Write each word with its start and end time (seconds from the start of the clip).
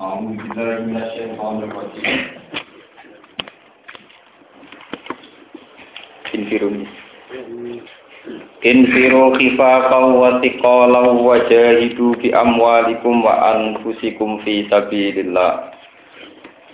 أعوذ 0.00 0.32
بالله 0.32 0.76
من 0.88 0.96
الشيطان 0.96 1.56
الرجيم 1.68 2.40
Infirun. 6.30 6.86
Infiru 8.62 9.34
khifafan 9.34 10.04
wa 10.14 10.38
thiqalan 10.38 11.18
wa 11.26 11.42
jahidu 11.50 12.14
bi 12.22 12.30
amwalikum 12.30 13.24
wa 13.26 13.50
anfusikum 13.56 14.38
fi 14.46 14.62
sabilillah. 14.70 15.74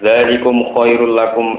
Dzalikum 0.05 0.77
khairul 0.77 1.17
lakum 1.17 1.57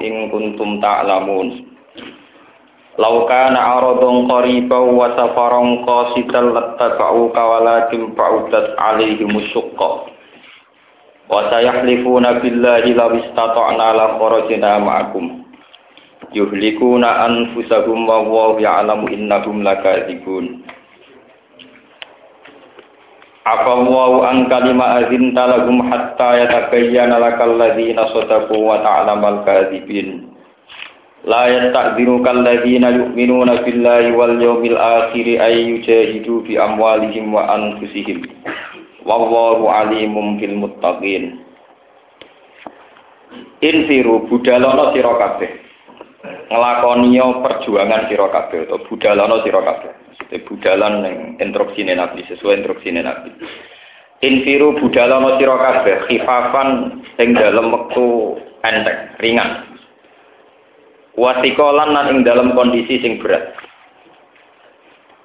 in 2.92 3.00
kuntum 3.00 3.00
ta'lamun. 3.00 3.00
Law 3.00 3.16
kana 3.28 3.60
aradun 3.80 4.28
qariban 4.28 4.84
wa 4.96 5.08
safaran 5.16 5.68
qasidan 5.84 6.52
lattaba'uka 6.52 7.40
walakin 7.40 8.12
ba'udat 8.12 8.76
alaihim 8.76 9.32
syuqqa. 9.52 9.90
Wa 11.28 11.48
sayahlifuna 11.48 12.40
billahi 12.40 12.92
law 12.96 13.12
istata'na 13.16 13.86
la 13.96 14.06
kharajna 14.20 14.70
ma'akum. 14.82 15.42
yuhlikuna 16.32 17.28
anfusahum 17.28 18.08
wa 18.08 18.24
wallahu 18.24 18.56
ya'lamu 18.64 19.06
innahum 19.12 19.60
lakadzibun 19.60 20.64
Afallahu 23.42 24.22
an 24.24 24.46
kalima 24.48 25.02
azinta 25.02 25.44
lahum 25.50 25.82
hatta 25.92 26.40
yatabayyana 26.46 27.18
lakal 27.20 27.58
ladzina 27.58 28.06
sadaqu 28.14 28.54
wa 28.56 28.80
ta'lamal 28.80 29.42
kadzibin 29.44 30.31
La 31.22 31.46
yasta'dhiru 31.46 32.18
kal 32.26 32.42
ladzina 32.42 32.90
yu'minuna 32.90 33.62
billahi 33.62 34.10
wal 34.10 34.34
yawmil 34.42 34.74
akhir 34.74 35.26
ay 35.38 35.70
yujahidu 35.70 36.42
bi 36.42 36.58
amwalihim 36.58 37.30
wa 37.30 37.46
anfusihim 37.46 38.26
wallahu 39.06 39.70
alimum 39.70 40.42
bil 40.42 40.56
muttaqin 40.58 41.38
Infiru 43.62 44.26
budalono 44.26 44.90
sira 44.90 45.14
kabeh 45.14 45.62
ngelakoniyo 46.52 47.40
perjuangan 47.40 48.10
sira 48.10 48.26
kabeh 48.28 48.68
atau 48.68 48.82
budalana 48.86 49.40
sira 49.46 49.62
kabeh. 49.62 49.92
Budalan 50.32 51.04
ning 51.04 51.16
instruksine 51.40 51.92
Nabi 51.92 52.24
sesuai 52.24 52.62
instruksine 52.62 53.00
Nabi. 53.04 53.30
Infiru 54.20 54.76
budalana 54.76 55.38
sira 55.40 55.56
kabeh 55.56 55.96
khifafan 56.10 57.00
ing 57.22 57.28
dalem 57.38 57.72
wektu 57.72 58.36
enteng, 58.66 59.00
ringan. 59.22 59.71
Wasikolan 61.12 61.92
lan 61.92 62.06
ing 62.08 62.18
dalam 62.24 62.56
kondisi 62.56 62.96
sing 63.04 63.20
berat. 63.20 63.52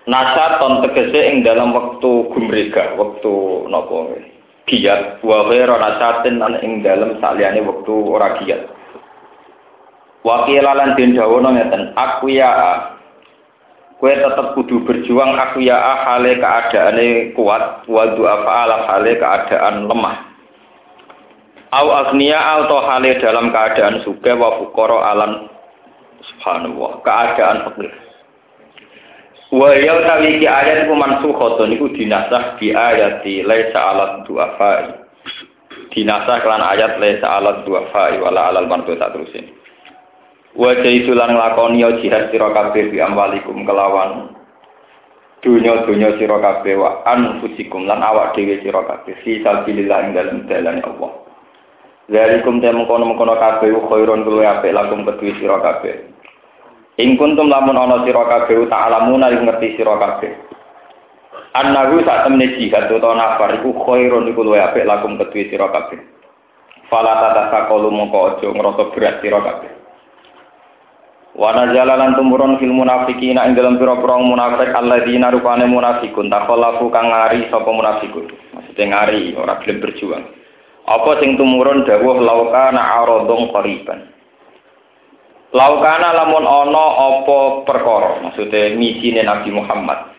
Nasaton 0.07 0.83
tegese 0.83 1.19
ing 1.31 1.44
dalam 1.44 1.71
wektu 1.75 2.27
gumrega, 2.31 2.95
wektu 2.95 3.67
napa 3.71 4.19
giat, 4.67 5.19
wa 5.23 5.47
ghairu 5.47 5.75
nasatin 5.79 6.39
lan 6.44 6.59
ing 6.63 6.83
dalam 6.83 7.19
saliyane 7.23 7.63
wektu 7.63 7.95
ora 8.11 8.39
giat. 8.44 8.67
Wakila 10.27 10.75
lan 10.75 10.99
den 10.99 11.16
dawono 11.16 11.55
ngeten, 11.55 11.95
aku 11.95 12.35
ya 12.35 12.51
Kue 13.97 14.13
tetep 14.13 14.53
kudu 14.53 14.85
berjuang 14.85 15.33
aku 15.41 15.66
ya 15.66 15.73
hale 16.05 16.38
keadaane 16.38 17.33
kuat, 17.33 17.81
wa 17.89 18.05
du'afa 18.13 18.45
ala 18.45 18.77
hale 18.85 19.17
keadaan 19.17 19.89
lemah. 19.89 20.22
Au 21.73 21.89
agniya 22.05 22.61
atau 22.61 22.77
hale 22.85 23.17
dalam 23.17 23.49
keadaan 23.49 24.05
suka 24.05 24.38
wa 24.38 24.61
fukoro 24.61 25.01
alam 25.01 25.49
subhanallah, 26.38 27.02
keadaan 27.02 27.66
fakir. 27.66 27.89
Wa 29.47 29.71
ya 29.73 29.95
tawi 30.03 30.44
ki 30.44 30.47
ayat 30.47 30.91
ku 30.91 30.94
mansukhatun 30.94 31.71
iku 31.71 31.88
dinasah 31.95 32.59
bi 32.59 32.75
ayati 32.75 33.47
laisa 33.47 33.79
ala 33.79 34.05
du'afa. 34.27 34.91
Dinasah 35.95 36.44
kelan 36.44 36.61
ayat 36.61 36.99
laisa 36.99 37.25
ala 37.25 37.63
du'afa 37.63 38.19
wala 38.21 38.52
alal 38.52 38.67
martu 38.67 38.94
tak 38.99 39.16
terusin. 39.16 39.47
Wajah 40.57 40.89
itu 40.91 41.13
lan 41.13 41.38
nglakoni 41.38 41.85
ya 41.85 41.95
jihad 42.01 42.34
sira 42.34 42.50
kabeh 42.50 42.89
bi 42.89 42.97
amwalikum 42.97 43.62
kelawan 43.62 44.33
dunya-dunya 45.45 46.17
sira 46.17 46.41
kabeh 46.41 46.73
wa 46.75 47.06
anfusikum 47.06 47.85
lan 47.85 48.01
awak 48.01 48.33
dhewe 48.33 48.57
sira 48.66 48.81
kabeh 48.83 49.16
fi 49.22 49.39
sabilillah 49.45 50.09
ing 50.09 50.12
dalem 50.17 50.38
dalan 50.50 50.81
Allah. 50.81 51.12
Zalikum 52.09 52.57
ta 52.59 52.73
mengkono-mengkono 52.73 53.38
kabeh 53.38 53.69
khairun 53.69 54.25
luwih 54.25 54.50
apik 54.50 54.73
lakum 54.73 55.06
kedue 55.07 55.38
sira 55.39 55.62
kabeh. 55.62 56.16
Ing 56.97 57.13
kuntum 57.13 57.46
lamun 57.46 57.78
ana 57.78 58.02
sira 58.02 58.25
kabeh 58.25 58.66
ta'lamuna 58.66 59.30
ing 59.30 59.46
ngerti 59.46 59.78
sira 59.78 60.02
kabeh. 60.02 60.34
Annahu 61.53 62.02
sak 62.02 62.25
temne 62.25 62.58
jihad 62.58 62.90
utawa 62.90 63.13
nafar 63.13 63.53
iku 63.62 63.69
khairun 63.85 64.25
iku 64.34 64.41
luwih 64.41 64.66
apik 64.66 64.81
lakum 64.81 65.13
kedue 65.22 65.46
sira 65.46 65.69
kabeh. 65.69 66.02
Fala 66.90 67.22
tatasaqalu 67.22 67.94
mongko 67.94 68.41
aja 68.41 68.50
ngrasa 68.50 68.84
berat 68.97 69.16
sira 69.22 69.40
kabeh. 69.46 69.78
Wana 71.38 71.69
jalalan 71.69 72.18
tumurun 72.18 72.57
fil 72.57 72.74
munafikina 72.74 73.46
ing 73.46 73.53
dalam 73.53 73.78
pira-pira 73.78 74.18
munafik 74.18 74.74
alladzina 74.74 75.30
rupane 75.30 75.69
munafikun 75.69 76.34
takhallafu 76.34 76.90
kang 76.90 77.13
ngari 77.13 77.46
sapa 77.53 77.69
munafikun. 77.69 78.25
Maksudnya 78.57 78.86
ngari 78.90 79.38
ora 79.38 79.62
gelem 79.62 79.86
berjuang. 79.86 80.25
Apa 80.90 81.22
sing 81.22 81.38
tumurun 81.38 81.86
dawuh 81.86 82.25
laukana 82.25 83.06
aradung 83.06 83.53
qariban. 83.53 84.16
Laukana 85.56 86.12
lamun 86.12 86.44
ana 86.44 86.85
apa 87.00 87.63
perkara, 87.63 88.19
maksudnya 88.19 88.75
misine 88.75 89.24
Nabi 89.24 89.56
Muhammad. 89.56 90.12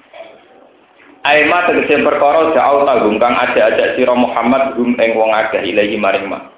Aima 1.20 1.68
tegese 1.68 2.00
perkara 2.00 2.56
jauh 2.56 2.88
tanggung 2.88 3.20
kang 3.20 3.36
ajak-ajak 3.36 4.00
sira 4.00 4.16
Muhammad 4.16 4.80
hum 4.80 4.96
ing 4.96 5.12
wong 5.12 5.28
ilahi 5.36 6.00
maring 6.00 6.32
mah. 6.32 6.48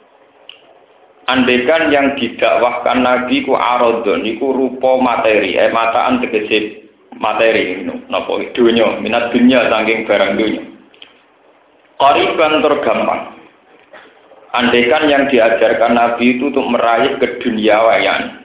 Andekan 1.27 1.91
yang 1.91 2.15
didakwahkan 2.15 3.03
Nabi 3.03 3.43
ku 3.43 3.59
arodon, 3.59 4.23
iku 4.23 4.55
rupa 4.55 5.03
materi, 5.03 5.59
eh 5.59 5.75
mataan 5.75 6.23
tegese 6.23 6.87
materi, 7.19 7.83
napa 8.07 8.39
dunya, 8.55 9.03
minat 9.03 9.35
dunya 9.35 9.67
saking 9.67 10.07
barang 10.07 10.33
dunya. 10.39 10.63
Koriban 11.99 12.63
tergampang. 12.63 13.23
Andekan 14.55 15.11
yang 15.11 15.27
diajarkan 15.27 15.95
Nabi 15.95 16.39
itu 16.39 16.51
untuk 16.51 16.67
meraih 16.71 17.19
keduniawayan 17.19 18.40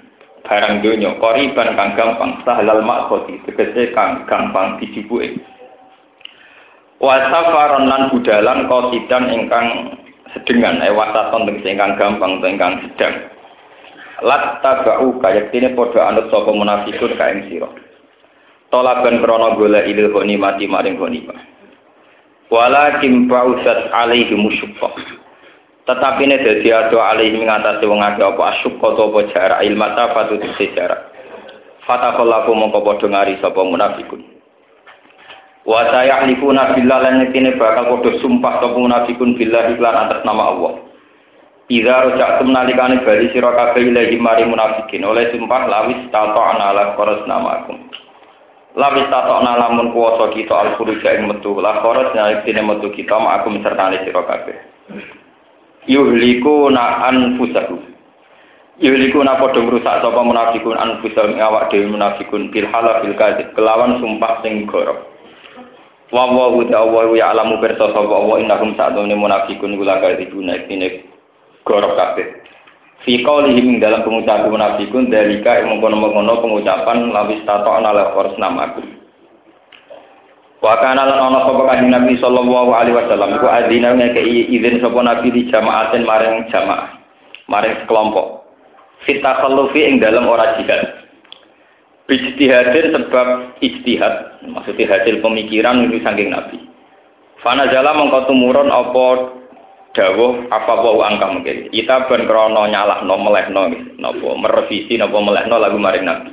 barang 0.46 0.86
dunya, 0.86 1.18
koriban 1.18 1.74
kang 1.74 1.98
gampang, 1.98 2.40
sahlal 2.46 2.86
makhoti, 2.86 3.42
tegese 3.50 3.92
kang 3.98 4.24
gampang 4.30 4.78
dicipuke. 4.78 5.42
Wasafaron 7.02 7.92
lan 7.92 8.14
budalan 8.14 8.70
kosidan 8.72 9.28
ingkang 9.34 9.98
sedengan 10.32 10.80
eh 10.86 10.94
wasaton 10.94 11.50
tegese 11.50 11.76
ingkang 11.76 11.98
gampang 12.00 12.40
utawa 12.40 12.54
ingkang 12.54 12.74
sedang. 12.86 13.16
Lat 14.24 14.64
tabau 14.64 15.20
kaya 15.20 15.52
dene 15.52 15.76
padha 15.76 16.08
anut 16.08 16.32
sapa 16.32 16.48
munafikun 16.54 17.20
ka 17.20 17.36
ing 17.36 17.52
sira. 17.52 17.68
Tolaban 18.72 19.20
krana 19.20 19.60
golek 19.60 19.92
ilil 19.92 20.14
mati 20.40 20.66
maring 20.72 20.96
ghanimah. 20.96 21.36
Walakin 22.48 23.28
ba'usat 23.28 23.92
alaihi 23.92 24.38
musyaffa 24.38 24.94
tetapi 25.86 26.22
ini 26.26 26.42
dadi 26.42 26.70
ado 26.74 26.98
alaihi 26.98 27.46
ngatasi 27.46 27.86
wong 27.86 28.02
akeh 28.02 28.26
apa 28.26 28.44
asyukka 28.58 28.88
apa 28.98 29.20
jarak 29.30 29.60
ilmata 29.62 30.04
fatu 30.18 30.42
jarak 30.58 31.14
fatakallahu 31.86 32.52
mongko 32.58 32.82
padha 32.82 33.08
ngari 33.08 33.38
sapa 33.40 33.62
munafikun 33.62 34.36
Wa 35.66 35.82
sayahlifuna 35.90 36.78
billah 36.78 37.00
lan 37.02 37.26
yektine 37.26 37.58
bakal 37.58 37.98
padha 37.98 38.22
sumpah 38.22 38.62
sapa 38.62 38.78
munafikun 38.78 39.34
billah 39.34 39.74
iklan 39.74 39.98
atas 39.98 40.22
nama 40.22 40.54
Allah. 40.54 40.74
Idza 41.66 42.06
raja'tum 42.06 42.54
nalikane 42.54 43.02
bali 43.02 43.34
sira 43.34 43.50
kabeh 43.50 43.90
ilahi 43.90 44.22
mari 44.22 44.46
munafikin 44.46 45.02
oleh 45.02 45.34
sumpah 45.34 45.66
lawis 45.66 45.98
tata'na 46.14 46.70
la 46.70 46.94
qaras 46.94 47.26
namakum. 47.26 47.82
Lawis 48.78 49.10
tata'na 49.10 49.58
lamun 49.58 49.90
kuwasa 49.90 50.30
kita 50.38 50.54
al 50.54 50.78
khuruja 50.78 51.18
ing 51.18 51.34
metu 51.34 51.58
la 51.58 51.82
qaras 51.82 52.14
yektine 52.14 52.62
metu 52.62 52.94
kita 52.94 53.18
ma'akum 53.18 53.58
sertane 53.66 54.06
sira 54.06 54.22
kabeh. 54.22 54.58
Yuhlikuna 55.86 57.10
anfusahum. 57.10 57.82
Yuhlikuna 58.82 59.38
padha 59.40 59.62
ngrusak 59.62 60.02
sapa 60.02 60.22
munafikun 60.26 60.76
anfusahum 60.76 61.38
awak 61.38 61.70
dhewe 61.72 61.88
munafikun 61.88 62.50
bil 62.50 62.68
halal 62.70 63.06
bil 63.06 63.16
kadzib 63.16 63.54
kelawan 63.54 64.02
sumpah 64.02 64.42
sing 64.42 64.66
gorok. 64.66 65.16
wa 66.16 66.32
wa 66.32 66.48
wa 66.48 66.88
wa 66.88 67.18
ya 67.18 67.36
alamu 67.36 67.60
bersa 67.60 67.92
sapa 67.92 68.08
wa 68.08 68.40
innahum 68.40 68.78
sa'dune 68.78 69.20
munafiqun 69.20 69.76
kula 69.76 70.00
kadibuna 70.00 70.56
ini 70.70 71.04
gorok 71.68 71.98
kabeh 71.98 72.28
fi 73.04 73.20
qaulihim 73.20 73.84
dalam 73.84 74.06
pengucapan 74.08 74.48
munafikun 74.48 75.12
dalika 75.12 75.66
mengkono-mengkono 75.68 76.40
pengucapan 76.40 77.12
lawis 77.12 77.44
tato 77.44 77.68
ala 77.68 78.16
qors 78.16 78.38
namaku 78.40 78.95
wa 80.66 80.82
kana 80.82 81.06
lan 81.06 81.30
ana 81.30 81.46
sapa 81.46 81.62
kanjeng 81.70 81.94
Nabi 81.94 82.18
sallallahu 82.18 82.74
alaihi 82.74 82.98
wasallam 82.98 83.38
iku 83.38 83.46
adzina 83.46 83.94
ngekei 83.94 84.50
izin 84.50 84.82
sapa 84.82 84.98
Nabi 85.06 85.30
di 85.30 85.46
jamaatin 85.54 86.02
maring 86.10 86.50
jamaah 86.50 86.90
maring 87.46 87.78
sekelompok 87.86 88.50
fit 89.06 89.22
takhallufi 89.22 89.86
ing 89.86 90.02
dalam 90.02 90.26
ora 90.26 90.58
jihad 90.58 91.06
Ijtihadin 92.06 92.94
sebab 92.94 93.58
ijtihad, 93.66 94.46
maksudnya 94.46 94.94
hasil 94.94 95.26
pemikiran 95.26 95.90
itu 95.90 96.06
saking 96.06 96.30
Nabi. 96.30 96.62
Fanazala 97.42 97.98
mengko 97.98 98.30
tumurun 98.30 98.70
apa 98.70 99.06
dawuh 99.98 100.46
apa 100.54 100.74
wau 100.86 101.02
angka 101.02 101.34
mungkin. 101.34 101.74
Kita 101.74 102.06
ben 102.06 102.30
krana 102.30 102.70
nyalahno 102.70 103.16
melehno 103.18 103.64
napa 103.98 104.30
merevisi 104.38 105.02
napa 105.02 105.18
melehno 105.18 105.58
lagu 105.58 105.82
maring 105.82 106.06
Nabi. 106.06 106.30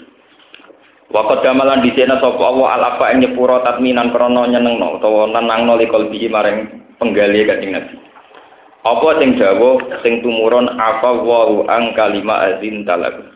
Waktu 1.12 1.44
damalan 1.44 1.85
di 1.85 1.93
sana 1.93 2.17
sapa 2.25 2.41
Allah 2.41 2.69
al 2.73 2.85
apa 2.97 3.12
ing 3.12 3.20
nyepuro 3.20 3.61
tatminan 3.61 4.17
krana 4.17 4.49
nyenengno 4.49 4.97
utawa 4.97 5.29
nenangno 5.29 5.76
likol 5.76 6.09
biji 6.09 6.32
maring 6.32 6.73
penggali 6.97 7.44
kanjeng 7.44 7.76
Nabi. 7.76 8.00
Apa 8.81 9.20
sing 9.20 9.37
dawuh 9.37 9.76
sing 10.00 10.25
tumurun 10.25 10.73
apa 10.73 11.20
wau 11.20 11.69
ang 11.69 11.93
kalima 11.93 12.49
azin 12.49 12.88
talagu. 12.88 13.29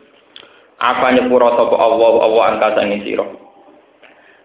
Apa 0.81 1.21
nyepuro 1.21 1.53
sapa 1.53 1.77
Allah 1.77 2.13
Allah 2.25 2.43
angka 2.49 2.81
sangi 2.81 2.97
sira. 3.05 3.29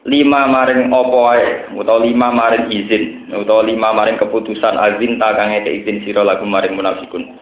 Lima 0.05 0.45
maring 0.53 0.93
apa 0.93 1.17
wae 1.17 1.49
utawa 1.73 2.05
lima 2.05 2.29
maring 2.37 2.69
izin 2.69 3.33
utawa 3.33 3.65
lima 3.65 3.97
maring 3.97 4.21
keputusan 4.21 4.77
azin 4.77 5.17
ta 5.17 5.33
kang 5.41 5.57
izin 5.57 6.05
sira 6.05 6.21
lagu 6.21 6.45
maring 6.45 6.77
munafikun. 6.77 7.33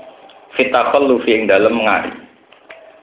Fitaqallu 0.54 1.18
fi 1.26 1.34
ing 1.34 1.50
dalem 1.50 1.82
ngari. 1.82 2.14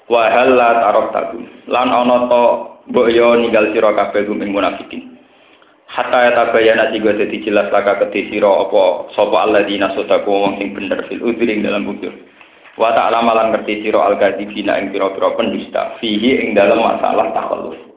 Wa 0.08 0.32
halat 0.32 0.78
arab 0.88 1.12
takum. 1.12 1.44
Lan 1.68 1.92
ana 1.92 2.32
to 2.32 2.44
mbok 2.92 3.08
yo 3.12 3.36
ninggal 3.36 3.72
sira 3.72 3.92
kabeh 3.94 4.28
gumeng 4.28 4.52
munafikin. 4.52 5.20
Hatta 5.88 6.28
ya 6.28 6.32
tabayana 6.36 6.92
tiga 6.92 7.16
dadi 7.16 7.40
jelas 7.48 7.72
laka 7.72 8.04
kedhi 8.04 8.28
sira 8.28 8.52
apa 8.52 9.08
sapa 9.16 9.38
alladzina 9.48 9.96
sadaku 9.96 10.28
wong 10.28 10.60
sing 10.60 10.76
bener 10.76 11.00
fil 11.08 11.24
udri 11.24 11.48
ing 11.48 11.64
dalam 11.64 11.88
udur. 11.88 12.12
Wa 12.78 12.94
ta'ala 12.94 13.26
malan 13.26 13.56
ngerti 13.56 13.88
sira 13.88 14.06
al-kadzibina 14.06 14.78
ing 14.78 14.94
pira-pira 14.94 15.34
pendusta 15.34 15.98
fihi 15.98 16.44
ing 16.44 16.54
dalam 16.54 16.78
masalah 16.78 17.34
takhalluf. 17.34 17.88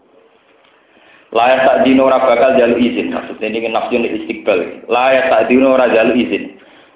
Layak 1.30 1.62
tak 1.62 1.78
dino 1.86 2.10
ora 2.10 2.18
bakal 2.18 2.58
jalu 2.58 2.74
izin. 2.78 3.14
Maksudnya 3.14 3.54
ini 3.54 3.70
nafsun 3.70 4.02
istiqbal. 4.02 4.90
Layak 4.90 5.30
tak 5.30 5.46
dino 5.46 5.78
ora 5.78 5.86
jalu 5.86 6.26
izin. 6.26 6.49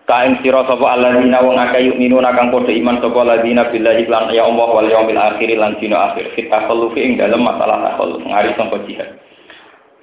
Kain 0.05 0.37
sira 0.45 0.69
sapa 0.69 0.85
alladzina 0.85 1.41
wong 1.41 1.57
akeh 1.57 1.89
yuk 1.89 1.97
minuna 1.97 2.37
kang 2.37 2.53
padha 2.53 2.69
iman 2.77 3.01
sapa 3.01 3.25
alladzina 3.25 3.73
billahi 3.73 4.05
lan 4.05 4.29
ya 4.37 4.45
Allah 4.45 4.69
wal 4.69 4.85
yaumil 4.85 5.17
akhir 5.17 5.49
lan 5.57 5.81
dina 5.81 6.13
akhir. 6.13 6.37
Kita 6.37 6.69
khallufi 6.69 7.01
ing 7.01 7.17
masalah 7.17 7.81
takhalluf 7.81 8.21
ngari 8.21 8.53
sampai 8.53 8.85
jihad. 8.85 9.17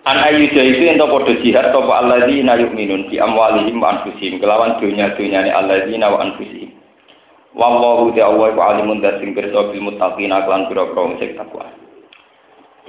An 0.09 0.18
ayu 0.25 0.50
jaisu 0.50 0.89
ento 0.89 1.06
padha 1.06 1.38
jihad 1.45 1.69
sapa 1.69 1.94
alladzina 2.01 2.57
yuk 2.57 2.74
minun 2.74 3.06
fi 3.13 3.21
amwalihim 3.21 3.77
wa 3.77 4.01
anfusihim 4.01 4.42
kelawan 4.42 4.81
dunya-dunyane 4.81 5.53
alladzina 5.53 6.09
wa 6.09 6.25
anfusihim. 6.25 6.74
Wallahu 7.54 8.15
ta'ala 8.18 8.57
alimun 8.57 9.06
dasing 9.06 9.38
pirsa 9.38 9.69
bil 9.69 9.86
muttaqina 9.86 10.50
lan 10.50 10.65
pira-pira 10.65 11.19
sing 11.21 11.38
takwa. 11.38 11.69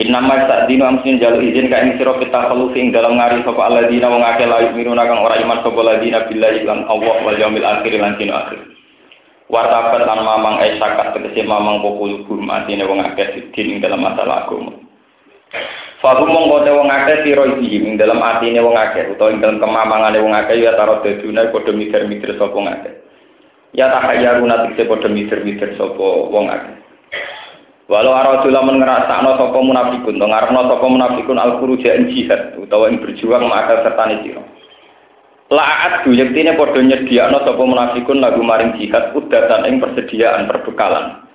Innama 0.01 0.49
ta'dinu 0.49 0.89
amsin 0.89 1.21
jalu 1.21 1.45
izin 1.53 1.69
ka 1.69 1.85
ing 1.85 2.01
sira 2.01 2.17
kita 2.17 2.49
khalufi 2.49 2.81
ing 2.81 2.97
dalam 2.97 3.21
ngari 3.21 3.45
sapa 3.45 3.69
alladzina 3.69 4.09
wong 4.09 4.25
akeh 4.25 4.49
la 4.49 4.65
yu'minuna 4.65 5.05
kang 5.05 5.21
ora 5.21 5.37
iman 5.37 5.61
sapa 5.61 5.77
alladzina 5.85 6.25
billahi 6.33 6.65
lan 6.65 6.89
Allah 6.89 7.17
wal 7.21 7.37
yaumil 7.37 7.61
akhir 7.61 7.93
lan 8.01 8.17
dina 8.17 8.41
akhir. 8.41 8.73
Wartabat 9.53 10.09
lan 10.09 10.25
mamang 10.25 10.65
esakat 10.65 11.13
tegese 11.13 11.45
mamang 11.45 11.85
popul 11.85 12.25
gum 12.25 12.49
atine 12.49 12.89
wong 12.89 13.05
akeh 13.05 13.37
sidin 13.37 13.77
ing 13.77 13.79
dalam 13.85 14.01
masalah 14.01 14.49
agama. 14.49 14.73
Fahum 16.01 16.35
mongko 16.35 16.73
wong 16.73 16.89
akeh 16.89 17.29
sira 17.29 17.45
iki 17.61 17.85
ing 17.85 18.01
dalam 18.01 18.17
atine 18.25 18.65
wong 18.65 18.73
akeh 18.73 19.13
utawa 19.13 19.29
ing 19.29 19.45
dalam 19.45 19.61
kemamangane 19.61 20.25
wong 20.25 20.33
akeh 20.33 20.57
ya 20.57 20.73
taro 20.73 21.05
daduna 21.05 21.53
padha 21.53 21.69
mikir-mikir 21.69 22.33
sapa 22.41 22.57
wong 22.57 22.65
akeh. 22.65 22.97
Ya 23.77 23.93
tahayyaruna 23.93 24.73
tegese 24.73 24.89
padha 24.89 25.13
mikir-mikir 25.13 25.77
sapa 25.77 26.07
wong 26.33 26.49
akeh. 26.49 26.82
Walau 27.91 28.15
aradu 28.15 28.47
lamun 28.47 28.79
ngrasakno 28.79 29.35
sapa 29.35 29.59
munafikun, 29.59 30.15
to 30.15 30.27
ngarepno 30.27 30.71
sapa 30.71 30.87
munafikun 30.87 31.35
al 31.35 31.59
khuruja 31.59 31.99
ing 31.99 32.15
jihad 32.15 32.55
utawa 32.55 32.87
ing 32.87 33.03
berjuang 33.03 33.43
maka 33.51 33.83
sertane 33.83 34.23
sira. 34.23 34.43
La'at 35.51 36.07
du 36.07 36.15
yektine 36.15 36.55
padha 36.55 36.79
nyediakno 36.79 37.43
sapa 37.43 37.59
munafikun 37.59 38.23
lagu 38.23 38.39
maring 38.39 38.79
jihad 38.79 39.11
udatan 39.19 39.67
ing 39.67 39.83
persediaan 39.83 40.47
perbekalan. 40.47 41.27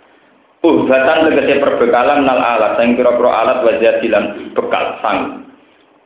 Udatan 0.64 1.28
tegese 1.30 1.60
perbekalan 1.60 2.24
nal 2.24 2.40
alat 2.40 2.80
sing 2.80 2.96
pira-pira 2.96 3.32
alat 3.44 3.58
wajadilan 3.68 4.56
bekal 4.56 5.04
sang. 5.04 5.44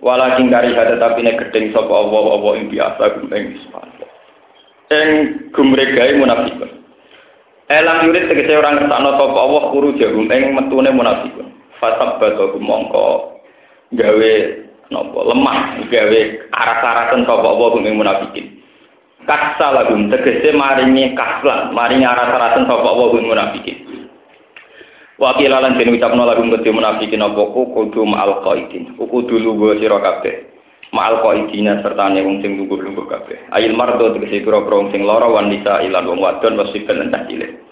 Walakin 0.02 0.50
kari 0.50 0.74
hada 0.74 0.98
tapi 0.98 1.22
ne 1.22 1.38
gedeng 1.38 1.70
sapa 1.70 1.94
Allah-Allah 1.94 2.52
ing 2.58 2.66
biasa 2.74 3.04
ing 3.30 3.46
Ing 4.92 5.10
gumregae 5.54 6.18
munafikun. 6.18 6.81
Elang 7.72 8.12
yurid 8.12 8.28
tegese 8.28 8.60
orang 8.60 8.84
ke 8.84 8.86
sana 8.92 9.16
sapa 9.16 9.40
Allah 9.40 9.64
kuru 9.72 9.96
jahum 9.96 10.28
ing 10.28 10.52
metune 10.52 10.92
munafikun. 10.92 11.48
Fasab 11.80 12.20
batu 12.20 12.60
mongko 12.60 13.40
gawe 13.96 14.34
napa 14.92 15.20
lemah 15.32 15.80
gawe 15.88 16.20
aras-arasen 16.52 17.24
sapa 17.24 17.48
Allah 17.48 17.70
ing 17.80 17.96
munafikin. 17.96 18.46
Kaksa 19.24 19.72
lagum 19.72 20.12
tegese 20.12 20.52
maringi 20.52 21.16
kaslan, 21.16 21.72
maringi 21.72 22.04
aras-arasen 22.04 22.68
sapa 22.68 22.84
Allah 22.92 23.10
ing 23.16 23.26
munafikin. 23.32 23.78
Wakil 25.16 25.54
lan 25.54 25.80
den 25.80 25.96
ucapno 25.96 26.28
lagum 26.28 26.52
kedhe 26.52 26.76
munafikin 26.76 27.24
apa 27.24 27.40
kudu 27.56 28.04
ma'al 28.04 28.44
qaidin. 28.44 29.00
Kudu 29.00 29.40
lugu 29.40 29.80
sira 29.80 30.02
kabeh. 30.02 30.50
Ma'al 30.92 31.24
qaidina 31.24 31.80
sertane 31.80 32.20
wong 32.20 32.44
sing 32.44 32.60
lungguh-lungguh 32.60 33.08
kabeh. 33.08 33.48
Ayil 33.56 33.80
mardo 33.80 34.12
tegese 34.12 34.44
pira-pira 34.44 34.76
wong 34.76 34.92
sing 34.92 35.08
lara 35.08 35.24
wan 35.32 35.48
nisa 35.48 35.80
ilan 35.88 36.04
wong 36.04 36.20
wadon 36.20 36.60
wasiban 36.60 37.00
lan 37.00 37.16
cilik. 37.32 37.64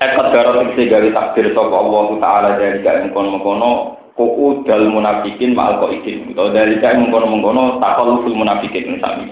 Ekot 0.00 0.32
daro 0.32 0.56
tegese 0.64 0.88
gawe 0.88 1.08
takdir 1.12 1.52
sapa 1.52 1.76
Allah 1.76 2.06
taala 2.16 2.50
dari 2.56 2.80
kae 2.80 3.04
mengkono-mengkono 3.04 3.70
kuku 4.16 4.64
dal 4.64 4.88
munafikin 4.88 5.52
ma'al 5.52 5.76
qaidin. 5.76 6.32
Utawa 6.32 6.48
dari 6.56 6.80
kae 6.80 6.96
mengkono-mengkono 6.96 7.84
takalluful 7.84 8.32
munafikin 8.32 8.96
sami. 8.96 9.28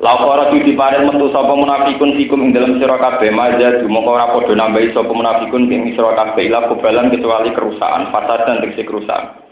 Lapora 0.00 0.48
di 0.48 0.64
diparel 0.64 1.04
metu 1.04 1.28
sapa 1.28 1.52
munafikun 1.52 2.16
fikum 2.16 2.48
ing 2.48 2.56
dalam 2.56 2.80
sira 2.80 2.96
kabeh 2.96 3.28
maja 3.28 3.84
dumoko 3.84 4.16
ora 4.16 4.32
padha 4.32 4.56
nambahi 4.56 4.96
sapa 4.96 5.12
munafikun 5.12 5.68
ing 5.68 5.92
sira 5.92 6.16
kabeh 6.16 6.48
ila 6.48 6.64
kebalan 6.72 7.12
kecuali 7.12 7.52
kerusakan 7.52 8.08
fasad 8.08 8.48
dan 8.48 8.64
tegese 8.64 8.88
kerusakan. 8.88 9.49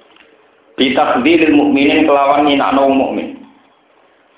Bitakdiril 0.79 1.59
mukminin 1.59 2.07
kelawan 2.07 2.47
nyinakno 2.47 2.87
mukmin. 2.95 3.43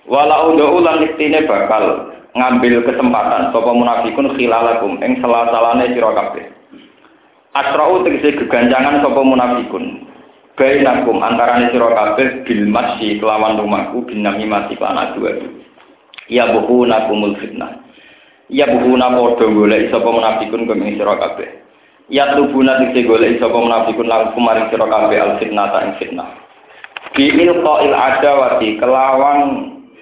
Walau 0.08 0.56
do 0.56 0.80
ulan 0.80 1.04
iktine 1.04 1.44
bakal 1.44 2.16
ngambil 2.32 2.82
kesempatan 2.88 3.52
sapa 3.52 3.70
munafikun 3.70 4.32
khilalakum 4.34 4.96
ing 5.04 5.20
salah-salane 5.20 5.92
sira 5.92 6.10
kabeh. 6.16 6.44
Asra'u 7.52 8.02
tegese 8.08 8.40
geganjangan 8.40 9.04
sapa 9.04 9.20
munafikun. 9.20 10.08
Bainakum 10.56 11.20
antarane 11.20 11.68
sira 11.70 11.92
kabeh 11.92 12.48
bil 12.48 12.64
masyi 12.72 13.20
kelawan 13.20 13.60
rumahku 13.60 14.08
bin 14.08 14.24
namimati 14.24 14.80
lan 14.80 14.96
adu 14.96 15.28
ya 16.30 16.46
buhuna 16.54 17.10
kumul 17.10 17.34
fitnah 17.36 17.82
ya 18.46 18.70
buhuna 18.70 19.10
padha 19.12 19.46
golek 19.50 19.90
sapa 19.90 20.08
munafikun 20.08 20.64
kang 20.64 20.80
sira 20.86 21.14
kabeh 21.18 21.59
ya 22.10 22.34
tubuna 22.34 22.82
dikse 22.82 23.06
golek 23.06 23.38
sapa 23.38 23.54
munafikun 23.54 24.10
lan 24.10 24.34
kumaring 24.34 24.66
sira 24.68 24.84
kabeh 24.84 25.18
al 25.22 25.32
fitnah 25.38 25.66
ta 25.70 25.78
ing 25.86 25.94
fitnah. 25.96 26.28
Bi 27.14 27.30
ilqail 27.30 27.94
adawati 27.94 28.76
kelawan 28.76 29.38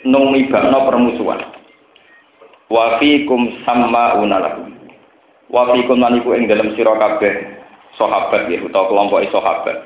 numibakno 0.08 0.88
permusuhan. 0.88 1.40
Wa 2.68 3.00
fikum 3.00 3.62
sammauna 3.64 4.40
lakum 4.40 4.68
wa 5.48 5.72
fikum 5.72 6.00
lan 6.00 6.20
ing 6.20 6.44
dalem 6.48 6.72
sira 6.76 6.96
kabeh 6.96 7.32
sahabat 7.96 8.48
ya 8.48 8.60
utawa 8.64 8.88
kelompok 8.88 9.24
sahabat. 9.32 9.76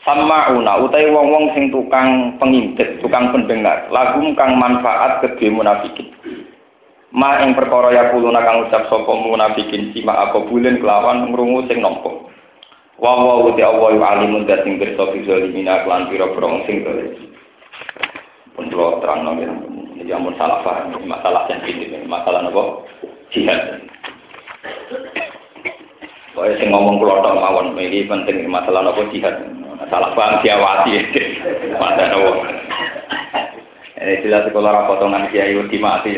Sama'una 0.00 0.80
utai 0.80 1.12
wong-wong 1.12 1.52
sing 1.52 1.68
tukang 1.68 2.32
pengintip, 2.40 3.04
tukang 3.04 3.36
pendengar, 3.36 3.84
lagum 3.92 4.32
kang 4.32 4.56
manfaat 4.56 5.20
kedhe 5.20 5.52
munafikin. 5.52 6.08
Ma 7.10 7.42
ing 7.42 7.58
perkara 7.58 7.90
ya 7.90 8.14
kuluna 8.14 8.38
kang 8.46 8.70
ucap 8.70 8.86
sapa 8.86 9.12
munafikin 9.18 9.90
sima 9.90 10.14
apa 10.14 10.46
bulen 10.46 10.78
kelawan 10.78 11.30
ngrungu 11.30 11.66
sing 11.66 11.82
nampa. 11.82 12.10
Wa 13.00 13.12
wa 13.18 13.50
uti 13.50 13.62
Allah 13.66 13.98
alimun 13.98 14.46
dat 14.46 14.62
sing 14.62 14.78
pirsa 14.78 15.10
bizalimina 15.10 15.82
lan 15.90 16.06
pira-pira 16.06 16.48
sing 16.70 16.86
dolim. 16.86 17.10
Pun 18.54 18.70
kula 18.70 19.02
terangno 19.02 19.32
ya. 19.42 19.50
Jadi 20.00 20.10
amun 20.14 20.38
salah 20.38 20.62
paham 20.62 20.96
masalah 21.04 21.50
sensitif 21.50 21.90
masalah 22.06 22.46
napa? 22.46 22.86
Jihad. 23.34 23.58
Pokoknya 26.32 26.54
sing 26.62 26.68
ngomong 26.70 27.02
kula 27.02 27.26
tok 27.26 27.36
mawon 27.36 27.74
iki 27.74 28.06
penting 28.06 28.46
masalah 28.46 28.86
napa 28.86 29.02
jihad 29.10 29.60
salah 29.90 30.12
paham 30.12 30.38
diawati 30.44 30.92
mata 31.80 32.04
nopo 32.12 32.46
ini 34.00 34.24
jelas 34.24 34.48
sekolah 34.48 34.70
rapotongan 34.72 35.28
kiai 35.28 35.52
wedi 35.56 35.76
mati 35.76 36.16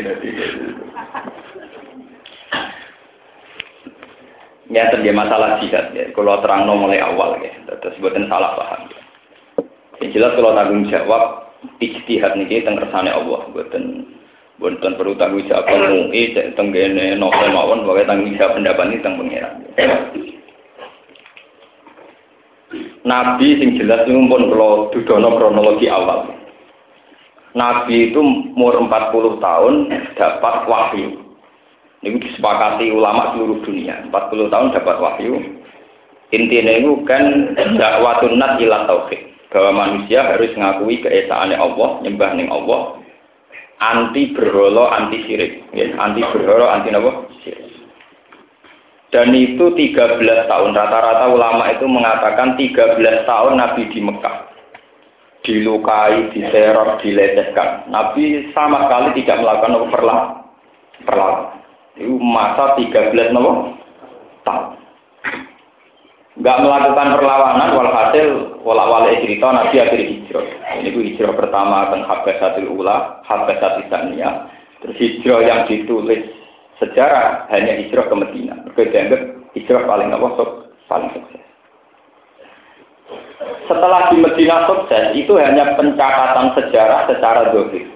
ya 4.71 4.89
terjadi 4.89 5.11
masalah 5.13 5.59
jihad 5.59 5.91
ya 5.91 6.07
kalau 6.15 6.39
terang 6.39 6.65
mulai 6.71 7.03
awal 7.03 7.35
ya 7.43 7.51
terus 7.67 7.99
buatan 7.99 8.25
salah 8.31 8.55
paham 8.55 8.87
yang 10.03 10.11
jelas 10.11 10.35
kalau 10.35 10.51
tanggung 10.51 10.83
jawab 10.91 11.53
ijtihad 11.79 12.35
niki 12.35 12.63
teng 12.67 12.75
kersane 12.75 13.07
Allah. 13.07 13.47
Buatan 13.55 14.03
buatan 14.59 14.99
perlu 14.99 15.15
tanggung 15.15 15.47
jawab 15.47 15.63
MUI 15.71 16.35
tenggene 16.59 17.15
novel 17.15 17.47
mawon 17.55 17.87
bahwa 17.87 18.03
tanggung 18.03 18.35
jawab 18.35 18.59
pendapat 18.59 18.85
ini 18.91 19.03
teng 19.03 19.15
pengiran 19.15 19.53
Nabi 23.03 23.47
sing 23.59 23.79
jelas 23.79 24.07
pun 24.07 24.27
kula 24.27 24.91
dudono 24.91 25.29
kronologi 25.39 25.87
awal. 25.87 26.42
Nabi 27.53 28.09
itu 28.09 28.21
umur 28.57 28.81
40 28.81 29.37
tahun 29.37 29.73
dapat 30.17 30.55
wahyu. 30.65 31.21
Ini 32.03 32.17
disepakati 32.19 32.91
ulama 32.91 33.37
seluruh 33.37 33.61
dunia. 33.63 34.09
40 34.09 34.51
tahun 34.51 34.73
dapat 34.73 34.95
wahyu. 34.99 35.37
Intinya 36.33 36.73
itu 36.73 37.05
kan 37.05 37.53
dakwatun 37.55 38.41
nat 38.41 38.57
ila 38.57 38.89
tauhid. 38.89 39.21
Bahwa 39.53 39.85
manusia 39.85 40.25
harus 40.25 40.49
mengakui 40.57 40.97
keesaannya 41.05 41.61
Allah, 41.61 42.01
nyembah 42.01 42.31
ning 42.33 42.49
Allah, 42.49 42.97
anti 43.77 44.33
berholo, 44.33 44.89
anti 44.89 45.21
sirik. 45.29 45.61
Ya, 45.77 45.93
anti 46.01 46.25
berholo, 46.25 46.65
anti? 46.73 46.89
Sirik. 47.45 47.69
Dan 49.13 49.29
itu 49.37 49.69
13 49.77 50.49
tahun. 50.49 50.73
Rata-rata 50.73 51.29
ulama 51.29 51.69
itu 51.69 51.85
mengatakan 51.85 52.57
13 52.57 53.29
tahun 53.29 53.61
Nabi 53.61 53.93
di 53.93 54.01
Mekah. 54.01 54.52
Dilukai, 55.43 56.31
diteror, 56.31 57.03
dilecehkan. 57.03 57.91
Nabi 57.91 58.47
sama 58.55 58.87
sekali 58.87 59.19
tidak 59.21 59.43
melakukan 59.43 59.91
perlawanan. 61.03 61.59
Itu 61.99 62.15
masa 62.17 62.73
13 62.79 63.35
nopo 63.35 63.75
tahun. 64.47 64.79
Enggak 66.33 66.57
melakukan 66.65 67.09
perlawanan 67.21 67.77
walhasil 67.77 68.27
wala 68.65 68.89
wala 68.89 69.13
cerita 69.21 69.53
Nabi 69.53 69.75
akhir 69.77 70.01
hijrah. 70.01 70.45
Ini 70.81 70.89
itu 70.89 70.99
hijrah 71.13 71.37
pertama 71.37 71.93
tentang 71.93 72.09
Habbasatul 72.09 72.73
Ula, 72.73 73.21
Habbasatul 73.21 73.85
Saniyah. 73.93 74.49
Terus 74.81 74.97
hijrah 74.97 75.39
yang 75.45 75.59
ditulis 75.69 76.25
sejarah 76.81 77.45
hanya 77.53 77.77
hijrah 77.77 78.09
ke 78.09 78.15
Medina. 78.17 78.57
Mereka 78.65 79.13
hijrah 79.53 79.85
paling 79.85 80.09
apa 80.09 80.27
paling 80.89 81.09
sukses. 81.13 81.52
Setelah 83.67 84.11
di 84.11 84.19
Medina 84.19 84.67
sukses, 84.67 85.15
itu 85.15 85.35
hanya 85.39 85.75
pencatatan 85.79 86.51
sejarah 86.55 87.07
secara 87.07 87.55
dohir 87.55 87.93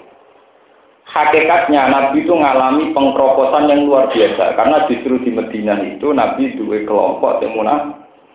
hakikatnya 1.07 1.87
Nabi 1.87 2.23
itu 2.23 2.33
mengalami 2.35 2.91
pengkeroposan 2.91 3.71
yang 3.71 3.87
luar 3.87 4.11
biasa. 4.11 4.53
Karena 4.59 4.85
justru 4.91 5.17
di 5.23 5.31
Medina 5.31 5.79
itu 5.79 6.11
Nabi 6.11 6.53
dua 6.59 6.83
kelompok 6.83 7.41
yang 7.41 7.55
munaf 7.55 7.81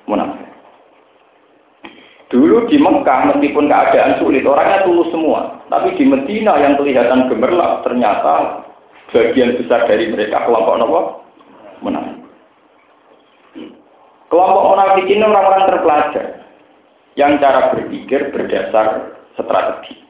munafik. 0.08 0.48
Dulu 2.32 2.64
di 2.72 2.80
Mekah 2.80 3.28
meskipun 3.28 3.68
keadaan 3.68 4.16
sulit 4.16 4.40
orangnya 4.48 4.88
tulus 4.88 5.12
semua, 5.12 5.60
tapi 5.68 5.92
di 6.00 6.08
Medina 6.08 6.56
yang 6.56 6.80
kelihatan 6.80 7.28
gemerlap 7.28 7.84
ternyata 7.84 8.64
bagian 9.12 9.60
besar 9.60 9.84
dari 9.84 10.08
mereka 10.08 10.48
kelompok 10.48 10.80
nopo 10.80 11.00
munafik. 11.84 12.18
Kelompok 14.32 14.64
munafik 14.64 15.06
ini 15.12 15.20
orang-orang 15.20 15.68
terpelajar 15.68 16.41
yang 17.16 17.40
cara 17.40 17.72
berpikir 17.76 18.32
berdasar 18.32 19.18
strategi. 19.36 20.00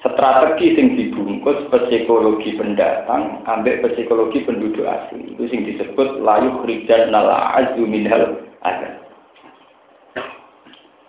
Strategi 0.00 0.66
sing 0.80 0.86
dibungkus 0.96 1.68
psikologi 1.68 2.56
pendatang 2.56 3.44
ambek 3.44 3.84
psikologi 3.84 4.42
penduduk 4.48 4.88
asli. 4.88 5.36
Itu 5.36 5.44
sing 5.52 5.68
disebut 5.68 6.24
layu 6.24 6.64
rijal 6.64 7.12
nala 7.12 7.52
azu 7.60 7.84
minhal 7.84 8.40
ada 8.64 9.00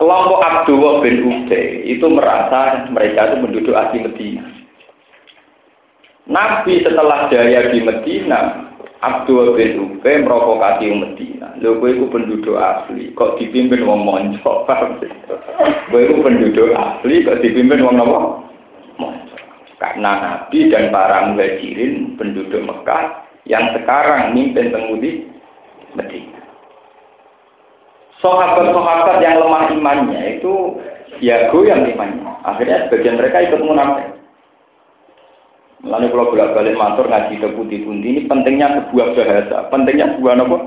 kelompok 0.02 0.42
Abdullah 0.42 0.94
bin 1.06 1.22
Ubay 1.22 1.86
itu 1.86 2.06
merasa 2.10 2.90
mereka 2.90 3.30
itu 3.30 3.36
penduduk 3.38 3.74
asli 3.78 4.02
Medina. 4.02 4.44
Nabi 6.26 6.82
setelah 6.82 7.30
jaya 7.30 7.70
di 7.70 7.78
Medina 7.86 8.71
Abdul 9.02 9.58
bin 9.58 9.82
Ubay 9.82 10.22
merokokasi 10.22 10.94
Medina. 10.94 11.50
Lho 11.58 11.82
kowe 11.82 11.90
iku 11.90 12.06
penduduk 12.06 12.54
asli, 12.54 13.10
kok 13.18 13.34
dipimpin 13.34 13.82
wong 13.82 14.06
monco. 14.06 14.62
Kowe 15.90 15.98
iku 15.98 16.22
penduduk 16.22 16.70
asli 16.70 17.26
kok 17.26 17.42
dipimpin 17.42 17.82
wong 17.82 17.98
napa? 17.98 18.46
Karena 19.82 20.12
Nabi 20.22 20.70
dan 20.70 20.94
para 20.94 21.34
muhajirin 21.34 22.14
penduduk 22.14 22.62
Mekah 22.62 23.26
yang 23.50 23.74
sekarang 23.74 24.30
mimpin 24.30 24.70
pengemudi 24.70 25.26
Medina. 25.98 26.38
Sahabat-sahabat 28.22 29.18
yang 29.18 29.42
lemah 29.42 29.66
imannya 29.74 30.38
itu 30.38 30.78
ya 31.18 31.50
goyang 31.50 31.82
imannya. 31.90 32.30
Akhirnya 32.46 32.86
sebagian 32.86 33.18
mereka 33.18 33.42
ikut 33.42 33.66
munafik. 33.66 34.21
Lalu 35.82 36.14
kalau 36.14 36.30
bolak 36.30 36.54
balik 36.54 36.78
matur 36.78 37.10
ngaji 37.10 37.42
ke 37.42 37.48
putih 37.58 37.82
pundi 37.82 38.06
ini 38.14 38.20
pentingnya 38.30 38.86
sebuah 38.86 39.18
bahasa, 39.18 39.56
pentingnya 39.66 40.14
sebuah 40.14 40.38
apa? 40.38 40.58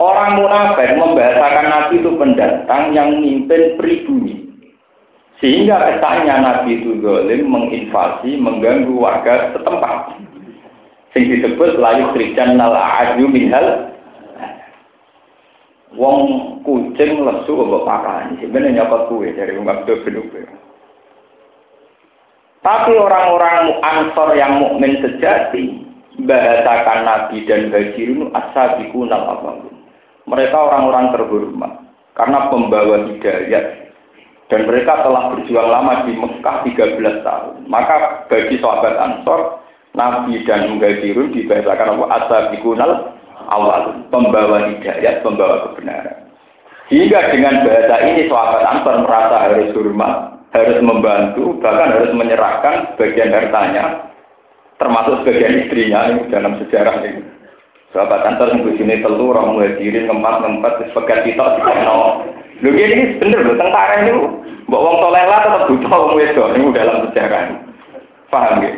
Orang 0.00 0.40
munafik 0.40 0.96
membahasakan 0.96 1.66
Nabi 1.68 1.94
itu 2.00 2.10
pendatang 2.16 2.96
yang 2.96 3.20
mimpin 3.20 3.76
pribumi. 3.76 4.50
Sehingga 5.38 5.78
kesannya 5.78 6.32
Nabi 6.42 6.80
itu 6.80 6.96
zalim 7.04 7.50
menginvasi, 7.52 8.40
mengganggu 8.40 8.94
warga 8.96 9.52
setempat. 9.52 10.16
Sing 11.12 11.28
disebut 11.28 11.76
layu 11.76 12.08
krijan 12.16 12.56
nal 12.56 12.72
aju 12.72 13.26
minhal 13.28 13.92
Wong 15.92 16.24
kucing 16.64 17.20
lesu 17.20 17.52
kok 17.52 17.84
pakan. 17.84 18.40
Sebenarnya 18.40 18.80
nyapa 18.80 19.12
kue 19.12 19.28
dari 19.36 19.52
wong 19.60 19.68
Abdul 19.68 20.00
bin 20.08 20.24
Tapi 22.62 22.94
orang-orang 22.94 23.82
ansor 23.82 24.38
yang 24.38 24.62
mukmin 24.62 25.02
sejati 25.02 25.82
bahasakan 26.22 27.02
Nabi 27.02 27.42
dan 27.50 27.74
Bajirun 27.74 28.30
asabiqun 28.30 29.10
al 29.10 29.42
Mereka 30.30 30.54
orang-orang 30.54 31.10
terhormat 31.10 31.82
karena 32.14 32.46
pembawa 32.46 33.10
hidayah 33.10 33.82
dan 34.52 34.68
mereka 34.68 35.00
telah 35.00 35.32
berjuang 35.32 35.64
lama 35.64 36.04
di 36.04 36.12
Mekah 36.12 36.56
13 36.68 37.24
tahun. 37.24 37.54
Maka 37.72 38.28
bagi 38.28 38.60
sahabat 38.60 39.00
Ansor, 39.00 39.64
Nabi 39.96 40.44
dan 40.44 40.76
Mughazirun 40.76 41.32
dibahasakan 41.32 41.96
apa? 41.96 42.04
Asabiqunal 42.20 43.16
awal, 43.48 44.04
pembawa 44.12 44.68
hidayat, 44.68 45.24
pembawa 45.24 45.72
kebenaran. 45.72 46.28
Hingga 46.92 47.32
dengan 47.32 47.64
bahasa 47.64 47.96
ini 48.04 48.28
sahabat 48.28 48.62
Ansor 48.68 48.94
merasa 49.00 49.36
harus 49.40 49.72
hormat, 49.72 50.41
harus 50.52 50.78
membantu, 50.84 51.56
bahkan 51.64 51.96
harus 51.96 52.12
menyerahkan 52.12 52.96
bagian 53.00 53.32
hartanya, 53.32 54.12
termasuk 54.76 55.24
sebagian 55.24 55.64
istrinya 55.64 56.12
ini 56.12 56.28
dalam 56.28 56.60
sejarah 56.60 57.00
ini. 57.04 57.24
Sahabat 57.92 58.24
Ansor 58.24 58.56
yang 58.56 58.64
sini 58.76 59.04
telur, 59.04 59.36
orang 59.36 59.52
muhajirin, 59.52 60.08
keempat, 60.08 60.40
keempat, 60.40 60.72
sebagai 60.88 61.28
kita, 61.28 61.44
tidak 61.60 61.76
Lho 62.62 62.70
ini 62.78 63.18
bener 63.18 63.42
lho 63.42 63.58
tentara 63.58 64.06
ini 64.06 64.14
mbok 64.70 64.82
wong 64.86 64.96
soleh 65.02 65.24
lah 65.26 65.42
tetap 65.42 65.66
butuh 65.66 65.90
wong 65.90 66.14
wedok 66.14 66.54
ini 66.54 66.70
dalam 66.70 66.96
sejarah. 67.10 67.58
Paham 68.30 68.62
ya? 68.62 68.70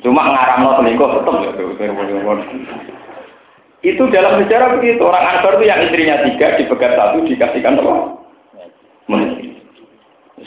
Cuma 0.00 0.32
ngaramno 0.32 0.80
selingkuh 0.80 1.12
tetap 1.12 1.34
ya 1.44 1.50
Itu 3.84 4.08
dalam 4.08 4.40
sejarah 4.40 4.80
begitu. 4.80 5.04
Orang 5.04 5.28
Ansor 5.28 5.60
itu 5.60 5.68
yang 5.68 5.84
istrinya 5.84 6.24
tiga, 6.24 6.56
dipegat 6.56 6.96
satu, 6.96 7.20
dikasihkan 7.28 7.84
apa? 7.84 8.16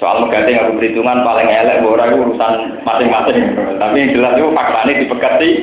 Soal 0.03 0.19
mengganti 0.19 0.51
aku 0.59 0.83
perhitungan 0.83 1.23
paling 1.23 1.47
elek, 1.47 1.79
orang 1.79 2.11
itu 2.11 2.27
urusan 2.27 2.53
masing-masing. 2.83 3.55
Tapi 3.79 3.95
yang 4.03 4.11
jelas 4.11 4.35
itu 4.35 4.51
faktanya 4.51 4.99
dipegat 4.99 5.33
sih, 5.39 5.53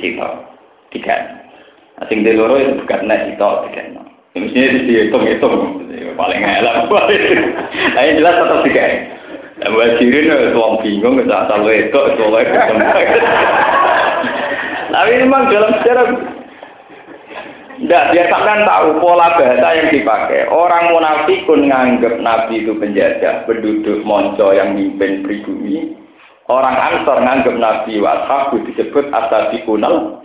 itu. 0.00 0.28
Tiga. 0.88 1.16
Asing 2.00 2.24
di 2.24 2.32
loro 2.32 2.56
itu 2.56 2.80
pegat 2.80 3.04
nek 3.04 3.28
itu, 3.28 3.50
tiga. 3.68 3.82
Mestinya 4.40 4.68
dihitung-hitung 4.88 5.84
paling 6.16 6.40
elak. 6.40 6.88
Nah 7.92 8.00
ini 8.08 8.16
jelas 8.16 8.40
tetap 8.40 8.60
tiga. 8.64 8.84
Nah, 9.60 9.68
buat 9.74 10.00
sirin, 10.00 10.32
tuang 10.56 10.80
bingung, 10.80 11.20
asal 11.28 11.60
itu, 11.68 12.00
soalnya 12.16 12.72
Tapi 14.88 15.12
memang 15.20 15.52
dalam 15.52 15.76
sejarah 15.76 16.37
tidak, 17.78 18.10
biar 18.10 18.26
sampean 18.26 18.66
tahu 18.66 18.98
pola 18.98 19.38
bahasa 19.38 19.68
yang 19.78 19.88
dipakai. 19.94 20.50
Orang 20.50 20.90
munafikun 20.90 21.70
nganggap 21.70 22.18
Nabi 22.18 22.66
itu 22.66 22.74
penjajah, 22.74 23.46
penduduk 23.46 24.02
monco 24.02 24.50
yang 24.50 24.74
mimpin 24.74 25.22
pribumi. 25.22 25.94
Orang 26.50 26.74
Ansor 26.74 27.22
nganggap 27.22 27.54
Nabi 27.54 28.02
washabu 28.02 28.66
disebut 28.66 29.14
asabikunal 29.14 30.18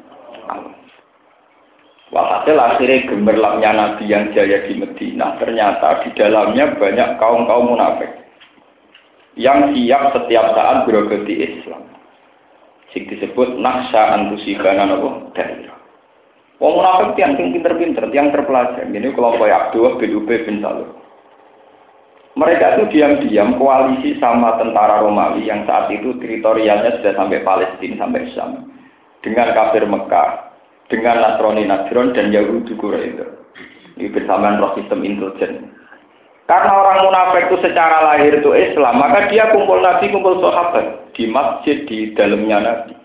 Walhasil 2.13 2.53
akhirnya 2.53 3.09
gemerlapnya 3.09 3.73
Nabi 3.73 4.05
yang 4.05 4.29
jaya 4.37 4.69
di 4.69 4.77
Medina, 4.77 5.33
ternyata 5.41 6.05
di 6.05 6.13
dalamnya 6.13 6.77
banyak 6.77 7.17
kaum-kaum 7.17 7.73
munafik 7.73 8.13
yang 9.33 9.73
siap 9.73 10.13
setiap 10.13 10.53
saat 10.53 10.85
berogati 10.85 11.33
Islam. 11.41 11.89
Sing 12.93 13.09
disebut 13.09 13.57
naksa 13.57 14.13
antusibana 14.13 14.85
nopo 14.85 15.33
daerah. 15.33 15.72
Wong 16.61 16.73
munafik 16.79 17.17
yang 17.17 17.33
pinter-pinter, 17.33 18.05
yang 18.13 18.29
terpelajar. 18.29 18.85
Ini 18.85 19.09
kelompok 19.13 19.49
Abdul 19.49 19.97
bin 19.97 20.17
Ubay 20.21 20.45
bin 20.45 20.61
Salul. 20.61 20.89
Mereka 22.33 22.65
itu 22.81 22.83
diam-diam 22.97 23.61
koalisi 23.61 24.17
sama 24.17 24.57
tentara 24.57 25.05
Romawi 25.05 25.45
yang 25.45 25.69
saat 25.69 25.93
itu 25.93 26.17
teritorialnya 26.17 26.97
sudah 26.97 27.13
sampai 27.13 27.45
Palestina, 27.45 28.01
sampai 28.01 28.25
Syam. 28.33 28.73
Dengan 29.21 29.53
kafir 29.53 29.85
Mekah, 29.85 30.57
dengan 30.89 31.21
Nasrani 31.21 31.63
Nasron 31.69 32.11
dan 32.17 32.33
Yahudi 32.33 32.73
Quraisy. 32.73 33.21
Ini 34.01 34.09
bersamaan 34.09 34.57
roh 34.57 34.73
sistem 34.73 35.05
intelijen. 35.05 35.69
Karena 36.49 36.73
orang 36.75 37.07
munafik 37.07 37.43
itu 37.47 37.57
secara 37.63 38.03
lahir 38.03 38.35
itu 38.35 38.51
Islam, 38.51 38.99
maka 38.99 39.31
dia 39.31 39.47
kumpul 39.55 39.79
Nabi, 39.79 40.11
kumpul 40.11 40.43
sahabat 40.43 41.15
di 41.15 41.29
masjid 41.29 41.87
di 41.87 42.11
dalamnya 42.17 42.57
Nabi. 42.59 43.02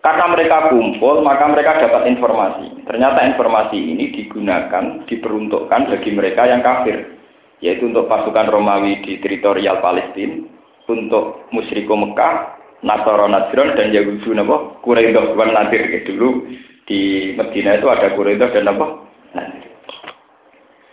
Karena 0.00 0.32
mereka 0.32 0.72
kumpul, 0.72 1.20
maka 1.20 1.44
mereka 1.52 1.76
dapat 1.76 2.08
informasi. 2.08 2.88
Ternyata 2.88 3.20
informasi 3.36 3.76
ini 3.76 4.08
digunakan, 4.16 5.04
diperuntukkan 5.04 5.92
bagi 5.92 6.10
mereka 6.16 6.48
yang 6.48 6.64
kafir, 6.64 7.20
yaitu 7.60 7.84
untuk 7.84 8.08
pasukan 8.08 8.48
Romawi 8.48 9.04
di 9.04 9.20
teritorial 9.20 9.84
Palestina, 9.84 10.40
untuk 10.88 11.44
musyriko 11.52 12.00
Mekah, 12.00 12.56
Nasara 12.80 13.28
Najran 13.28 13.76
dan 13.76 13.92
Yahudi 13.92 14.32
napa 14.32 14.80
Quraidah 14.80 15.36
wan 15.36 15.52
Nadir 15.52 15.84
dulu 16.08 16.48
di 16.88 17.32
Medina 17.36 17.76
itu 17.76 17.86
ada 17.92 18.08
Quraidah 18.16 18.48
dan 18.56 18.72
Nadir. 18.72 18.88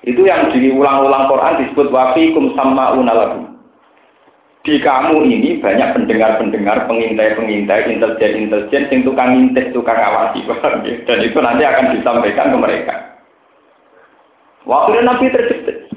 Itu 0.04 0.24
yang 0.28 0.52
diulang-ulang 0.52 1.32
Quran 1.32 1.64
disebut 1.64 1.88
wafikum 1.92 2.56
sama 2.60 2.96
unalakum. 2.96 3.57
Di 4.68 4.84
kamu 4.84 5.24
ini 5.24 5.64
banyak 5.64 5.96
pendengar-pendengar, 5.96 6.92
pengintai-pengintai, 6.92 7.88
intelijen-intelijen, 7.88 8.92
yang 8.92 9.00
tukang 9.08 9.32
intip, 9.32 9.72
tukang 9.72 9.96
awasi. 9.96 10.44
Dan 11.08 11.24
itu 11.24 11.40
nanti 11.40 11.64
akan 11.64 11.96
disampaikan 11.96 12.52
ke 12.52 12.58
mereka. 12.60 12.96
Waktu 14.68 15.08
Nabi 15.08 15.32
terjepit. 15.32 15.88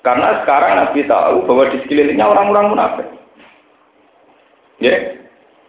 Karena 0.00 0.40
sekarang 0.40 0.72
Nabi 0.80 1.04
tahu 1.04 1.44
bahwa 1.44 1.68
di 1.68 1.76
sekelilingnya 1.84 2.24
orang-orang 2.24 2.72
munafik. 2.72 3.08
Ya. 4.80 5.20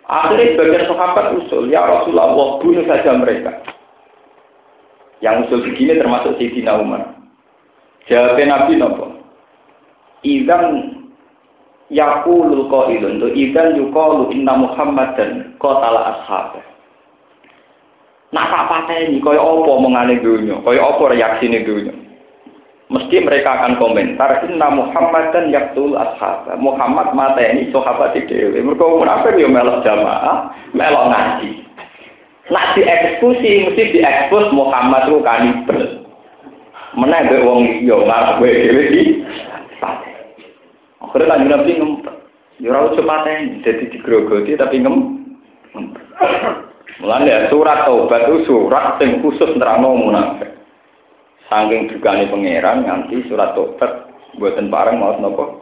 Akhirnya 0.07 0.55
sebagian 0.55 0.87
sahabat 0.87 1.35
usul, 1.43 1.67
ya 1.67 1.83
Rasulullah, 1.83 2.63
bunuh 2.63 2.87
saja 2.87 3.19
mereka. 3.19 3.51
Yang 5.19 5.51
usul 5.51 5.59
begini 5.67 5.99
termasuk 5.99 6.39
Sayyidina 6.39 6.79
Umar. 6.79 7.19
Jawabnya 8.07 8.63
Nabi 8.63 8.79
nopo. 8.79 9.11
Idan 10.23 10.96
yakulul 11.87 12.67
qailun 12.67 13.19
tu 13.23 13.27
idan 13.31 13.79
yuqalu 13.79 14.31
inna 14.35 14.53
Muhammadan 14.59 15.55
qatala 15.59 16.15
ashab. 16.15 16.59
Nak 18.35 18.51
tak 18.51 18.63
pateni 18.67 19.23
kaya 19.23 19.39
apa 19.39 19.71
mengane 19.79 20.19
dunya, 20.19 20.59
kaya 20.67 20.83
apa 20.83 21.03
reaksine 21.15 21.63
dunya. 21.63 21.95
Mesti 22.87 23.19
mereka 23.19 23.55
akan 23.59 23.79
komentar 23.79 24.43
inna 24.47 24.67
Muhammadan 24.71 25.51
yaqtul 25.51 25.95
ashab. 25.95 26.51
Muhammad 26.59 27.15
mateni 27.15 27.71
sahabat 27.71 28.15
dhewe. 28.15 28.59
Mergo 28.59 28.99
munafik 28.99 29.39
yo 29.39 29.47
melok 29.47 29.83
jamaah, 29.83 30.51
melok 30.75 31.07
ngaji. 31.07 31.51
Nak 32.47 32.79
dieksekusi 32.79 33.67
mesti 33.67 33.83
diekspos 33.95 34.55
Muhammad 34.55 35.07
itu 35.07 35.19
kanibal. 35.23 35.79
Ada 36.97 37.37
wong 37.43 37.59
liya 37.83 37.95
ngarep 38.07 38.39
dhewe. 38.43 38.83
Akhirnya 41.01 41.37
kan 41.37 41.45
Nabi 41.45 41.71
ngempet. 41.77 42.15
Ya 42.57 42.73
ora 42.73 42.89
usah 42.89 43.05
pateni, 43.05 43.61
dadi 43.61 43.85
digrogoti 43.93 44.57
tapi 44.57 44.81
ngem. 44.81 44.97
Mulane 46.97 47.29
ya 47.29 47.39
surat 47.53 47.85
taubat 47.85 48.25
itu 48.25 48.49
surat 48.49 48.97
sing 48.97 49.21
khusus 49.21 49.53
nerangno 49.53 49.93
munafik. 49.93 50.49
Saking 51.45 51.93
dugane 51.93 52.25
pangeran 52.33 52.81
nganti 52.81 53.29
surat 53.29 53.53
taubat 53.53 54.09
buatan 54.41 54.73
bareng 54.73 54.97
mau 54.97 55.13
nopo. 55.21 55.61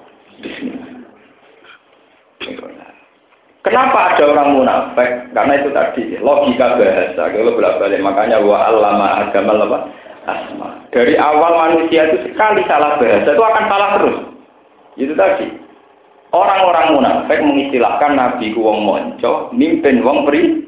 Kenapa 3.65 4.15
ada 4.15 4.23
orang 4.23 4.55
munafik? 4.55 5.35
Karena 5.35 5.53
itu 5.59 5.69
tadi 5.75 6.03
logika 6.23 6.79
bahasa. 6.79 7.23
Kalau 7.27 7.55
bolak 7.59 7.81
balik 7.83 7.99
makanya 7.99 8.39
wa 8.39 8.71
allama 8.71 9.27
agama 9.27 9.59
apa? 9.59 9.79
asma. 10.25 10.89
Dari 10.89 11.13
awal 11.17 11.53
manusia 11.53 12.09
itu 12.09 12.29
sekali 12.29 12.65
salah 12.65 12.97
bahasa 12.97 13.29
itu 13.29 13.43
akan 13.43 13.65
salah 13.69 13.89
terus. 13.99 14.17
Itu 14.95 15.13
tadi. 15.15 15.47
Orang-orang 16.35 16.99
munafik 16.99 17.39
mengistilahkan 17.39 18.11
Nabi 18.19 18.51
ku 18.51 18.67
wong 18.67 18.83
monco, 18.83 19.51
mimpin 19.55 20.03
wong 20.03 20.27
pri 20.27 20.67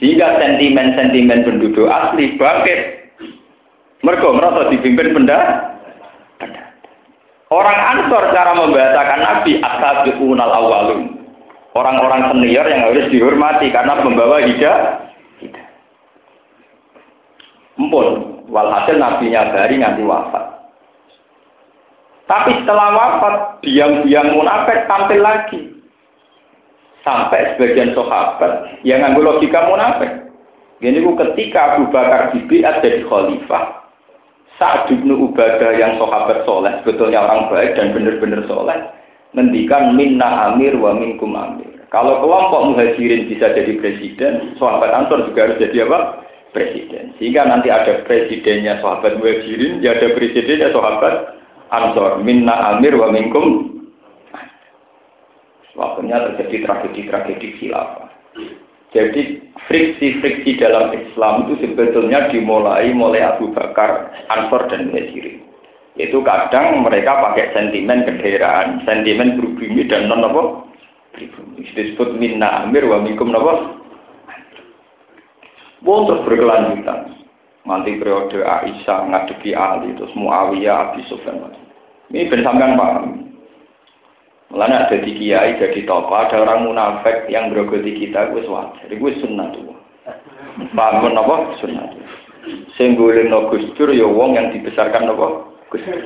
sehingga 0.00 0.40
sentimen-sentimen 0.40 1.44
penduduk 1.44 1.88
asli 1.88 2.36
bangkit. 2.40 2.80
Mereka 4.04 4.28
merasa 4.32 4.68
dipimpin 4.72 5.12
benda. 5.12 5.72
Orang 7.52 7.78
Ansor 7.78 8.32
cara 8.32 8.52
membahasakan 8.58 9.20
Nabi 9.22 9.52
asabiqunal 9.60 10.52
awalun. 10.52 11.00
Orang-orang 11.76 12.32
senior 12.32 12.64
yang 12.64 12.88
harus 12.88 13.06
dihormati 13.12 13.68
karena 13.68 14.00
membawa 14.00 14.40
hijab. 14.40 15.04
Empun, 17.76 18.40
Walhasil 18.48 18.96
nabinya 18.96 19.52
dari 19.52 19.76
nganti 19.76 20.00
wafat. 20.00 20.55
Tapi 22.26 22.50
setelah 22.62 22.90
wafat, 22.90 23.62
diam-diam 23.62 24.34
munafik 24.34 24.90
tampil 24.90 25.22
lagi. 25.22 25.60
Sampai 27.06 27.54
sebagian 27.54 27.94
sahabat 27.94 28.82
yang 28.82 28.98
nganggo 28.98 29.22
logika 29.22 29.70
munafik. 29.70 30.26
Ini 30.82 31.00
ketika 31.06 31.78
Abu 31.78 31.88
Bakar 31.94 32.34
dibiat 32.34 32.82
jadi 32.82 33.06
khalifah, 33.06 33.86
saat 34.58 34.90
Ibnu 34.90 35.30
Ubadah 35.30 35.72
yang 35.78 35.96
sahabat 36.02 36.42
soleh, 36.44 36.74
sebetulnya 36.82 37.22
orang 37.22 37.48
baik 37.48 37.78
dan 37.78 37.94
benar-benar 37.94 38.42
soleh, 38.50 38.76
ngendikan 39.32 39.94
minna 39.94 40.52
amir 40.52 40.74
wa 40.76 40.98
minkum 40.98 41.32
amir. 41.32 41.76
Kalau 41.94 42.18
kelompok 42.18 42.74
muhajirin 42.74 43.30
bisa 43.30 43.54
jadi 43.54 43.78
presiden, 43.78 44.58
sahabat 44.58 44.90
Ansor 44.90 45.30
juga 45.30 45.48
harus 45.48 45.62
jadi 45.62 45.86
apa? 45.86 46.26
presiden. 46.56 47.12
Sehingga 47.20 47.44
nanti 47.44 47.68
ada 47.68 48.00
presidennya 48.08 48.80
sahabat 48.80 49.20
muhajirin, 49.20 49.84
ya 49.84 49.92
ada 49.92 50.16
presidennya 50.16 50.72
sahabat 50.72 51.35
Ansor. 51.72 52.22
Minna 52.22 52.76
amir 52.76 52.94
wa 52.94 53.10
minkum. 53.10 53.76
Waktunya 55.76 56.16
terjadi 56.32 56.64
tragedi-tragedi 56.64 57.48
khilafah. 57.60 58.08
Jadi 58.96 59.44
friksi-friksi 59.68 60.56
dalam 60.56 60.88
Islam 60.96 61.44
itu 61.44 61.68
sebetulnya 61.68 62.32
dimulai 62.32 62.96
mulai 62.96 63.20
Abu 63.20 63.52
Bakar, 63.52 64.08
Ansor 64.32 64.72
dan 64.72 64.88
Muhajirin. 64.88 65.44
Itu 65.96 66.20
kadang 66.24 66.84
mereka 66.84 67.24
pakai 67.28 67.56
sentimen 67.56 68.04
kedaerahan, 68.04 68.84
sentimen 68.84 69.40
pribumi 69.40 69.84
dan 69.88 70.12
non 70.12 70.28
apa? 70.28 70.42
Disebut 71.56 72.20
minna 72.20 72.68
amir 72.68 72.84
wa 72.84 73.00
minkum 73.00 73.32
apa? 73.32 73.80
Terus 75.80 76.24
berkelanjutan. 76.28 77.15
Nanti 77.66 77.98
periode 77.98 78.46
Aisyah 78.46 79.10
ngadepi 79.10 79.50
Ali, 79.50 79.90
terus 79.98 80.14
Muawiyah, 80.14 80.94
Abi 80.94 81.02
Sufyan. 81.10 81.50
Ini 82.14 82.30
ben 82.30 82.46
sampean 82.46 82.78
paham. 82.78 83.26
Mulanya 84.54 84.86
ada 84.86 85.02
di 85.02 85.10
kiai, 85.18 85.58
jadi 85.58 85.82
tokoh, 85.82 86.14
ada 86.14 86.46
orang 86.46 86.70
munafik 86.70 87.26
yang 87.26 87.50
berogoti 87.50 87.98
kita, 87.98 88.30
gue 88.30 88.46
wajar. 88.46 88.86
Gue 88.86 89.18
sunnah 89.18 89.50
tuh. 89.50 89.74
Paham 90.78 91.10
apa? 91.18 91.58
Sunnah 91.58 91.90
tuh. 91.90 92.06
Senggoleng 92.78 93.34
no 93.34 93.50
Gustur 93.50 93.90
ya 93.90 94.06
wong 94.06 94.38
yang 94.38 94.54
dibesarkan 94.54 95.10
apa? 95.10 95.50
Gustur. 95.66 95.98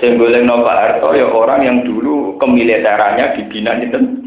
Senggoleng 0.00 0.48
no 0.48 0.64
Pak 0.64 0.76
Harto 0.80 1.12
ya 1.12 1.28
orang 1.28 1.60
yang 1.68 1.78
dulu 1.84 2.40
kemiliterannya 2.40 3.36
dibina 3.36 3.76
itu 3.84 4.21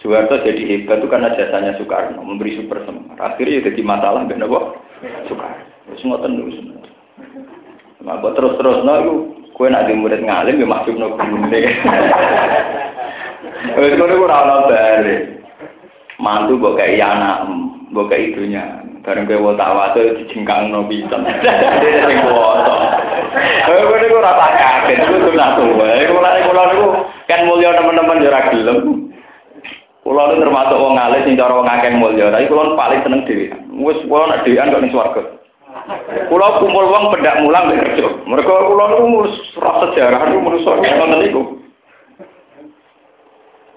Soeharto 0.00 0.40
jadi 0.40 0.64
hebat 0.64 1.04
itu 1.04 1.12
karena 1.12 1.36
jasanya 1.36 1.76
Soekarno 1.76 2.24
memberi 2.24 2.56
super 2.56 2.80
semar. 2.88 3.20
Akhirnya 3.20 3.60
ya 3.60 3.68
jadi 3.68 3.80
masalah 3.84 4.24
ben 4.24 4.40
apa? 4.40 4.80
Soekarno. 5.28 5.70
Wis 5.92 6.02
ngoten 6.06 6.40
niku. 6.40 6.50
Nah, 8.00 8.16
terus-terus 8.22 8.80
no 8.80 8.92
iku 8.96 9.14
kowe 9.52 9.68
nak 9.68 9.90
di 9.90 9.92
murid 9.92 10.24
ngalim 10.24 10.56
ya 10.56 10.66
masuk 10.66 10.96
no 10.96 11.18
gurune. 11.18 11.60
Wis 13.76 13.94
ngono 13.98 14.24
ora 14.24 14.36
ana 14.40 14.56
bare. 14.70 15.16
Mantu 16.20 16.56
mbok 16.56 16.80
kaya 16.80 17.04
anak, 17.04 17.48
mbok 17.92 18.08
kaya 18.08 18.24
ibunya. 18.32 18.64
Bareng 19.04 19.28
kowe 19.28 19.52
tak 19.52 19.72
wae 19.76 20.16
dijengkang 20.16 20.72
no 20.72 20.88
pisan. 20.88 21.28
Sing 22.08 22.18
kuwasa. 22.24 22.74
Eh 23.68 23.84
kowe 23.84 23.98
niku 24.00 24.16
ora 24.16 24.32
tak 24.32 24.52
kaget, 24.56 24.98
tuwa. 25.60 25.88
Iku 26.00 26.16
lha 26.24 26.40
kula 26.48 26.62
niku 26.72 26.88
kan 27.28 27.44
mulya 27.44 27.76
teman-teman 27.76 28.24
yo 28.24 28.32
ora 28.32 28.48
gelem. 28.48 29.09
Kulo 30.10 30.26
itu 30.26 30.42
termasuk 30.42 30.74
wong 30.74 30.98
alis 30.98 31.22
sing 31.22 31.38
cara 31.38 31.54
wong 31.54 31.70
akeh 31.70 31.94
mulya, 31.94 32.34
tapi 32.34 32.50
kulo 32.50 32.74
paling 32.74 32.98
seneng 33.06 33.22
dhewe. 33.30 33.46
Wis 33.78 34.02
kulo 34.10 34.26
nek 34.26 34.42
dhewean 34.42 34.74
kok 34.74 34.82
ning 34.82 34.90
swarga. 34.90 35.22
Kulo 36.26 36.46
kumpul 36.58 36.90
wong 36.90 37.14
pendak 37.14 37.38
mulang 37.46 37.70
kerja. 37.78 38.18
Mereka 38.26 38.50
kulo 38.50 38.84
niku 38.90 39.06
ora 39.62 39.86
sejarah 39.86 40.26
niku 40.26 40.42
manusa 40.42 40.70
ngoten 40.82 41.14
niku. 41.22 41.42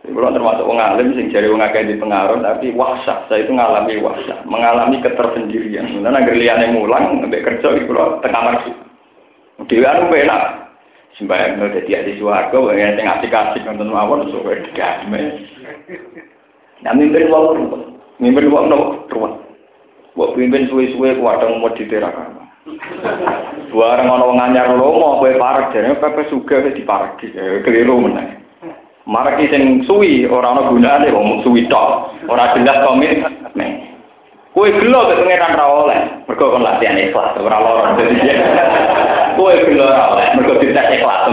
Kulo 0.10 0.28
termasuk 0.34 0.66
wong 0.66 0.82
alim 0.82 1.14
sing 1.14 1.30
jare 1.30 1.54
wong 1.54 1.62
akeh 1.62 1.86
di 1.86 2.02
pengaruh 2.02 2.42
tapi 2.42 2.74
wahsyah, 2.74 3.30
saya 3.30 3.46
itu 3.46 3.54
ngalami 3.54 4.02
wahsyah, 4.02 4.42
mengalami 4.50 5.06
ketersendirian. 5.06 6.02
Lan 6.02 6.18
anggere 6.18 6.42
liyane 6.42 6.74
mulang 6.74 7.30
mbek 7.30 7.46
kerja 7.46 7.78
iki 7.78 7.86
kulo 7.86 8.18
teng 8.26 8.34
kamar. 8.34 8.58
Dhewean 9.70 10.10
enak. 10.10 10.63
Sembayang 11.14 11.62
dadi 11.62 11.94
ahli 11.94 12.18
swarga, 12.18 12.58
wae 12.58 12.82
sing 12.98 13.06
asik-asik 13.06 13.62
nonton 13.70 13.94
mawon 13.94 14.34
sok 14.34 14.50
damai. 14.74 15.46
Nah 16.82 16.94
mimpin 16.98 17.30
wong 17.30 17.46
ruwet. 17.54 17.84
Mimpin 18.18 18.50
wong 18.50 18.66
nopo 18.68 19.06
ruwet. 19.14 19.34
Mbok 20.18 20.34
pimpin 20.34 20.68
suwe-suwe 20.74 21.22
kuwadang 21.22 21.62
mau 21.62 21.70
diterakan. 21.70 22.44
Bareng 23.70 24.10
ana 24.10 24.26
wong 24.26 24.40
anyar 24.42 24.74
lomo 24.74 25.22
kowe 25.22 25.32
parek 25.38 25.74
jane 25.74 25.94
pepe 26.02 26.26
suga 26.34 26.66
wis 26.66 26.78
dipareki. 26.78 27.30
Eh, 27.38 27.62
Keliru 27.62 28.02
meneh. 28.02 28.42
Mareki 29.06 29.54
sing 29.54 29.86
suwi 29.86 30.26
ora 30.26 30.50
ana 30.50 30.66
gunane 30.66 31.14
wong 31.14 31.46
suwi 31.46 31.70
tok. 31.70 32.10
Ora 32.26 32.58
jelas 32.58 32.82
komit. 32.82 33.22
Kowe 34.54 34.70
gelo 34.70 35.10
kok 35.10 35.18
pengeran 35.26 35.58
ra 35.58 35.66
oleh. 35.66 36.00
Mergo 36.30 36.54
kon 36.54 36.62
latihan 36.62 37.02
ikhlas 37.02 37.34
ora 37.42 37.58
lara. 37.58 37.98
Kowe 39.34 39.54
gelo 39.66 39.86
ra 39.90 40.14
oleh 40.14 40.28
mergo 40.38 40.62
dites 40.62 40.94
ikhlas. 40.94 41.26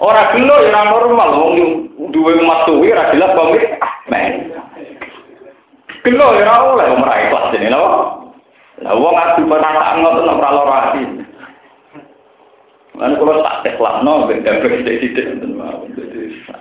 Ora 0.00 0.32
gelo 0.32 0.54
ya 0.64 0.80
normal 0.88 1.30
wong 1.36 1.54
duwe 2.08 2.40
emas 2.40 2.64
suwi 2.64 2.88
ora 2.88 3.12
jelas 3.12 3.36
komit. 3.36 3.68
Men. 4.08 4.48
Gelo 6.08 6.26
ya 6.40 6.48
ora 6.48 6.54
oleh 6.72 6.86
wong 6.88 7.04
ra 7.04 7.14
ikhlas 7.20 7.52
dene 7.52 7.68
lho. 7.68 7.84
Lah 8.80 8.96
wong 8.96 9.12
adu 9.12 9.44
penataan 9.44 10.00
ngoten 10.00 10.32
ora 10.32 10.50
lara 10.56 10.76
ati. 10.88 11.02
Lan 12.96 13.12
kula 13.20 13.44
tak 13.44 13.60
teklakno 13.68 14.24
ben 14.24 14.40
dapet 14.40 14.80
sithik-sithik 14.80 15.36
ngoten 15.36 15.52
mawon. 15.60 15.92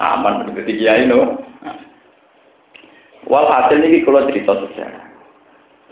Aman 0.04 0.52
dadi 0.52 0.76
kiai 0.76 1.08
no. 1.08 1.40
Walhasil 3.24 3.80
ini 3.80 4.04
kalau 4.04 4.28
cerita 4.28 4.52
sejarah. 4.52 5.03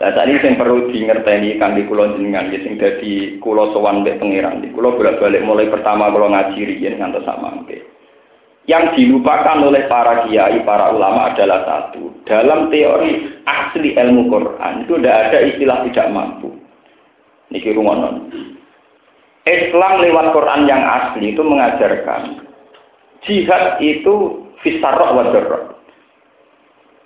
Nah, 0.00 0.10
saat 0.16 0.26
ini 0.26 0.40
yang 0.40 0.56
perlu 0.56 0.88
diingerteni 0.90 1.60
kan 1.60 1.76
di 1.76 1.84
kulo 1.84 2.16
jenengan, 2.16 2.48
ya 2.48 2.58
sing 2.64 2.80
dadi 2.80 3.36
kulo 3.38 3.70
sowan 3.76 4.02
mbek 4.02 4.18
pangeran. 4.18 4.64
Di 4.64 4.72
kulo 4.72 4.96
bolak-balik 4.96 5.44
mulai 5.44 5.68
pertama 5.68 6.08
kulo 6.10 6.32
ngaji 6.32 6.58
riyen 6.58 6.98
ngantos 6.98 7.28
sama 7.28 7.52
mungkin. 7.52 7.84
Yang 8.66 8.94
dilupakan 8.94 9.58
oleh 9.58 9.90
para 9.90 10.26
kiai, 10.26 10.62
para 10.62 10.94
ulama 10.94 11.34
adalah 11.34 11.66
satu. 11.66 12.14
Dalam 12.22 12.70
teori 12.70 13.42
asli 13.42 13.90
ilmu 13.98 14.30
Quran 14.30 14.86
itu 14.86 14.94
tidak 15.02 15.16
ada 15.28 15.38
istilah 15.42 15.78
tidak 15.90 16.06
mampu. 16.14 16.50
Niki 17.50 17.74
rungonon. 17.74 18.30
Islam 19.42 19.92
lewat 19.98 20.26
Quran 20.30 20.70
yang 20.70 20.82
asli 20.86 21.34
itu 21.34 21.42
mengajarkan 21.42 22.46
jihad 23.26 23.82
itu 23.82 24.46
fisarroh 24.62 25.10
wa 25.18 25.24
darroh. 25.34 25.64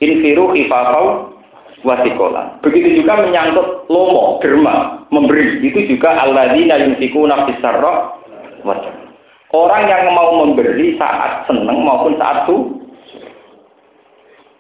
Infiru 0.05 0.53
khifafau 0.53 1.36
wasikola. 1.85 2.57
Begitu 2.65 3.03
juga 3.03 3.21
menyangkut 3.21 3.91
lomo, 3.91 4.41
derma, 4.41 5.05
memberi. 5.13 5.61
Itu 5.61 5.85
juga 5.91 6.17
alladzina 6.17 6.81
yunfikuna 6.81 7.51
darroh. 7.61 8.23
Orang 9.55 9.85
yang 9.87 10.11
mau 10.13 10.43
memberi 10.43 10.99
saat 10.99 11.47
senang 11.47 11.81
maupun 11.81 12.19
saat 12.19 12.45
su 12.51 12.77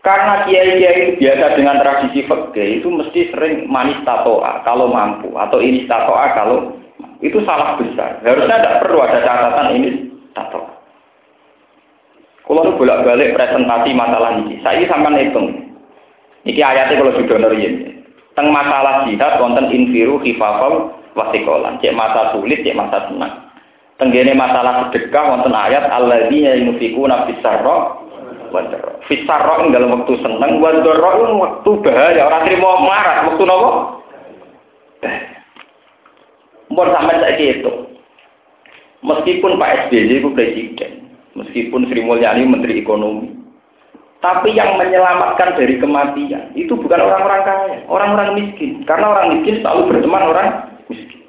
karena 0.06 0.46
kiai-kiai 0.46 0.94
itu 1.02 1.12
biasa 1.18 1.58
dengan 1.58 1.82
tradisi 1.82 2.22
fikih 2.22 2.78
itu 2.78 2.86
mesti 2.86 3.34
sering 3.34 3.66
manis 3.66 3.98
tatoa 4.06 4.62
kalau 4.62 4.86
mampu 4.86 5.34
atau 5.34 5.58
ini 5.58 5.82
tatoa 5.90 6.30
kalau 6.38 6.78
itu 7.18 7.42
salah 7.42 7.74
besar. 7.74 8.22
Harusnya 8.22 8.62
tidak 8.62 8.86
perlu 8.86 9.02
ada 9.02 9.18
catatan 9.26 9.74
ini 9.74 9.90
tatoa. 10.30 10.70
Kalau 12.46 12.78
bolak-balik 12.78 13.34
presentasi 13.34 13.90
masalah 13.90 14.38
ini, 14.38 14.62
saya 14.62 14.86
sampai 14.86 15.26
hitung. 15.26 15.65
Ini 16.46 16.62
ayatnya 16.62 17.02
kalau 17.02 17.18
sudah 17.18 17.36
nuriin. 17.42 17.74
Teng 18.38 18.54
masalah 18.54 19.08
jihad, 19.08 19.42
konten 19.42 19.66
infiru, 19.74 20.22
khifafal, 20.22 20.94
wasikolan. 21.18 21.82
Cek 21.82 21.96
masa 21.96 22.36
sulit, 22.36 22.62
cek 22.62 22.76
masa 22.78 23.10
senang. 23.10 23.50
Tenggene 23.96 24.36
masalah 24.36 24.92
sedekah 24.92 25.24
wonten 25.24 25.56
ayat 25.56 25.88
alladzina 25.88 26.52
yunfikuna 26.54 27.24
fisarra 27.26 27.96
wa 28.52 28.60
darra. 28.68 29.00
Fisarra 29.08 29.64
ing 29.64 29.72
dalam 29.72 29.96
waktu 29.96 30.20
seneng, 30.20 30.60
wa 30.60 30.70
darra 30.84 31.10
ing 31.24 31.40
waktu 31.40 31.70
bahaya, 31.80 32.22
ora 32.28 32.38
trimo 32.44 32.70
marah, 32.84 33.16
waktu 33.32 33.42
napa? 33.48 33.70
Mbon 36.68 36.92
sampean 36.92 37.22
saiki 37.24 37.44
itu. 37.56 37.72
Meskipun 39.00 39.56
Pak 39.56 39.88
SBY 39.88 40.18
itu 40.18 40.28
presiden, 40.34 40.92
meskipun 41.38 41.88
Sri 41.88 42.02
Mulyani 42.04 42.42
menteri 42.42 42.82
ekonomi, 42.82 43.32
tapi 44.26 44.58
yang 44.58 44.74
menyelamatkan 44.74 45.54
dari 45.54 45.78
kematian 45.78 46.50
itu 46.58 46.74
bukan 46.74 46.98
orang-orang 46.98 47.46
kaya, 47.46 47.78
orang-orang 47.86 48.34
miskin. 48.34 48.82
Karena 48.82 49.14
orang 49.14 49.38
miskin 49.38 49.62
selalu 49.62 49.94
berteman 49.94 50.24
orang 50.26 50.48
miskin. 50.90 51.22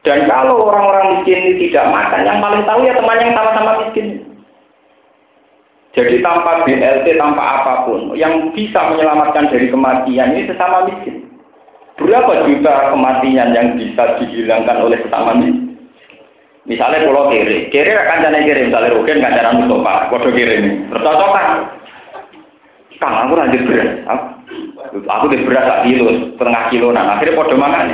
Dan 0.00 0.24
kalau 0.24 0.64
orang-orang 0.72 1.20
miskin 1.20 1.36
ini 1.36 1.68
tidak 1.68 1.92
makan, 1.92 2.24
yang 2.24 2.40
paling 2.40 2.64
tahu 2.64 2.80
ya 2.88 2.96
teman 2.96 3.20
yang 3.20 3.36
sama-sama 3.36 3.72
miskin. 3.84 4.06
Jadi 5.92 6.24
tanpa 6.24 6.64
BLT, 6.64 7.06
tanpa 7.20 7.42
apa 7.60 7.72
pun, 7.84 8.16
yang 8.16 8.56
bisa 8.56 8.80
menyelamatkan 8.88 9.52
dari 9.52 9.68
kematian 9.68 10.32
ini 10.32 10.48
sesama 10.48 10.88
miskin. 10.88 11.28
Berapa 12.00 12.48
juta 12.48 12.96
kematian 12.96 13.52
yang 13.52 13.76
bisa 13.76 14.16
dihilangkan 14.16 14.80
oleh 14.80 14.96
sesama 15.04 15.36
miskin? 15.36 15.59
Misalnya 16.68 17.08
pulau 17.08 17.32
kiri, 17.32 17.72
kiri 17.72 17.88
akan 17.96 18.20
jadi 18.28 18.40
kiri, 18.44 18.60
misalnya 18.68 18.92
Rukin 18.92 19.24
cara 19.24 19.56
Mustafa, 19.56 20.12
kode 20.12 20.30
kiri 20.36 20.54
ini, 20.60 20.70
bercocokan. 20.92 21.48
Kang, 23.00 23.16
aku 23.16 23.32
lanjut 23.32 23.64
beras, 23.64 23.88
aku 25.08 25.24
di 25.32 25.40
beras 25.48 25.64
tak 25.64 25.82
kilo, 25.88 26.36
setengah 26.36 26.64
kilo, 26.68 26.92
nah 26.92 27.16
akhirnya 27.16 27.38
kode 27.40 27.56
makan. 27.56 27.86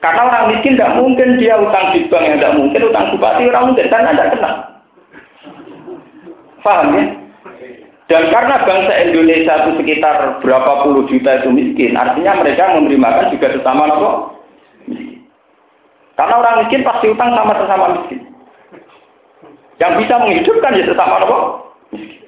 Karena 0.00 0.22
orang 0.32 0.48
miskin 0.48 0.80
tidak 0.80 0.96
mungkin 0.96 1.36
dia 1.36 1.60
utang 1.60 1.92
di 1.92 2.08
bank 2.08 2.24
yang 2.24 2.36
tidak 2.40 2.56
mungkin 2.56 2.88
utang 2.88 3.10
bupati 3.12 3.42
orang 3.52 3.64
mungkin 3.68 3.86
karena 3.90 4.14
tidak 4.16 4.30
kenal. 4.32 4.54
Paham 6.64 6.88
ya? 6.96 7.04
Dan 8.06 8.22
karena 8.30 8.56
bangsa 8.62 8.92
Indonesia 9.02 9.54
itu 9.66 9.70
sekitar 9.82 10.38
berapa 10.40 10.72
puluh 10.86 11.04
juta 11.10 11.42
itu 11.42 11.50
miskin, 11.50 11.98
artinya 11.98 12.38
mereka 12.38 12.78
memberi 12.78 12.96
makan 12.96 13.34
juga 13.34 13.50
sesama 13.50 13.92
miskin. 13.92 14.35
Karena 16.16 16.34
orang 16.40 16.64
miskin 16.64 16.80
pasti 16.80 17.06
utang 17.12 17.30
sama 17.36 17.52
sesama 17.60 17.86
miskin. 18.00 18.20
Yang 19.76 19.92
bisa 20.00 20.14
menghidupkan 20.16 20.76
ya 20.80 20.84
sesama 20.88 21.20
nopo 21.20 21.38
miskin. 21.92 22.24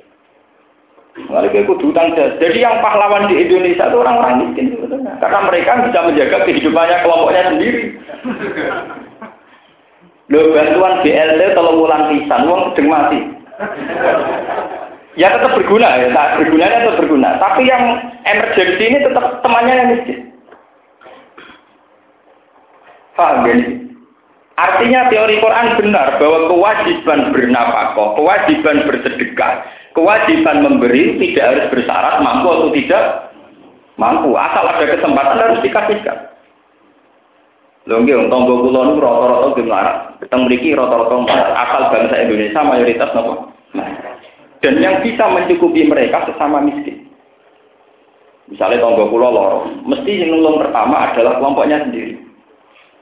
Lalu 1.33 1.67
utang 1.67 2.15
Jadi 2.15 2.59
yang 2.63 2.79
pahlawan 2.79 3.27
di 3.27 3.43
Indonesia 3.43 3.89
itu 3.89 3.97
orang-orang 3.97 4.35
miskin. 4.45 4.77
Karena 5.19 5.39
mereka 5.49 5.83
bisa 5.89 5.99
menjaga 6.05 6.39
kehidupannya 6.47 6.97
kelompoknya 7.03 7.43
sendiri. 7.51 7.83
Loh 10.29 10.53
bantuan 10.53 11.01
BLT 11.01 11.57
kalau 11.57 11.81
bulan 11.81 12.13
pisan, 12.13 12.45
uang 12.45 12.77
sedang 12.77 12.89
mati. 12.93 13.19
Ya 15.17 15.33
tetap 15.35 15.57
berguna 15.57 15.99
ya, 15.99 16.13
saat 16.13 16.37
bergunanya 16.37 16.85
tetap 16.85 17.01
berguna. 17.01 17.41
Tapi 17.41 17.65
yang 17.65 17.83
emergency 18.29 18.85
ini 18.93 18.99
tetap 19.03 19.41
temannya 19.41 19.75
yang 19.75 19.89
miskin. 19.97 20.19
Paham 23.19 23.51
ya? 23.51 23.57
Artinya 24.59 25.07
teori 25.11 25.39
Quran 25.39 25.75
benar 25.79 26.19
bahwa 26.19 26.51
kewajiban 26.51 27.31
bernafkah, 27.35 28.15
kewajiban 28.19 28.87
bersedekah, 28.87 29.67
kewajiban 29.95 30.67
memberi 30.67 31.19
tidak 31.19 31.47
harus 31.47 31.67
bersyarat 31.75 32.23
mampu 32.23 32.47
atau 32.47 32.71
tidak 32.75 33.03
mampu. 33.99 34.35
Asal 34.35 34.67
ada 34.67 34.83
kesempatan 34.83 35.39
harus 35.39 35.63
dikasihkan. 35.63 36.19
Lho 37.87 38.05
nggih 38.05 38.29
tangga 38.29 38.55
kula 38.55 38.81
niku 38.85 39.01
rata-rata 39.01 39.47
nggih 39.55 39.67
melarat. 39.67 39.97
Teng 40.27 40.43
mriki 40.47 40.77
rata-rata 40.77 41.15
asal 41.55 41.83
bangsa 41.95 42.15
Indonesia 42.19 42.61
mayoritas 42.63 43.11
napa? 43.15 43.35
Dan 44.59 44.75
yang 44.83 45.01
bisa 45.07 45.25
mencukupi 45.31 45.87
mereka 45.87 46.27
sesama 46.27 46.59
miskin. 46.63 47.07
Misalnya 48.51 48.83
tangga 48.83 49.07
kula 49.07 49.29
loro, 49.31 49.71
mesti 49.87 50.19
yang 50.19 50.35
nulung 50.35 50.67
pertama 50.67 51.15
adalah 51.15 51.39
kelompoknya 51.39 51.87
sendiri. 51.87 52.28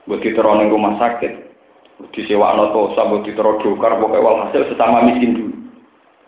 Begitu 0.07 0.39
orang 0.39 0.71
rumah 0.71 0.95
sakit, 1.03 1.33
disewa 2.15 2.55
noto, 2.55 2.95
sabut 2.95 3.27
ditero 3.27 3.59
dokar, 3.59 3.99
pokoknya 3.99 4.23
walhasil 4.23 4.71
sesama 4.71 5.03
miskin 5.03 5.35
dulu. 5.35 5.57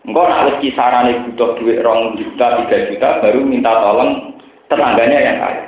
Engkau 0.07 0.27
harus 0.27 0.59
kisaran 0.63 1.11
butuh 1.31 1.59
duit 1.59 1.83
rong 1.83 2.15
juta, 2.19 2.63
tiga 2.63 2.77
juta, 2.91 3.19
baru 3.23 3.39
minta 3.43 3.71
tolong 3.71 4.35
tetangganya 4.71 5.19
yang 5.19 5.37
kaya. 5.39 5.63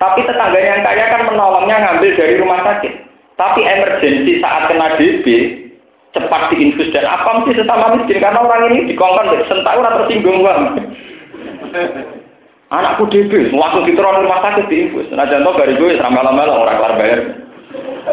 Tapi 0.00 0.20
tetangganya 0.24 0.70
yang 0.80 0.84
kaya 0.84 1.04
kan 1.12 1.22
menolongnya 1.28 1.76
ngambil 1.80 2.10
dari 2.16 2.34
rumah 2.40 2.60
sakit. 2.64 2.94
Tapi 3.36 3.60
emergensi 3.64 4.40
saat 4.44 4.68
kena 4.68 5.00
DB, 5.00 5.24
cepat 6.12 6.52
diinfus 6.52 6.92
dan 6.92 7.08
apa 7.08 7.40
mesti 7.40 7.52
sesama 7.56 7.96
miskin 7.96 8.20
karena 8.20 8.40
orang 8.44 8.68
ini 8.72 8.92
dikongkon 8.92 9.44
sentak 9.48 9.76
orang 9.76 10.04
tersinggung 10.04 10.44
bang. 10.44 10.62
Anakku 12.70 13.10
DB, 13.10 13.50
langsung 13.50 13.82
diteror 13.82 14.22
rumah 14.22 14.46
sakit 14.46 14.70
diinfus. 14.70 15.10
Nah 15.10 15.26
contoh 15.26 15.58
dari 15.58 15.74
gue 15.74 15.98
selama 15.98 16.22
lama 16.22 16.46
orang 16.46 16.78
kelar 16.78 16.94
bayar. 17.02 17.20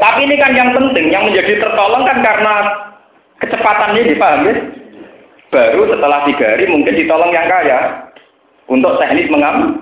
Tapi 0.02 0.20
ini 0.26 0.36
kan 0.42 0.58
yang 0.58 0.74
penting, 0.74 1.14
yang 1.14 1.30
menjadi 1.30 1.62
tertolong 1.62 2.10
kan 2.10 2.18
karena 2.26 2.54
kecepatan 3.38 3.94
ini 3.94 4.18
dipahami. 4.18 4.54
Baru 5.48 5.88
setelah 5.88 6.26
tiga 6.26 6.58
hari 6.58 6.66
mungkin 6.68 6.92
ditolong 6.92 7.32
yang 7.32 7.46
kaya 7.46 8.10
untuk 8.66 8.98
teknis 8.98 9.30
mengam 9.30 9.78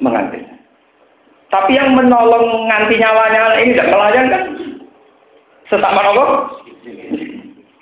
mengambil. 0.00 0.42
Tapi 1.52 1.76
yang 1.76 1.92
menolong 1.92 2.64
nganti 2.66 2.96
nyawanya 2.96 3.60
ini 3.60 3.76
tidak 3.76 3.92
melayang 3.92 4.26
kan? 4.32 4.42
Sesama 5.68 6.00
nopo? 6.00 6.24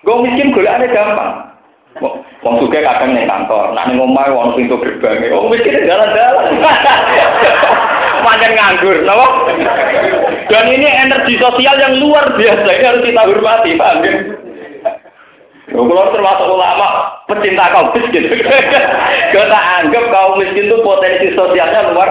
Gue 0.02 0.16
miskin 0.26 0.50
gue 0.50 0.66
ada 0.66 0.90
gampang. 0.90 1.45
Wong 2.44 2.54
suka 2.60 2.84
kadang 2.84 3.16
kantor, 3.16 3.72
nak 3.72 3.88
ning 3.88 3.96
omah 3.96 4.28
wong 4.28 4.52
pintu 4.54 4.76
gerbang. 4.76 5.32
Wong 5.32 5.48
miskin 5.48 5.88
jalan-jalan. 5.88 6.46
pancen 8.26 8.52
nganggur, 8.58 8.96
napa? 9.06 9.26
Dan 10.50 10.64
ini 10.74 10.88
energi 10.90 11.38
sosial 11.38 11.78
yang 11.78 11.94
luar 12.02 12.34
biasa, 12.34 12.66
ini 12.66 12.84
harus 12.84 13.06
kita 13.06 13.22
hormati, 13.22 13.78
paham 13.78 14.02
ya? 14.02 14.12
Kalau 15.66 16.14
termasuk 16.14 16.46
ulama 16.46 16.88
pecinta 17.26 17.70
kaum 17.74 17.90
miskin, 17.94 18.30
kita 19.34 19.58
anggap 19.82 20.04
kaum 20.10 20.38
miskin 20.42 20.66
itu 20.66 20.78
potensi 20.82 21.26
sosialnya 21.34 21.90
luar. 21.94 22.10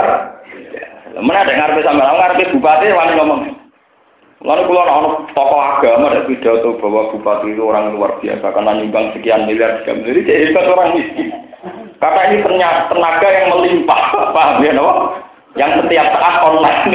Mana 1.16 1.48
ada 1.48 1.56
ngarep 1.56 1.80
sama 1.88 2.04
orang 2.04 2.36
ngarep 2.36 2.52
bupati 2.52 2.92
wani 2.92 3.14
ngomong. 3.16 3.42
Lalu 4.46 4.62
kalau 4.70 4.86
ada 4.86 5.10
tokoh 5.34 5.58
agama 5.58 6.14
ada 6.14 6.30
pidato 6.30 6.78
bahwa 6.78 7.10
bupati 7.10 7.50
itu 7.50 7.66
orang 7.66 7.98
luar 7.98 8.22
biasa 8.22 8.46
karena 8.54 8.78
nyumbang 8.78 9.10
sekian 9.18 9.50
miliar 9.50 9.82
sekian 9.82 10.06
miliar, 10.06 10.22
jadi 10.22 10.54
hebat 10.54 10.70
orang 10.70 10.94
miskin. 10.94 11.34
Karena 11.98 12.22
ini 12.30 12.46
ternyata 12.46 12.94
tenaga 12.94 13.26
yang 13.26 13.48
melimpah, 13.58 14.02
paham 14.38 14.62
ya, 14.62 14.72
no? 14.78 15.18
Yang 15.58 15.82
setiap 15.82 16.08
saat 16.14 16.36
online. 16.46 16.94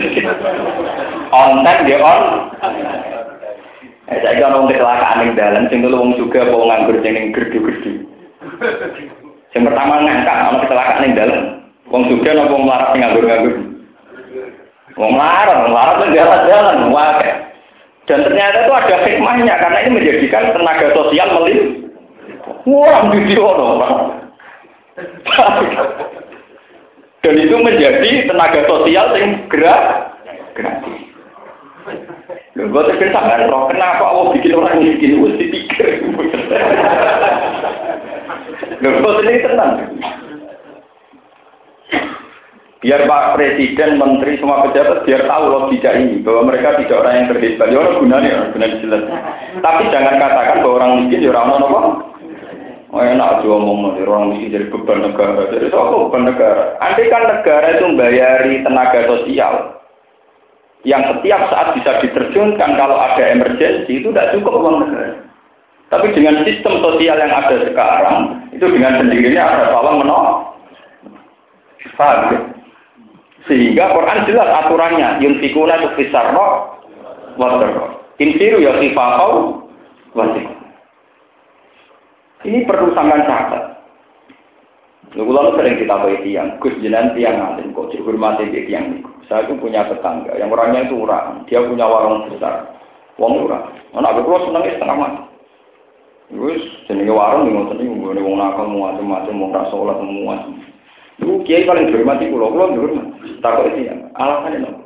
online 1.42 1.80
dia 1.90 1.98
on. 1.98 2.22
Eh, 4.10 4.18
saya 4.20 4.38
kan 4.38 4.54
orang 4.54 4.70
kecelakaan 4.70 5.22
yang 5.22 5.32
dalam, 5.34 5.62
sing 5.70 5.80
wong 5.86 6.14
juga 6.14 6.46
mau 6.46 6.70
nganggur 6.70 7.02
yang 7.02 7.34
gerdu-gerdu. 7.34 8.06
Yang 9.56 9.64
pertama 9.66 10.02
ngangkat, 10.06 10.36
orang 10.46 10.62
kecelakaan 10.62 11.04
yang 11.08 11.16
dalam. 11.18 11.42
Wong 11.90 12.02
juga 12.06 12.30
nopo 12.36 12.54
melarat 12.62 12.94
nganggur-nganggur. 12.94 13.69
Wong 14.98 15.12
melarat 15.14 16.02
itu 16.02 16.18
jalan-jalan, 16.18 16.90
wakai. 16.90 17.32
Dan 18.10 18.26
ternyata 18.26 18.66
itu 18.66 18.72
ada 18.74 18.96
hikmahnya, 19.06 19.54
karena 19.54 19.78
ini 19.86 19.90
menjadikan 20.02 20.50
tenaga 20.50 20.86
sosial 20.98 21.28
melimpah. 21.38 21.78
Wah, 22.66 23.06
video 23.14 23.44
orang. 23.46 23.96
Dan 27.22 27.34
itu 27.38 27.56
menjadi 27.56 28.10
tenaga 28.26 28.60
sosial 28.66 29.14
yang 29.14 29.46
gerak. 29.46 30.10
Lho, 32.58 32.66
gue 32.66 32.82
terkira 32.92 33.14
sampai 33.14 33.46
roh, 33.46 33.70
kenapa 33.70 34.04
Allah 34.04 34.34
bikin 34.34 34.58
orang 34.58 34.82
miskin? 34.82 35.22
Gue 35.22 35.38
dipikir. 35.38 36.02
Lho, 38.82 38.88
gue 38.90 39.12
sendiri 39.22 39.46
tenang. 39.46 39.72
Biar 42.80 43.04
Pak 43.04 43.36
Presiden, 43.36 44.00
Menteri, 44.00 44.40
semua 44.40 44.64
pejabat 44.64 45.04
biar 45.04 45.28
tahu 45.28 45.44
logika 45.52 45.92
ini 46.00 46.24
bahwa 46.24 46.48
mereka 46.48 46.80
tidak 46.80 47.04
orang 47.04 47.12
yang 47.12 47.26
terhebat. 47.28 47.68
Ya 47.68 47.76
orang 47.76 48.00
gunanya, 48.00 48.30
orang 48.32 48.50
gunanya 48.56 48.76
jelas. 48.80 49.02
Tapi 49.60 49.82
jangan 49.92 50.16
katakan 50.16 50.64
bahwa 50.64 50.74
orang 50.80 50.92
miskin 51.04 51.20
ya 51.20 51.28
orang 51.28 51.60
apa? 51.60 51.80
Oh 52.90 52.98
enak 53.06 53.38
aja 53.38 53.46
ngomong 53.46 53.78
nanti 53.86 54.02
orang 54.02 54.34
mesti 54.34 54.50
jadi 54.50 54.66
beban 54.72 54.98
negara. 55.04 55.46
Jadi 55.52 55.68
apa 55.70 55.94
beban 56.08 56.22
negara? 56.26 56.62
Andai 56.80 57.12
kan 57.12 57.22
negara 57.28 57.66
itu 57.70 57.84
membayari 57.86 58.54
tenaga 58.66 59.00
sosial 59.06 59.54
yang 60.82 61.02
setiap 61.04 61.40
saat 61.52 61.68
bisa 61.76 62.00
diterjunkan 62.00 62.70
kalau 62.80 62.96
ada 62.96 63.22
emergensi 63.28 63.92
itu 64.00 64.08
tidak 64.10 64.32
cukup 64.34 64.56
uang 64.56 64.76
negara. 64.88 65.20
Tapi 65.92 66.16
dengan 66.16 66.42
sistem 66.48 66.80
sosial 66.80 67.20
yang 67.20 67.30
ada 67.30 67.60
sekarang 67.60 68.16
itu 68.56 68.64
dengan 68.72 69.04
sendirinya 69.04 69.42
ada 69.44 69.64
tolong 69.68 69.96
menolong. 70.00 70.38
Paham 72.00 72.18
ya? 72.32 72.40
Sehingga 73.48 73.96
Quran 73.96 74.28
jelas 74.28 74.48
aturannya 74.64 75.22
yuntikuna 75.24 75.80
tukisar 75.80 76.36
roh 76.36 76.80
water 77.40 77.96
Insiru 78.20 78.60
ya 78.60 78.76
sifakau 78.76 79.64
wasik. 80.12 80.44
Ini 82.44 82.68
perlu 82.68 82.92
sampean 82.92 83.24
catat. 83.24 83.80
Lalu 85.16 85.56
sering 85.58 85.74
kita 85.80 85.96
tahu 85.98 86.22
tiang, 86.22 86.60
Gus 86.62 86.76
Jenan 86.84 87.16
tiang 87.18 87.34
alim 87.40 87.74
kok 87.74 87.90
dihormati 87.90 88.46
di 88.46 88.68
tiang. 88.68 89.02
Saya 89.26 89.48
itu 89.48 89.58
punya 89.58 89.88
tetangga, 89.88 90.38
yang 90.38 90.52
orangnya 90.52 90.86
itu 90.86 91.02
orang, 91.02 91.46
dia 91.46 91.62
punya 91.62 91.86
warung 91.86 92.30
besar, 92.30 92.66
wong 93.18 93.42
murah. 93.42 93.62
Anak 93.94 94.22
aku 94.22 94.46
seneng 94.46 94.66
setengah 94.70 94.96
mati. 94.98 95.22
Wis 96.30 96.62
jenenge 96.86 97.10
warung 97.10 97.50
ning 97.50 97.58
ngoten 97.58 97.78
niku 97.82 97.94
ngene 98.06 98.22
nakal 98.22 98.70
macam-macam 98.70 99.34
wong 99.34 99.50
ra 99.50 99.62
salat 99.66 99.96
semua. 99.98 100.34
Iku 101.20 101.44
kiai 101.44 101.68
paling 101.68 101.92
dihormati 101.92 102.32
kula, 102.32 102.48
kula 102.48 102.72
dihormati. 102.72 103.38
Takok 103.44 103.76
tiang, 103.76 104.08
alasannya 104.16 104.58
nopo? 104.64 104.82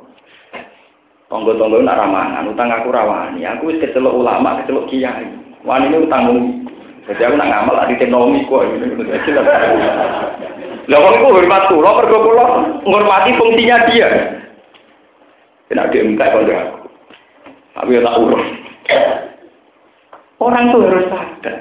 Tonggo-tonggo 1.31 1.81
nak 1.81 1.97
ramangan, 1.97 2.51
utang 2.51 2.69
aku 2.69 2.93
rawani. 2.93 3.41
Aku 3.47 3.73
wis 3.73 3.81
kecelok 3.81 4.13
ulama, 4.13 4.61
kecelok 4.61 4.87
kiai. 4.91 5.25
Wani 5.65 5.89
ini 5.89 6.05
utang 6.05 6.29
jadi 7.05 7.21
aku 7.29 7.35
nak 7.37 7.49
ngamal 7.53 7.85
di 7.85 7.95
teknologi 8.01 8.49
kok 8.49 8.65
ini. 8.65 8.97
Lah 10.85 10.97
wong 11.01 11.15
ku 11.21 11.27
hormat 11.37 11.69
kula 11.69 11.89
mergo 12.01 12.17
kula 12.25 12.45
ngormati 12.81 13.37
fungsinya 13.37 13.77
dia. 13.89 14.09
Kena 15.69 15.89
dia 15.93 16.01
minta 16.01 16.29
kalau 16.33 16.49
aku. 16.49 16.77
Aku 17.77 17.89
ya 17.93 18.01
tak 18.01 18.17
urus. 18.21 18.45
Orang 20.41 20.73
tuh 20.73 20.81
harus 20.85 21.05
sadar. 21.09 21.57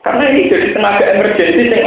Karena 0.00 0.32
ini 0.32 0.48
jadi 0.48 0.68
tenaga 0.72 1.04
emergensi 1.12 1.76
yang. 1.76 1.84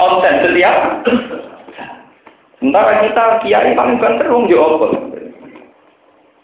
Sementara 2.74 3.06
kita 3.06 3.26
kiai 3.46 3.78
paling 3.78 4.02
banter 4.02 4.34
wong 4.34 4.50
yo 4.50 4.82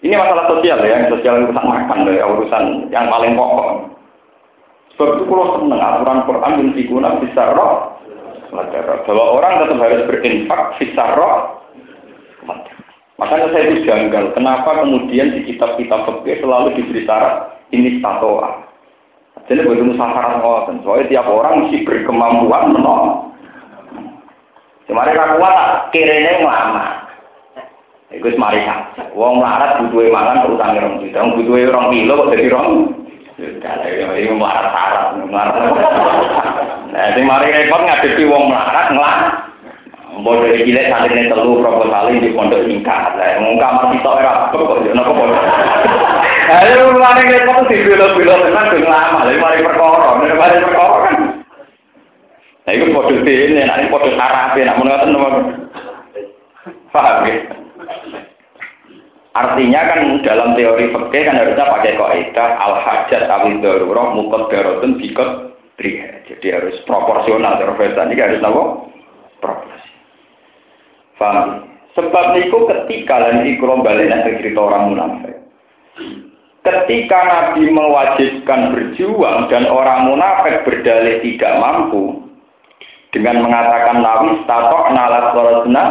Ini 0.05 0.13
masalah 0.13 0.45
sosial 0.45 0.77
ya, 0.85 1.09
sosial 1.09 1.49
urusan 1.49 1.65
makan 1.65 2.05
dari 2.05 2.21
urusan 2.21 2.93
yang 2.93 3.09
paling 3.09 3.33
pokok. 3.33 3.97
Sebab 4.93 5.09
itu 5.17 5.23
kalau 5.25 5.57
senang 5.57 5.81
aturan 5.81 6.21
Quran 6.29 7.17
bisa 7.25 7.43
roh. 7.57 7.97
Bahwa 8.53 9.25
orang 9.41 9.65
tetap 9.65 9.81
harus 9.81 10.05
berinfak 10.05 10.61
bisa 10.77 11.03
roh. 11.17 11.65
Makanya 13.17 13.49
saya 13.49 13.73
itu 13.73 13.89
janggal. 13.89 14.29
Kenapa 14.37 14.85
kemudian 14.85 15.33
di 15.33 15.49
kitab-kitab 15.49 16.05
fikih 16.05 16.45
selalu 16.45 16.77
diberi 16.77 17.09
syarat 17.09 17.57
ini 17.73 17.97
tatoa. 18.05 18.69
Jadi 19.49 19.65
begitu 19.65 19.97
musafarat 19.97 20.45
ngoten. 20.45 20.85
Soalnya 20.85 21.09
tiap 21.09 21.25
orang 21.25 21.65
mesti 21.65 21.81
berkemampuan 21.89 22.69
menolong. 22.69 23.28
Kemarin 24.89 25.21
aku 25.21 25.37
kuat 25.37 25.93
kirene 25.93 26.41
lama. 26.41 27.05
Iku 28.09 28.25
mari 28.41 28.65
saja. 28.65 29.05
Wong 29.13 29.37
melarat 29.37 29.85
butuhe 29.85 30.09
mangan 30.09 30.49
utang 30.49 30.73
rong 30.81 30.97
juta. 31.05 31.21
Wong 31.21 31.37
butuhe 31.37 31.69
rong 31.69 31.93
kilo 31.93 32.25
kok 32.25 32.29
dadi 32.33 32.49
rong 32.49 32.69
ini 33.37 34.33
melarat 34.33 34.73
syarat, 34.73 35.05
melarat. 35.29 35.61
Nah, 36.89 37.05
sing 37.13 37.23
mari 37.23 37.53
repot 37.53 37.85
ngadepi 37.85 38.25
wong 38.25 38.49
melarat 38.49 38.89
ngelak. 38.89 39.17
Mbok 40.19 40.41
dari 40.41 40.65
cilik 40.65 40.89
santrine 40.89 41.29
telu 41.29 41.61
proposal 41.61 42.09
di 42.09 42.33
pondok 42.33 42.65
singkat. 42.65 43.13
Lah 43.13 43.37
wong 43.45 43.61
kamar 43.61 43.93
sitok 43.93 44.17
ora 44.25 44.49
kok 44.49 44.83
yo 44.89 44.91
napa 44.97 45.11
pondok. 45.13 45.45
Ayo 46.49 46.97
mari 46.97 47.29
repot 47.29 47.69
bilo-bilo 47.69 48.41
tenan 48.41 48.73
lama. 48.89 49.21
Lah 49.21 49.37
mari 49.37 49.61
perkara, 49.61 50.17
mari 50.17 50.57
perkara 50.65 50.97
kan. 51.05 51.18
Nah, 52.67 52.71
itu 52.75 52.91
podo 52.91 53.15
ini, 53.23 53.63
nanti 53.63 53.89
podo 53.89 54.09
sarape, 54.13 54.61
nak 54.61 54.77
menurut 54.77 55.01
teman. 55.01 55.33
Paham 56.89 57.25
ya? 57.29 57.35
Artinya 59.37 59.81
kan 59.93 60.01
dalam 60.25 60.57
teori 60.57 60.89
fikih 60.89 61.21
kan 61.23 61.37
harusnya 61.37 61.69
pakai 61.69 61.95
kaidah 61.95 62.49
al 62.59 62.75
hajat 62.81 63.23
awil 63.29 63.61
darurah 63.61 64.11
mukot 64.17 64.49
darotun 64.49 64.97
bikot 64.97 65.55
triha. 65.77 66.25
Jadi 66.27 66.47
harus 66.49 66.75
proporsional 66.83 67.61
terus 67.61 67.79
ini 67.79 68.19
harus 68.19 68.43
apa? 68.43 68.63
Proporsi. 69.39 69.91
Faham? 71.15 71.71
Sebab 71.93 72.25
niku 72.35 72.67
ketika 72.67 73.31
dan 73.31 73.45
ikrom 73.47 73.85
balik 73.85 74.11
cerita 74.23 74.59
orang 74.59 74.93
munafik. 74.93 75.35
Ketika 76.59 77.19
Nabi 77.23 77.71
mewajibkan 77.71 78.75
berjuang 78.75 79.47
dan 79.47 79.71
orang 79.71 80.11
munafik 80.11 80.67
berdalih 80.67 81.23
tidak 81.23 81.53
mampu 81.57 82.28
dengan 83.09 83.41
mengatakan 83.41 84.05
nabi 84.05 84.37
statok 84.45 84.93
nalat 84.93 85.33
korosna 85.33 85.83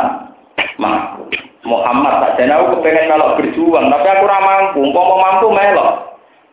mampu. 0.79 1.27
Muhammad 1.67 2.23
tak 2.23 2.33
jadi 2.41 2.55
aku 2.55 2.81
kepengen 2.81 3.11
kalau 3.11 3.37
berjuang, 3.37 3.91
tapi 3.93 4.07
aku 4.09 4.25
ramah 4.25 4.73
mampu. 4.73 4.81
Mau 4.95 5.19
mampu 5.21 5.47
melok. 5.53 5.91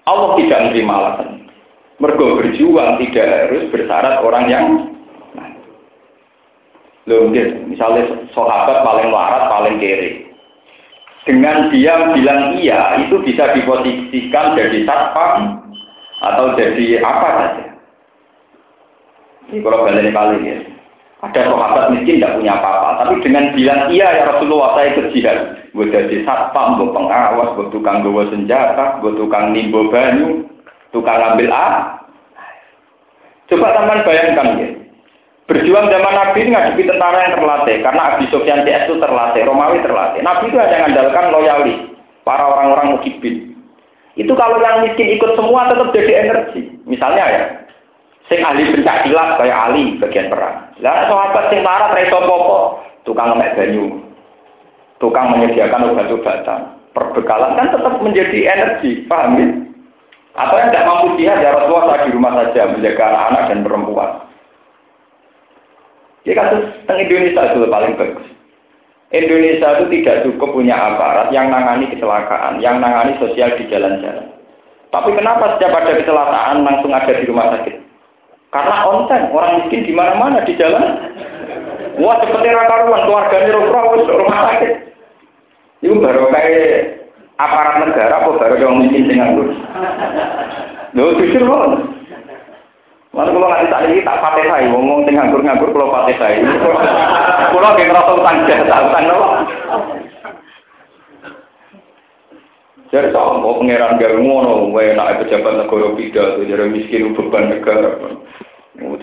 Allah 0.05 0.29
tidak 0.37 0.59
menerima 0.69 0.93
alasan. 0.93 1.29
Mergo 2.01 2.35
berjuang 2.41 2.99
tidak 2.99 3.25
harus 3.25 3.63
bersyarat 3.71 4.19
orang 4.19 4.45
yang 4.51 4.65
Loh, 7.05 7.29
misalnya 7.69 8.25
sahabat 8.33 8.81
paling 8.81 9.13
warat, 9.13 9.45
paling 9.45 9.77
kiri. 9.77 10.25
Dengan 11.21 11.69
dia 11.69 12.17
bilang 12.17 12.57
iya, 12.57 12.97
itu 13.05 13.21
bisa 13.21 13.53
diposisikan 13.53 14.57
jadi 14.57 14.89
satpam 14.89 15.61
atau 16.25 16.57
jadi 16.57 17.05
apa 17.05 17.29
saja. 17.37 17.65
Ini 19.51 19.61
kalau 19.61 19.85
balik 19.85 20.13
kali 20.13 20.37
ya. 20.41 20.57
Ada 21.25 21.41
sahabat 21.49 21.89
miskin 21.95 22.21
tidak 22.21 22.37
punya 22.37 22.53
apa-apa, 22.59 23.01
tapi 23.01 23.23
dengan 23.25 23.49
bilang 23.57 23.89
iya 23.89 24.13
ya 24.13 24.23
Rasulullah 24.29 24.77
saya 24.77 24.93
berjihad. 24.93 25.37
Gue 25.73 25.89
jadi 25.89 26.21
satpam, 26.21 26.77
gue 26.77 26.93
pengawas, 26.93 27.55
gue 27.57 27.67
tukang 27.73 28.05
gue 28.05 28.25
senjata, 28.29 29.01
gue 29.01 29.11
tukang 29.17 29.49
nimbo 29.49 29.89
banyu, 29.89 30.45
tukang 30.93 31.17
ambil 31.33 31.49
A. 31.49 31.97
Coba 33.49 33.73
teman 33.73 34.05
bayangkan 34.05 34.57
ya, 34.57 34.69
Berjuang 35.45 35.93
zaman 35.93 36.13
Nabi 36.13 36.49
ngadepi 36.49 36.89
tentara 36.89 37.17
yang 37.21 37.37
terlatih, 37.37 37.77
karena 37.85 38.01
Abi 38.17 38.25
Sofyan 38.33 38.65
CS 38.65 38.89
itu 38.89 38.97
terlatih, 38.97 39.45
Romawi 39.45 39.77
terlatih. 39.85 40.25
Nabi 40.25 40.49
itu 40.49 40.57
hanya 40.57 40.77
mengandalkan 40.81 41.25
loyalis, 41.29 41.77
para 42.25 42.49
orang-orang 42.49 42.97
mukibin. 42.97 43.53
Itu 44.17 44.33
kalau 44.33 44.57
yang 44.57 44.81
miskin 44.81 45.13
ikut 45.13 45.37
semua 45.37 45.69
tetap 45.69 45.93
jadi 45.93 46.25
energi. 46.25 46.81
Misalnya 46.89 47.23
ya, 47.29 47.41
sing 48.29 48.41
ahli 48.41 48.73
pencak 48.73 49.05
silat 49.05 49.37
kayak 49.37 49.61
Ali 49.69 49.97
bagian 50.01 50.29
perang. 50.33 50.73
Lah 50.81 51.05
sahabat 51.05 51.53
sing 51.53 51.61
marah 51.61 51.93
reso 51.93 52.17
popo, 52.25 52.81
tukang 53.05 53.33
ngemek 53.33 53.53
banyu, 53.53 54.01
tukang 54.97 55.29
menyediakan 55.33 55.93
obat-obatan, 55.93 56.61
perbekalan 56.97 57.53
kan 57.53 57.67
tetap 57.69 57.93
menjadi 58.01 58.39
energi, 58.49 59.05
paham 59.05 59.37
ya? 59.37 59.47
Atau 60.35 60.59
yang 60.59 60.69
tidak 60.73 60.87
mampu 60.89 61.07
jihad 61.15 61.39
ya 61.39 61.55
Rasulullah 61.55 62.03
di 62.03 62.11
rumah 62.11 62.33
saja 62.35 62.67
menjaga 62.67 63.03
anak-anak 63.07 63.43
dan 63.47 63.59
perempuan. 63.63 64.11
Ya 66.27 66.33
kasus 66.35 66.63
tentang 66.83 66.99
Indonesia 67.07 67.41
itu 67.53 67.69
paling 67.71 67.93
bagus. 67.95 68.27
Indonesia 69.13 69.67
itu 69.79 69.85
tidak 69.95 70.27
cukup 70.27 70.49
punya 70.57 70.75
aparat 70.75 71.31
yang 71.31 71.47
nangani 71.53 71.87
kecelakaan, 71.87 72.59
yang 72.59 72.83
nangani 72.83 73.15
sosial 73.21 73.53
di 73.55 73.63
jalan-jalan. 73.71 74.27
Tapi 74.91 75.09
kenapa 75.15 75.55
setiap 75.55 75.71
ada 75.71 75.93
kecelakaan 76.03 76.67
langsung 76.67 76.91
ada 76.91 77.13
di 77.15 77.23
rumah 77.29 77.55
sakit? 77.55 77.84
Karena 78.53 78.75
konten 78.87 79.21
orang 79.33 79.53
miskin 79.63 79.85
di 79.85 79.93
mana-mana 79.93 80.43
di 80.45 80.53
jalan. 80.59 80.85
Wah 81.95 82.19
seperti 82.19 82.47
rakaruan 82.51 83.07
keluarganya 83.07 83.55
rumah 83.55 83.83
rumah 83.95 84.39
sakit. 84.51 84.73
Itu 85.83 86.01
baru 86.01 86.27
kayak 86.31 87.05
aparat 87.39 87.75
negara 87.83 88.13
apa 88.23 88.29
baru 88.35 88.55
yang 88.59 88.75
miskin 88.83 89.07
dengan 89.07 89.35
lu. 89.35 89.43
Loh 90.95 91.15
jujur 91.19 91.43
loh. 91.43 91.79
Mana 93.15 93.31
kalau 93.31 93.47
nggak 93.47 93.71
tak 93.71 93.83
ini 93.87 94.03
tak 94.03 94.19
pakai 94.19 94.43
saya, 94.51 94.67
ngomong 94.75 95.07
tengah 95.07 95.23
nganggur 95.31 95.39
nganggur 95.39 95.69
kalau 95.71 95.87
pakai 95.87 96.15
saya. 96.19 96.35
Kalau 97.55 97.71
kayak 97.79 97.87
ngerasa 97.87 98.11
utang 98.11 98.37
jasa 98.43 98.75
utang? 98.91 99.05
Jadi 102.95 103.11
sama 103.11 103.43
pangeran 103.43 103.99
gak 103.99 104.15
ngono, 104.23 104.71
nak 104.71 105.19
pejabat 105.19 105.59
negara 105.59 105.91
pidato, 105.99 106.39
jadi 106.47 106.63
miskin 106.71 107.11
beban 107.11 107.51
negara. 107.51 107.91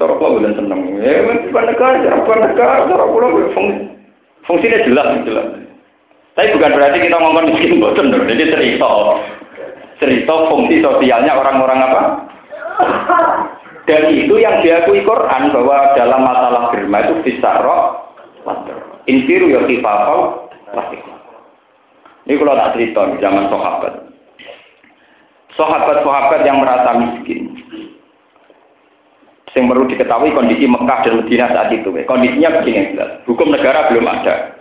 Cara 0.00 0.12
kula 0.16 0.40
bulan 0.40 0.56
seneng. 0.56 0.96
Ya 0.96 1.20
beban 1.28 1.68
negara, 1.68 2.00
beban 2.00 2.40
negara, 2.40 2.88
cara 2.88 3.04
kula 3.04 3.52
fungsi 3.52 3.92
fungsinya 4.48 4.80
jelas 4.88 5.08
jelas. 5.28 5.48
Tapi 6.32 6.56
bukan 6.56 6.72
berarti 6.72 7.04
kita 7.04 7.20
ngomong 7.20 7.52
miskin 7.52 7.84
boten, 7.84 8.08
jadi 8.08 8.44
cerita 8.48 8.90
cerita 10.00 10.34
fungsi 10.48 10.80
sosialnya 10.80 11.36
orang-orang 11.36 11.80
apa? 11.84 12.00
Dan 13.84 14.08
itu 14.08 14.40
yang 14.40 14.64
diakui 14.64 15.04
Quran 15.04 15.52
bahwa 15.52 15.92
dalam 16.00 16.24
masalah 16.24 16.72
germa 16.72 17.04
itu 17.04 17.14
bisa 17.28 17.60
roh, 17.60 18.08
infiru 19.04 19.52
ya 19.52 19.60
kifafau, 19.68 20.48
Ini 22.26 22.38
kalau 22.38 22.54
tak 22.54 22.72
cerita 22.78 23.00
di 23.10 23.16
zaman 23.18 23.50
sahabat. 23.50 23.94
Sahabat-sahabat 25.58 26.40
yang 26.46 26.62
merasa 26.62 26.90
miskin. 26.96 27.50
Yang 29.52 29.66
perlu 29.68 29.84
diketahui 29.84 30.32
kondisi 30.32 30.64
Mekah 30.64 30.98
dan 31.04 31.14
Medina 31.20 31.46
saat 31.52 31.68
itu. 31.74 31.92
Kondisinya 32.08 32.62
begini. 32.62 32.96
Hukum 33.28 33.52
negara 33.52 33.92
belum 33.92 34.06
ada. 34.08 34.56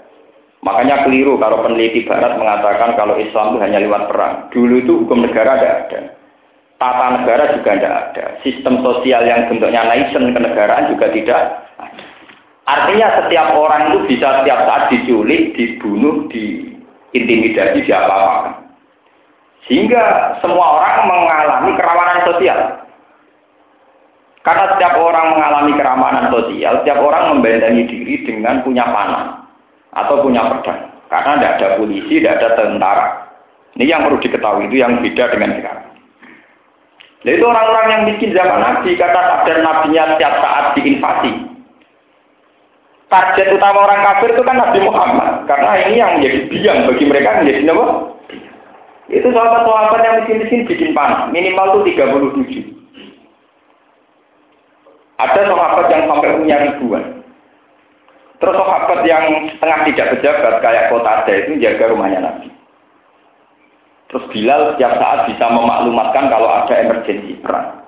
Makanya 0.61 1.07
keliru 1.07 1.39
kalau 1.39 1.63
peneliti 1.63 2.05
Barat 2.05 2.37
mengatakan 2.37 2.93
kalau 2.99 3.15
Islam 3.17 3.55
itu 3.55 3.57
hanya 3.63 3.79
lewat 3.81 4.11
perang. 4.11 4.51
Dulu 4.51 4.75
itu 4.83 4.93
hukum 5.05 5.25
negara 5.25 5.57
tidak 5.57 5.77
ada 5.87 6.01
tata 6.81 7.21
negara 7.21 7.53
juga 7.53 7.77
tidak 7.77 7.93
ada. 7.93 8.25
Sistem 8.41 8.81
sosial 8.81 9.21
yang 9.29 9.45
bentuknya 9.45 9.85
nation 9.85 10.33
kenegaraan 10.33 10.89
juga 10.89 11.13
tidak 11.13 11.37
ada. 11.37 11.57
Artinya 12.65 13.07
setiap 13.21 13.53
orang 13.53 13.93
itu 13.93 14.17
bisa 14.17 14.41
setiap 14.41 14.65
saat 14.65 14.89
diculik, 14.89 15.53
dibunuh, 15.53 16.25
diintimidasi, 17.11 17.83
diapa-apakan. 17.85 18.71
Sehingga 19.69 20.35
semua 20.41 20.81
orang 20.81 20.95
mengalami 21.07 21.71
kerawanan 21.77 22.19
sosial. 22.27 22.59
Karena 24.41 24.73
setiap 24.73 24.97
orang 24.97 25.37
mengalami 25.37 25.71
keramanan 25.77 26.33
sosial, 26.33 26.81
setiap 26.81 26.97
orang 26.97 27.37
membentengi 27.37 27.85
diri 27.85 28.25
dengan 28.25 28.65
punya 28.65 28.89
panah 28.89 29.45
atau 29.93 30.25
punya 30.25 30.41
pedang. 30.49 30.89
Karena 31.13 31.31
tidak 31.37 31.53
ada 31.61 31.67
polisi, 31.77 32.17
tidak 32.17 32.41
ada 32.41 32.49
tentara. 32.57 33.07
Ini 33.77 33.85
yang 33.85 34.01
perlu 34.09 34.17
diketahui, 34.17 34.65
itu 34.65 34.81
yang 34.81 34.97
beda 34.97 35.29
dengan 35.29 35.61
sekarang. 35.61 35.87
Nah, 37.21 37.31
itu 37.37 37.45
orang-orang 37.45 37.87
yang 37.93 38.03
bikin 38.09 38.33
zaman 38.33 38.59
Nabi, 38.65 38.97
kata 38.97 39.19
takdir 39.21 39.57
nabinya 39.61 40.03
setiap 40.17 40.33
saat 40.41 40.65
diinvasi. 40.73 41.31
Target 43.11 43.51
utama 43.51 43.83
orang 43.91 44.07
kafir 44.07 44.31
itu 44.31 44.43
kan 44.47 44.55
Nabi 44.55 44.79
Muhammad, 44.87 45.43
karena 45.43 45.83
ini 45.83 45.99
yang 45.99 46.11
menjadi 46.15 46.39
biang 46.47 46.79
bagi 46.87 47.03
mereka 47.11 47.43
menjadi 47.43 47.75
apa? 47.75 47.85
Itu 49.11 49.27
sahabat-sahabat 49.35 49.99
yang 49.99 50.15
miskin-miskin 50.23 50.63
bikin 50.63 50.95
panah, 50.95 51.27
minimal 51.27 51.83
itu 51.83 51.99
37. 51.99 52.71
Ada 55.19 55.41
sahabat 55.43 55.85
yang 55.91 56.03
sampai 56.07 56.39
punya 56.39 56.55
ribuan. 56.63 57.03
Terus 58.39 58.55
sahabat 58.55 58.99
yang 59.03 59.23
setengah 59.59 59.79
tidak 59.91 60.07
pejabat 60.15 60.53
kayak 60.63 60.87
kota 60.87 61.11
ada 61.11 61.33
itu 61.35 61.59
jaga 61.59 61.91
rumahnya 61.91 62.19
Nabi. 62.23 62.47
Terus 64.07 64.23
Bilal 64.31 64.71
setiap 64.71 64.95
saat 64.95 65.27
bisa 65.27 65.45
memaklumatkan 65.51 66.31
kalau 66.31 66.47
ada 66.47 66.73
emergensi 66.79 67.35
perang. 67.43 67.80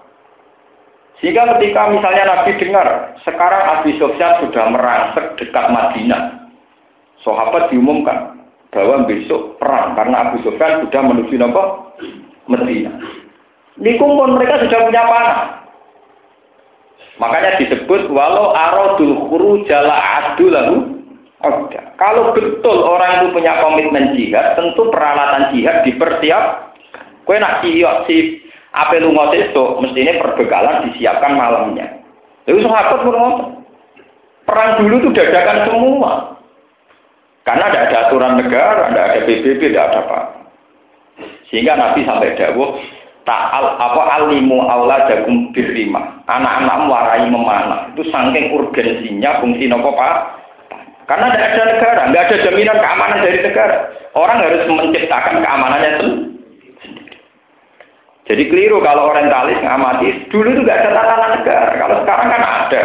Sehingga 1.23 1.55
ketika 1.55 1.88
misalnya 1.88 2.36
Nabi 2.36 2.51
dengar, 2.59 3.15
sekarang 3.23 3.63
Abi 3.63 3.95
Sofyan 3.95 4.43
sudah 4.43 4.67
merangsek 4.75 5.39
dekat 5.39 5.71
Madinah. 5.71 6.51
Sahabat 7.23 7.71
diumumkan 7.71 8.43
bahwa 8.75 9.07
besok 9.07 9.55
perang 9.55 9.95
karena 9.95 10.27
Abu 10.27 10.43
Sofyan 10.43 10.83
sudah 10.83 10.99
menuju 10.99 11.39
apa? 11.39 11.63
Madinah. 12.51 12.99
Nikum 13.79 14.19
pun 14.19 14.36
mereka 14.36 14.67
sudah 14.67 14.79
punya 14.83 15.03
panah. 15.07 15.39
Makanya 17.23 17.55
disebut 17.55 18.12
walau 18.12 18.51
aradul 18.51 19.15
khuru 19.31 19.63
jala 19.63 19.95
adu 19.95 20.51
lalu. 20.51 20.77
Kalau 21.95 22.36
betul 22.36 22.83
orang 22.83 23.23
itu 23.23 23.27
punya 23.31 23.63
komitmen 23.63 24.12
jihad, 24.19 24.59
tentu 24.59 24.91
peralatan 24.91 25.55
jihad 25.55 25.88
dipersiap. 25.88 26.75
Kue 27.23 27.39
nak 27.39 27.63
si 27.63 28.42
apa 28.73 28.97
lu 28.97 29.13
itu, 29.38 29.63
mestinya 29.86 30.13
perbekalan 30.17 30.89
disiapkan 30.89 31.38
malamnya. 31.38 32.01
Lalu 32.49 32.65
sahabat 32.65 32.99
bermotor. 33.05 33.47
Perang 34.43 34.81
dulu 34.81 34.95
itu 34.99 35.09
dadakan 35.15 35.57
semua. 35.69 36.13
Karena 37.47 37.69
tidak 37.69 37.86
ada 37.88 37.97
aturan 38.07 38.33
negara, 38.39 38.83
tidak 38.89 39.05
ada 39.07 39.19
PBB, 39.29 39.62
tidak 39.71 39.83
ada 39.93 39.97
apa. 40.03 40.19
Sehingga 41.47 41.77
Nabi 41.77 42.01
sampai 42.03 42.36
dawuh, 42.36 42.81
ta'al 43.29 43.65
apa 43.77 44.01
alimu 44.19 44.63
aula 44.65 45.05
jagung 45.07 45.53
birrima. 45.53 46.23
Anak-anak 46.27 46.77
warai 46.89 47.29
memanah. 47.29 47.93
Itu 47.93 48.09
saking 48.09 48.51
urgensinya 48.51 49.39
fungsi 49.39 49.69
nopo 49.69 49.95
Pak 49.95 50.43
karena 51.03 51.36
tidak 51.36 51.49
ada 51.51 51.63
negara, 51.67 52.01
tidak 52.07 52.23
ada 52.31 52.36
jaminan 52.47 52.77
keamanan 52.79 53.19
dari 53.27 53.39
negara. 53.43 53.75
Orang 54.15 54.39
harus 54.39 54.63
menciptakan 54.71 55.43
keamanannya 55.43 55.91
sendiri. 55.99 56.33
Jadi 58.23 58.47
keliru 58.47 58.79
kalau 58.79 59.12
orientalis 59.12 59.59
ngamati, 59.59 60.31
dulu 60.31 60.47
itu 60.55 60.62
tidak 60.63 60.79
ada 60.79 60.89
tatanan 60.95 61.31
negara. 61.36 61.71
Kalau 61.75 61.95
sekarang 62.03 62.27
kan 62.31 62.43
ada. 62.43 62.81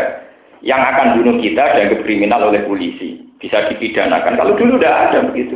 Yang 0.59 0.81
akan 0.91 1.07
bunuh 1.15 1.37
kita 1.39 1.65
dan 1.79 1.95
kriminal 2.03 2.51
oleh 2.51 2.67
polisi. 2.67 3.23
Bisa 3.39 3.71
dipidanakan. 3.71 4.35
Kalau 4.35 4.59
dulu 4.59 4.83
tidak 4.83 4.95
ada 4.99 5.19
begitu. 5.31 5.55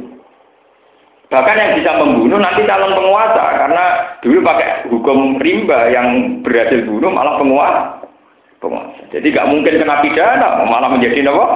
Bahkan 1.35 1.59
yang 1.59 1.73
bisa 1.83 1.91
membunuh 1.99 2.39
nanti 2.39 2.63
calon 2.63 2.95
penguasa. 2.95 3.45
Karena 3.59 3.85
dulu 4.23 4.39
pakai 4.47 4.87
hukum 4.87 5.43
rimba 5.43 5.91
yang 5.91 6.39
berhasil 6.47 6.87
bunuh 6.87 7.11
malah 7.11 7.43
penguasa. 7.43 7.83
penguasa. 8.63 9.03
Jadi 9.11 9.35
nggak 9.35 9.51
mungkin 9.51 9.75
kena 9.83 9.99
pidana, 9.99 10.63
malah 10.63 10.95
menjadi 10.95 11.27
apa? 11.27 11.47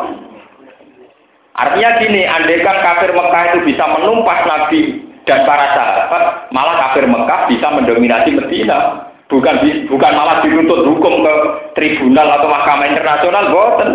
Artinya 1.57 1.91
gini, 2.03 2.27
andaikan 2.27 2.83
kafir 2.83 3.15
Mekah 3.15 3.43
itu 3.55 3.59
bisa 3.71 3.87
menumpas 3.87 4.43
Nabi 4.45 5.07
dan 5.27 5.43
para 5.43 5.67
sahabat, 5.75 6.23
malah 6.55 6.75
kafir 6.87 7.05
Mekah 7.11 7.51
bisa 7.51 7.67
mendominasi 7.75 8.31
Medina. 8.31 9.11
Bukan 9.27 9.59
bukan 9.91 10.13
malah 10.15 10.39
dituntut 10.47 10.87
hukum 10.87 11.27
ke 11.27 11.35
tribunal 11.75 12.31
atau 12.31 12.47
mahkamah 12.47 12.87
internasional, 12.87 13.51
boten. 13.51 13.91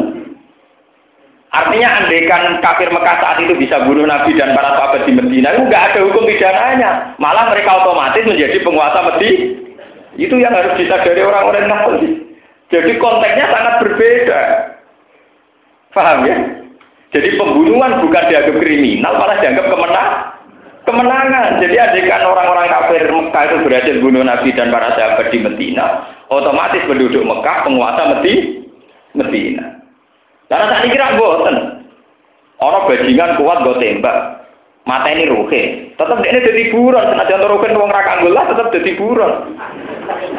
Artinya 1.56 2.04
andaikan 2.04 2.60
kafir 2.60 2.92
Mekah 2.92 3.16
saat 3.24 3.38
itu 3.40 3.56
bisa 3.56 3.80
bunuh 3.88 4.04
Nabi 4.04 4.36
dan 4.36 4.52
para 4.52 4.76
sahabat 4.76 5.08
di 5.08 5.16
Medina, 5.16 5.56
itu 5.56 5.72
nggak 5.72 5.96
ada 5.96 6.00
hukum 6.04 6.28
pidananya. 6.28 7.16
Malah 7.16 7.48
mereka 7.56 7.80
otomatis 7.80 8.28
menjadi 8.28 8.60
penguasa 8.60 9.00
Medina. 9.08 9.72
Itu 10.20 10.36
yang 10.36 10.52
harus 10.52 10.76
disadari 10.76 11.24
orang-orang 11.24 11.72
Nasrani. 11.72 12.12
Jadi 12.72 12.92
konteksnya 13.00 13.48
sangat 13.52 13.74
berbeda. 13.84 14.42
Paham 15.96 16.28
ya? 16.28 16.36
Jadi 17.12 17.36
pembunuhan 17.36 18.00
bukan 18.04 18.24
dianggap 18.32 18.56
kriminal, 18.64 19.16
malah 19.20 19.38
dianggap 19.44 19.68
kemenang, 19.68 20.12
kemenangan. 20.86 21.62
Jadi 21.62 21.76
adegan 21.78 22.26
orang-orang 22.26 22.68
kafir 22.70 23.06
Mekah 23.10 23.44
itu 23.48 23.58
berhasil 23.66 23.96
bunuh 24.02 24.24
Nabi 24.26 24.50
dan 24.54 24.74
para 24.74 24.94
sahabat 24.98 25.30
di 25.30 25.40
Medina, 25.42 26.10
otomatis 26.32 26.86
penduduk 26.90 27.22
Mekah 27.22 27.58
penguasa 27.66 28.18
Medina. 28.18 28.62
Medina. 29.16 29.66
Karena 30.48 30.72
tak 30.72 30.82
dikira 30.88 31.16
boten. 31.16 31.56
Orang 32.62 32.88
bajingan 32.88 33.40
kuat 33.40 33.58
gue 33.66 33.76
tembak. 33.82 34.18
Mata 34.86 35.08
ini 35.14 35.30
ruhe. 35.30 35.94
Tetap 35.96 36.20
ini 36.26 36.40
jadi 36.42 36.64
buron. 36.74 37.06
Senajan 37.14 37.48
ruhe 37.48 37.68
uang 37.72 37.92
lah 37.92 38.46
tetap 38.50 38.68
jadi 38.74 38.92
buron. 38.98 39.58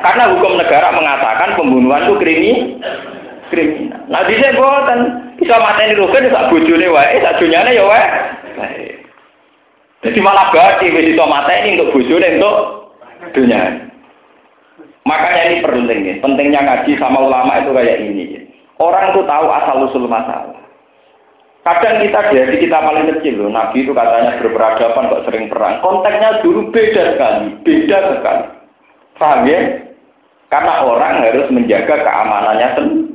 Karena 0.02 0.24
hukum 0.34 0.58
negara 0.58 0.92
mengatakan 0.92 1.56
pembunuhan 1.56 2.04
itu 2.10 2.14
krimi, 2.20 2.52
kriminal. 3.48 4.02
Nah 4.10 4.22
bisa 4.28 4.52
boten. 4.54 5.00
Bisa 5.40 5.58
mata 5.58 5.80
ini 5.82 5.98
ruhe, 5.98 6.18
bisa 6.22 6.50
bujune 6.52 6.86
wae, 6.92 7.18
sak 7.18 7.40
dunyane 7.40 7.74
ya 7.74 7.84
wae. 7.86 8.06
Jadi 10.02 10.18
malah 10.18 10.50
berarti 10.50 10.90
wis 10.90 11.14
mata 11.14 11.52
ini 11.62 11.78
untuk 11.78 11.94
bujune 11.94 12.28
untuk 12.38 12.56
dunia. 13.30 13.86
Makanya 15.06 15.42
ini 15.50 15.56
penting 15.62 16.00
Pentingnya 16.18 16.60
ngaji 16.62 16.92
sama 16.98 17.22
ulama 17.22 17.62
itu 17.62 17.70
kayak 17.70 17.98
ini. 18.02 18.24
Orang 18.82 19.14
tuh 19.14 19.22
tahu 19.26 19.46
asal 19.46 19.86
usul 19.86 20.10
masalah. 20.10 20.58
Kadang 21.62 22.02
kita 22.02 22.34
dari 22.34 22.58
kita 22.58 22.74
paling 22.82 23.06
kecil 23.14 23.38
loh, 23.38 23.54
Nabi 23.54 23.86
itu 23.86 23.94
katanya 23.94 24.34
berperadaban 24.42 25.14
kok 25.14 25.24
sering 25.30 25.46
perang. 25.46 25.78
Konteksnya 25.78 26.42
dulu 26.42 26.74
beda 26.74 27.14
sekali, 27.14 27.54
beda 27.62 27.98
sekali. 28.18 28.46
Paham 29.14 29.46
ya? 29.46 29.60
Karena 30.50 30.82
orang 30.82 31.22
harus 31.22 31.46
menjaga 31.54 32.02
keamanannya 32.02 32.68
sendiri. 32.74 33.11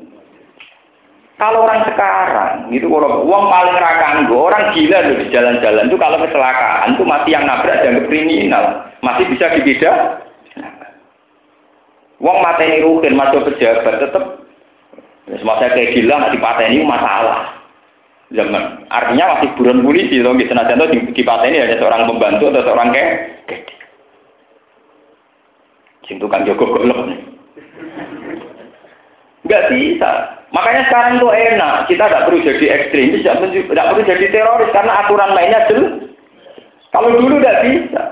Kalau 1.38 1.70
orang 1.70 1.86
sekarang, 1.86 2.74
itu 2.74 2.90
kalau 2.90 3.22
uang 3.22 3.46
paling 3.46 3.78
rakanggo, 3.78 4.50
orang 4.50 4.74
gila 4.74 5.06
loh 5.06 5.22
di 5.22 5.30
jalan-jalan 5.30 5.86
itu 5.86 5.98
kalau 6.02 6.18
kecelakaan 6.26 6.98
itu 6.98 7.04
masih 7.06 7.30
yang 7.30 7.46
nabrak 7.46 7.86
dan 7.86 8.02
kriminal, 8.10 8.90
masih 9.06 9.30
bisa 9.30 9.54
dibeda. 9.54 10.18
Uang 12.18 12.42
mata 12.42 12.66
ini 12.66 12.82
rukin, 12.82 13.14
masuk 13.14 13.46
pejabat, 13.54 14.02
tetap 14.02 14.48
Semasa 15.28 15.76
kayak 15.76 15.92
gila 15.92 16.24
nggak 16.24 16.34
dipateni 16.40 16.88
masalah. 16.88 17.60
Zaman 18.32 18.88
artinya 18.88 19.36
masih 19.36 19.60
buron 19.60 19.84
polisi 19.84 20.24
loh, 20.24 20.36
di, 20.36 20.48
di 20.48 21.24
ini 21.24 21.58
hanya 21.60 21.76
seorang 21.80 22.08
pembantu 22.08 22.52
atau 22.52 22.64
seorang 22.64 22.96
kayak 22.96 23.12
Sing 26.08 26.24
tukang 26.24 26.48
jogo 26.48 26.72
golok. 26.72 27.12
Enggak 29.44 29.68
bisa. 29.76 30.37
Makanya 30.56 30.88
sekarang 30.88 31.20
tuh 31.20 31.32
enak. 31.36 31.92
Kita 31.92 32.08
tidak 32.08 32.24
perlu 32.24 32.40
jadi 32.40 32.66
ekstremis, 32.72 33.24
tidak 33.24 33.88
perlu 33.92 34.04
jadi 34.08 34.26
teroris 34.32 34.72
karena 34.72 34.94
aturan 35.04 35.36
mainnya 35.36 35.68
jelas. 35.68 35.94
Kalau 36.96 37.10
dulu 37.20 37.36
tidak 37.44 37.60
bisa. 37.68 38.04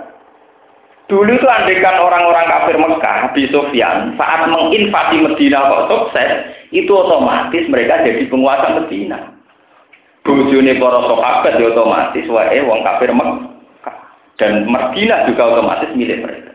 Dulu 1.06 1.38
itu 1.38 1.46
andekan 1.46 2.02
orang-orang 2.02 2.50
kafir 2.50 2.82
Mekah, 2.82 3.30
Abi 3.30 3.46
Sofyan, 3.54 4.18
saat 4.18 4.50
menginvasi 4.50 5.22
Medina 5.22 5.70
kok 5.70 5.86
sukses, 5.86 6.50
itu 6.74 6.90
otomatis 6.90 7.62
mereka 7.70 8.02
jadi 8.02 8.26
penguasa 8.26 8.74
Medina. 8.74 9.38
Bojone 10.26 10.82
para 10.82 11.06
sahabat 11.06 11.62
ya 11.62 11.70
otomatis 11.70 12.26
wae 12.26 12.58
wong 12.66 12.82
kafir 12.82 13.14
Mekah. 13.14 13.96
Dan 14.42 14.66
Medina 14.66 15.30
juga 15.30 15.54
otomatis 15.54 15.94
milik 15.94 16.26
mereka. 16.26 16.55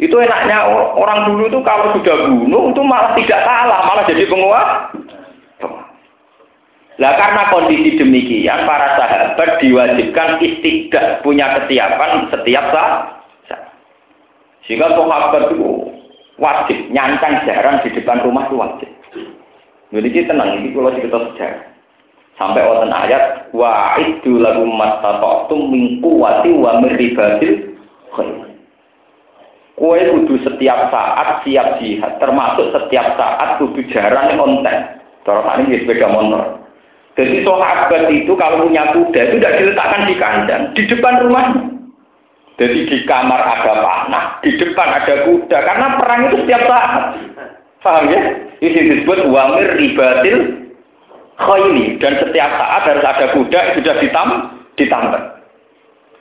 Itu 0.00 0.16
enaknya 0.16 0.64
orang 0.96 1.28
dulu 1.28 1.52
itu 1.52 1.60
kalau 1.60 1.92
sudah 1.92 2.24
bunuh 2.24 2.72
itu 2.72 2.80
malah 2.80 3.12
tidak 3.20 3.44
salah, 3.44 3.84
malah 3.84 4.04
jadi 4.08 4.24
penguasa. 4.24 4.96
Lah 7.00 7.16
karena 7.16 7.48
kondisi 7.48 7.96
demikian, 7.96 8.68
para 8.68 8.96
sahabat 8.96 9.56
diwajibkan 9.60 10.36
istiqdah, 10.40 11.24
punya 11.24 11.48
kesiapan 11.56 12.28
setiap 12.28 12.64
saat 12.72 13.20
sehingga 14.68 14.92
sahabat 14.92 15.50
itu 15.50 15.66
wajib 16.36 16.78
nyancang 16.92 17.42
jarang 17.42 17.82
di 17.82 17.90
depan 17.90 18.22
rumah 18.22 18.46
itu 18.46 18.56
wajib. 18.60 18.90
Jadi 19.90 20.30
tenang, 20.30 20.62
ini 20.62 20.70
kalau 20.70 20.94
cerita 20.94 21.18
sejarah. 21.18 21.66
Sampai 22.38 22.64
wonten 22.64 22.94
ayat 22.94 23.52
wa 23.52 23.98
itu 24.00 24.40
lagu 24.40 24.64
mastata'tum 24.64 25.60
min 25.74 26.00
quwwati 26.00 26.54
wa 26.56 26.80
min 26.80 26.94
ribatil 26.96 27.76
Kue 29.80 29.96
kudu 30.12 30.36
setiap 30.44 30.92
saat 30.92 31.40
siap 31.40 31.80
jihad, 31.80 32.20
termasuk 32.20 32.68
setiap 32.76 33.16
saat 33.16 33.56
kudu 33.56 33.80
jarang 33.88 34.36
konten. 34.36 34.76
Terus 35.24 35.56
ini 35.64 35.80
sepeda 35.80 36.04
motor. 36.12 36.60
Jadi 37.16 37.40
sahabat 37.48 38.12
itu 38.12 38.32
kalau 38.36 38.68
punya 38.68 38.92
kuda 38.92 39.20
itu 39.24 39.34
tidak 39.40 39.56
diletakkan 39.56 40.04
di 40.04 40.14
kandang, 40.20 40.62
di 40.76 40.82
depan 40.84 41.24
rumahnya. 41.24 41.64
Jadi 42.60 42.92
di 42.92 42.98
kamar 43.08 43.40
ada 43.40 43.72
panah, 43.80 44.24
di 44.44 44.52
depan 44.60 44.88
ada 45.00 45.14
kuda. 45.24 45.58
Karena 45.64 45.86
perang 45.96 46.20
itu 46.28 46.36
setiap 46.44 46.62
saat. 46.68 46.92
Paham 47.80 48.12
ya? 48.12 48.20
Ini 48.60 48.80
disebut 48.84 49.32
wamir 49.32 49.80
ribatil 49.80 50.68
khayli. 51.40 51.96
Dan 51.96 52.20
setiap 52.20 52.50
saat 52.52 52.82
harus 52.84 53.04
ada 53.08 53.26
kuda 53.32 53.60
sudah 53.80 53.94
ditam, 53.96 54.28
ditambah. 54.76 55.39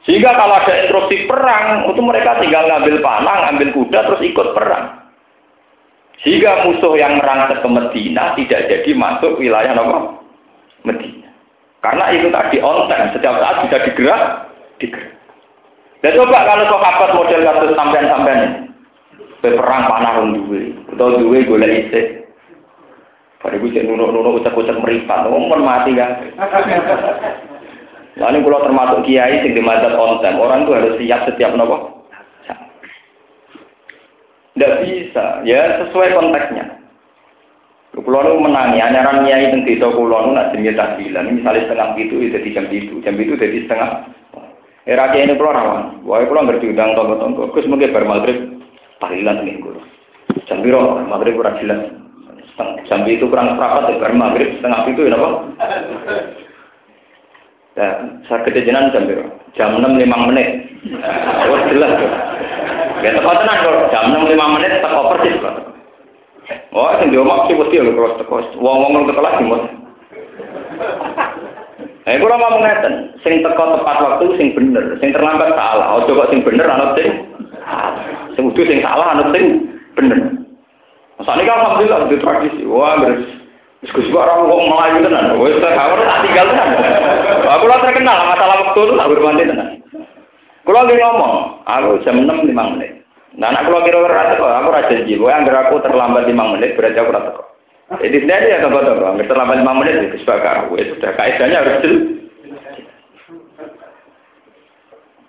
Sehingga 0.08 0.32
kalau 0.32 0.56
ada 0.56 0.74
instruksi 0.86 1.28
perang, 1.28 1.92
itu 1.92 2.02
mereka 2.02 2.40
tinggal 2.40 2.72
ngambil 2.72 3.04
panah, 3.04 3.36
ngambil 3.50 3.70
kuda, 3.76 4.00
terus 4.08 4.22
ikut 4.24 4.48
perang. 4.56 5.12
Sehingga 6.24 6.68
musuh 6.68 6.96
yang 7.00 7.20
merangkak 7.20 7.64
ke 7.64 7.70
Medina 7.72 8.36
tidak 8.36 8.68
jadi 8.68 8.92
masuk 8.96 9.40
wilayah 9.40 9.76
apa? 9.76 10.20
Medina. 10.88 11.28
Karena 11.80 12.12
itu 12.12 12.28
tadi 12.32 12.60
on 12.60 12.92
time, 12.92 13.12
setiap 13.16 13.40
saat 13.40 13.64
bisa 13.68 13.78
digerak, 13.88 14.24
digerak. 14.80 15.16
Ya 16.00 16.16
coba 16.16 16.48
kalau 16.48 16.64
sahabat 16.72 17.10
model 17.12 17.44
kasus 17.44 17.76
sampean-sampean 17.76 18.72
perang 19.44 19.84
panah 19.88 20.24
duwe, 20.32 20.76
atau 20.96 21.20
duwe 21.20 21.44
golek 21.48 21.88
isih. 21.88 22.24
Pada 23.40 23.56
gue 23.56 23.72
cek 23.72 23.88
nunuk-nunuk 23.88 24.44
ucap-ucap 24.44 24.84
meripat, 24.84 25.32
pun 25.32 25.64
mati 25.64 25.96
kan. 25.96 26.12
Lalu 28.20 28.44
kalau 28.44 28.66
termasuk 28.68 29.00
kiai 29.08 29.40
sing 29.40 29.56
dimadzhab 29.56 29.96
konten, 29.96 30.36
orang 30.36 30.68
tuh 30.68 30.76
harus 30.76 31.00
siap 31.00 31.24
setiap 31.24 31.56
nopo. 31.56 32.04
Tidak 34.54 34.76
bisa, 34.84 35.40
ya 35.48 35.88
sesuai 35.88 36.20
konteksnya. 36.20 36.84
Kulo 37.96 38.20
nu 38.24 38.44
menangi, 38.44 38.80
anyaran 38.84 39.24
kiai 39.24 39.52
teng 39.52 39.64
desa 39.64 39.88
kulo 39.92 40.28
nu 40.28 40.36
nak 40.36 40.52
jenenge 40.52 40.76
tahlilan, 40.76 41.32
misalnya 41.32 41.64
setengah 41.68 41.96
itu 41.96 42.16
itu 42.20 42.36
jadi 42.36 42.50
jam 42.56 42.66
itu, 42.68 42.94
jam 43.04 43.16
itu 43.16 43.34
jadi 43.40 43.58
setengah 43.66 43.92
Era 44.90 45.14
ini 45.14 45.38
pulau 45.38 45.54
rawan. 45.54 46.02
Wah, 46.02 46.26
pulau 46.26 46.50
ngerti 46.50 46.74
udang 46.74 46.98
tonggo-tonggo. 46.98 47.54
Gus 47.54 47.70
mungkin 47.70 47.94
bar 47.94 48.10
maghrib 48.10 48.58
tahlilan 48.98 49.46
minggu. 49.46 49.78
Jam 50.50 50.66
biro 50.66 50.98
maghrib 51.06 51.38
kurang 51.38 51.62
jelas. 51.62 51.94
Jam 52.90 53.06
itu 53.06 53.30
kurang 53.30 53.54
seperempat 53.54 53.86
ya 53.86 54.02
bar 54.02 54.14
maghrib 54.18 54.50
setengah 54.58 54.90
itu 54.90 55.02
ya 55.06 55.14
apa? 55.14 55.30
Ya, 57.78 58.02
saya 58.26 58.42
kejenan 58.50 58.90
jam 58.90 59.06
biro. 59.06 59.30
Jam 59.54 59.78
enam 59.78 60.02
lima 60.02 60.26
menit. 60.26 60.74
Oh 61.46 61.60
jelas 61.70 61.94
tuh. 62.02 62.12
Ya 63.06 63.14
teko 63.14 63.30
tenan 63.30 63.62
kok. 63.62 63.94
Jam 63.94 64.04
enam 64.10 64.26
lima 64.26 64.46
menit 64.58 64.82
teko 64.82 65.14
persis 65.14 65.38
kok. 65.38 65.56
Oh, 66.74 66.90
sing 66.98 67.14
diomong 67.14 67.46
sih 67.46 67.54
mesti 67.54 67.78
lho 67.78 67.94
terus 67.94 68.18
teko. 68.18 68.36
Wong-wong 68.58 69.06
teko 69.06 69.22
lagi 69.22 69.44
mos. 69.46 69.64
Eh 72.10 72.18
kula 72.18 72.42
ngomong 72.42 72.66
ngeten, 72.66 72.94
sing 73.22 73.46
teko 73.46 73.64
tepat 73.78 73.98
waktu 74.02 74.26
sing 74.42 74.58
bener, 74.58 74.98
sing 74.98 75.14
terlambat 75.14 75.54
salah. 75.54 76.02
Ojo 76.02 76.18
kok 76.18 76.30
sing 76.34 76.42
bener 76.42 76.66
anut 76.66 76.98
sing 76.98 77.10
sing 78.34 78.46
sing 78.50 78.80
salah 78.82 79.14
anut 79.14 79.30
sing 79.30 79.46
bener. 79.94 80.20
Masane 81.22 81.46
kan 81.46 81.62
alhamdulillah 81.64 82.10
di 82.10 82.18
tradisi. 82.18 82.64
Wah, 82.66 82.98
beres 82.98 83.39
Gus 83.94 84.08
orang 84.14 84.46
wong 84.46 84.70
melayu 84.70 85.06
tenan. 85.06 85.34
Tak 85.36 85.74
kawur 85.76 86.00
tak 86.04 86.22
tinggal 86.28 86.46
tenan. 86.50 86.70
Aku 87.50 87.66
lah 87.66 87.80
terkenal 87.82 88.18
masalah 88.30 88.56
waktu 88.62 88.80
itu 88.86 88.94
tak 88.94 89.10
bermandi 89.10 89.44
tenan. 89.50 89.70
Kulo 90.68 90.86
lagi 90.86 91.02
ngomong, 91.02 91.34
aku 91.66 91.90
jam 92.06 92.22
6 92.22 92.46
5 92.46 92.74
menit. 92.78 93.02
Nah, 93.34 93.50
anak 93.50 93.66
kulo 93.66 93.82
kira-kira 93.82 94.38
teko, 94.38 94.46
aku 94.46 94.68
ora 94.70 94.86
janji. 94.86 95.18
Kowe 95.18 95.34
anggere 95.34 95.58
aku 95.66 95.82
terlambat 95.82 96.30
5 96.30 96.54
menit 96.54 96.78
berarti 96.78 97.00
aku 97.02 97.10
ora 97.10 97.22
teko. 97.26 97.44
Jadi 97.90 98.18
sendiri 98.22 98.54
ya 98.54 98.62
toko-toko, 98.62 99.02
hampir 99.02 99.26
terlambat 99.26 99.66
lima 99.66 99.74
menit 99.82 100.14
itu 100.14 100.22
sebagai 100.22 100.70
ya 100.78 100.84
sudah 100.94 101.12
kaidahnya 101.18 101.58
harus 101.58 101.78
jelas. 101.82 102.04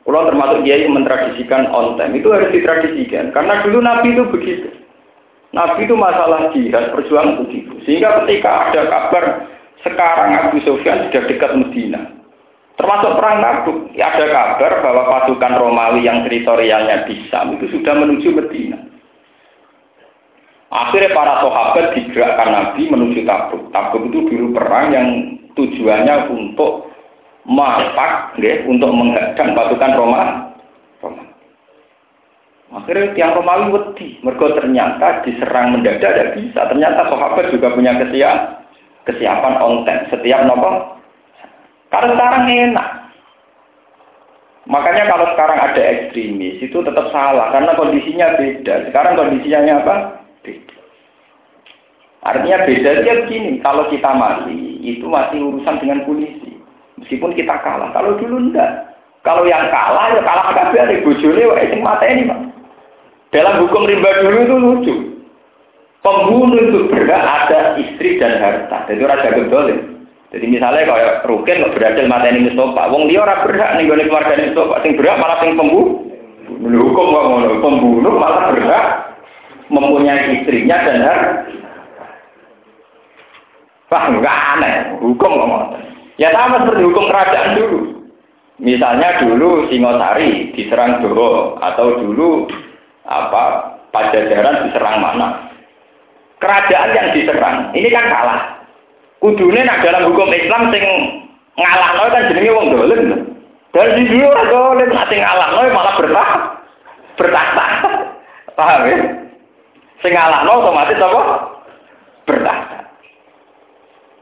Kalau 0.05 0.27
termasuk 0.27 0.59
dia 0.67 0.77
yang 0.83 0.93
mentradisikan 0.93 1.71
on 1.71 1.95
time 1.95 2.19
itu 2.19 2.29
harus 2.35 2.51
ditradisikan 2.51 3.31
karena 3.31 3.63
dulu 3.63 3.79
Nabi 3.81 4.13
itu 4.13 4.25
begitu. 4.29 4.69
Nabi 5.55 5.87
itu 5.87 5.95
masalah 5.95 6.51
jihad 6.53 6.93
perjuangan 6.93 7.47
begitu. 7.47 7.60
Sehingga 7.85 8.25
ketika 8.25 8.69
ada 8.69 8.81
kabar 8.89 9.25
sekarang 9.81 10.31
Abu 10.37 10.61
Sufyan 10.65 11.09
sudah 11.09 11.23
dekat 11.25 11.53
Medina. 11.57 12.01
Termasuk 12.81 13.13
perang 13.21 13.45
Tabuk, 13.45 13.93
ada 13.93 14.25
kabar 14.33 14.73
bahwa 14.81 15.03
pasukan 15.13 15.53
Romawi 15.61 16.09
yang 16.09 16.25
teritorialnya 16.25 17.05
di 17.05 17.29
Sam 17.29 17.61
itu 17.61 17.69
sudah 17.77 17.93
menuju 17.93 18.33
Medina. 18.33 18.81
Akhirnya 20.73 21.13
para 21.13 21.45
sahabat 21.45 21.93
digerakkan 21.93 22.49
Nabi 22.49 22.89
menuju 22.89 23.29
Tabuk. 23.29 23.69
Tabuk 23.69 24.09
itu 24.09 24.33
dulu 24.33 24.57
perang 24.57 24.97
yang 24.97 25.09
tujuannya 25.53 26.33
untuk 26.33 26.89
mapak, 27.45 28.41
ya, 28.41 28.65
untuk 28.65 28.89
menghadang 28.97 29.53
pasukan 29.53 29.93
Roma. 29.97 30.50
Akhirnya 32.71 33.11
tiang 33.19 33.35
Romawi 33.35 33.75
wedi, 33.75 34.23
mereka 34.23 34.55
ternyata 34.55 35.27
diserang 35.27 35.75
mendadak 35.75 36.15
tidak 36.15 36.39
bisa. 36.39 36.61
Ternyata 36.71 37.11
sahabat 37.11 37.51
juga 37.51 37.75
punya 37.75 37.99
kesiap. 37.99 38.63
kesiapan 39.01 39.59
onten 39.65 40.07
setiap 40.13 40.45
nopo. 40.45 41.01
Karena 41.89 42.15
sekarang 42.15 42.45
enak. 42.47 42.89
Makanya 44.69 45.09
kalau 45.09 45.27
sekarang 45.35 45.59
ada 45.59 45.83
ekstremis 45.83 46.61
itu 46.63 46.79
tetap 46.85 47.09
salah 47.11 47.49
karena 47.51 47.75
kondisinya 47.75 48.39
beda. 48.39 48.87
Sekarang 48.87 49.19
kondisinya 49.19 49.83
apa? 49.83 49.97
Beda. 50.45 50.79
Artinya 52.23 52.69
beda 52.69 52.91
dia 53.03 53.15
begini. 53.25 53.59
Kalau 53.65 53.89
kita 53.89 54.13
mati 54.15 54.79
itu 54.85 55.09
masih 55.09 55.43
urusan 55.49 55.81
dengan 55.81 56.05
polisi. 56.05 56.61
Meskipun 57.01 57.33
kita 57.35 57.57
kalah. 57.65 57.91
Kalau 57.97 58.21
dulu 58.21 58.53
enggak. 58.53 58.95
Kalau 59.25 59.49
yang 59.49 59.73
kalah 59.73 60.13
ya 60.13 60.23
kalah 60.23 60.53
kabeh 60.53 61.03
bojone 61.03 61.43
wae 61.51 61.67
sing 61.73 61.81
mateni, 61.81 62.29
Pak. 62.29 62.60
Dalam 63.31 63.63
hukum 63.67 63.87
rimba 63.87 64.11
dulu 64.23 64.39
itu 64.43 64.57
lucu. 64.59 64.95
Pembunuh 66.01 66.59
itu 66.59 66.79
berhak 66.89 67.23
ada 67.23 67.77
istri 67.77 68.17
dan 68.17 68.41
harta. 68.41 68.89
Jadi 68.89 69.03
raja 69.05 69.29
gedolim. 69.37 70.01
Jadi 70.31 70.47
misalnya 70.47 70.87
kalau 70.87 71.11
Rukin 71.27 71.61
nggak 71.61 71.75
berhasil 71.75 72.07
mateni 72.07 72.47
Mustafa, 72.47 72.87
wong 72.95 73.11
dia 73.11 73.21
orang 73.21 73.43
berhak 73.51 73.71
nih 73.77 73.85
gue 73.91 74.07
keluarga 74.07 74.39
Mustafa, 74.39 74.75
sing 74.87 74.93
berhak 74.95 75.19
malah 75.19 75.39
sing 75.43 75.59
pembunuh. 75.59 76.07
Hukum 76.51 77.05
nggak 77.11 77.25
mau 77.27 77.59
pembunuh 77.63 78.15
malah 78.15 78.43
berhak 78.55 78.87
mempunyai 79.71 80.41
istrinya 80.41 80.77
dan 80.87 80.99
harta. 81.03 81.31
Wah 83.91 84.05
nggak 84.07 84.39
aneh, 84.55 84.75
hukum 85.03 85.31
nggak 85.35 85.51
mau. 85.51 85.67
Ya 86.15 86.31
sama 86.31 86.63
seperti 86.63 86.83
hukum 86.87 87.11
kerajaan 87.11 87.51
dulu. 87.59 87.79
Misalnya 88.61 89.25
dulu 89.25 89.67
Singosari 89.73 90.53
diserang 90.55 91.03
Doho 91.03 91.59
atau 91.59 91.97
dulu 91.97 92.47
apa 93.11 93.43
Pajajaran 93.91 94.71
diserang 94.71 95.03
mana? 95.03 95.51
Kerajaan 96.39 96.95
yang 96.95 97.09
diserang 97.11 97.57
ini 97.75 97.91
kan 97.91 98.07
kalah. 98.07 98.41
Kudune 99.19 99.61
nak 99.67 99.83
dalam 99.85 100.09
hukum 100.09 100.31
Islam 100.31 100.71
sing 100.73 100.85
ngalahno 101.59 102.05
kan 102.09 102.31
jenenge 102.31 102.55
wong 102.55 102.67
dolim. 102.71 103.03
Dari 103.71 104.03
dulu 104.09 104.25
ora 104.25 104.45
dolim, 104.47 104.89
nak 104.95 105.11
sing 105.11 105.21
ngalahno 105.21 105.61
malah 105.75 105.95
bertah 105.99 106.31
bertahta. 107.19 107.67
Paham 108.57 108.89
ya? 108.89 108.99
Sing 110.01 110.13
ngalahno 110.15 110.53
otomatis 110.63 111.03
apa? 111.03 111.23
Bertahta. 112.31 112.79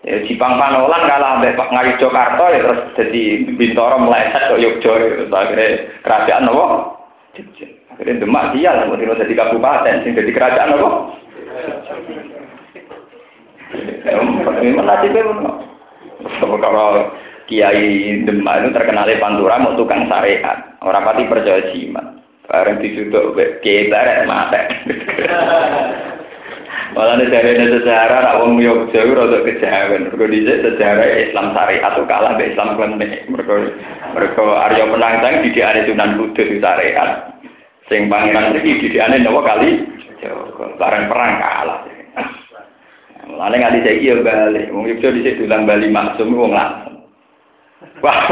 Ya 0.09 0.17
Jipang 0.25 0.57
Panolan 0.57 1.05
kalah 1.05 1.31
ambek 1.37 1.61
Pak 1.61 1.71
Ngawi 1.77 1.93
Jakarta 2.01 2.45
ya 2.57 2.59
terus 2.65 2.81
jadi 2.97 3.23
Bintoro 3.53 4.01
meleset 4.01 4.49
Yogyo 4.57 4.93
terus 4.97 5.29
akhirnya 5.29 5.93
kerajaan 6.01 6.49
apa? 6.49 6.67
Akhirnya 7.99 8.23
Demak 8.23 8.55
dia 8.55 8.71
lah, 8.79 8.87
mau 8.87 8.95
jadi 8.95 9.35
kabupaten, 9.35 10.07
sing 10.07 10.15
jadi 10.15 10.31
kerajaan 10.31 10.71
apa? 10.79 10.91
Memang 14.63 14.87
nasibnya 14.87 15.27
Kalau 16.39 17.11
Kiai 17.51 18.23
Demak 18.23 18.55
itu 18.63 18.69
terkenal 18.71 19.11
Pantura 19.19 19.59
mau 19.59 19.75
tukang 19.75 20.07
syariat. 20.07 20.79
Orang 20.79 21.11
pati 21.11 21.27
percaya 21.27 21.75
jimat. 21.75 22.23
Bareng 22.47 22.79
disuduk 22.79 23.35
Kiai 23.67 23.91
Barat 23.91 24.31
mata. 24.31 24.63
Malah 26.97 27.21
dari 27.21 27.69
sejarah, 27.69 28.21
nak 28.25 28.39
wong 28.41 28.65
Yogyo 28.65 29.13
rada 29.13 29.45
kejawen. 29.45 30.09
Mergo 30.09 30.25
dhisik 30.25 30.65
sejarah 30.65 31.21
Islam 31.21 31.53
syariat 31.53 31.85
atau 31.93 32.09
kalah 32.09 32.39
be 32.41 32.49
Islam 32.49 32.79
klenik. 32.81 33.29
Mergo 33.29 33.75
mergo 34.17 34.45
Arya 34.57 34.89
Penangsang 34.89 35.45
didikane 35.45 35.85
Sunan 35.85 36.17
Kudus 36.17 36.49
syariat. 36.63 37.39
Sing 37.89 38.13
pangeran 38.13 38.53
iki 38.53 38.85
didikane 38.85 39.25
napa 39.25 39.41
kali? 39.57 39.81
Bareng 40.77 41.09
perang 41.09 41.33
kalah. 41.41 41.81
Mulane 43.29 43.57
nganti 43.61 43.85
saiki 43.85 44.09
yo 44.09 44.25
bali. 44.25 44.69
Wong 44.73 44.89
Yogyo 44.89 45.13
dhisik 45.13 45.41
dolan 45.41 45.69
Bali 45.69 45.89
maksum 45.93 46.33
wong 46.33 46.53
langsung. 46.53 47.05
Wah. 48.05 48.29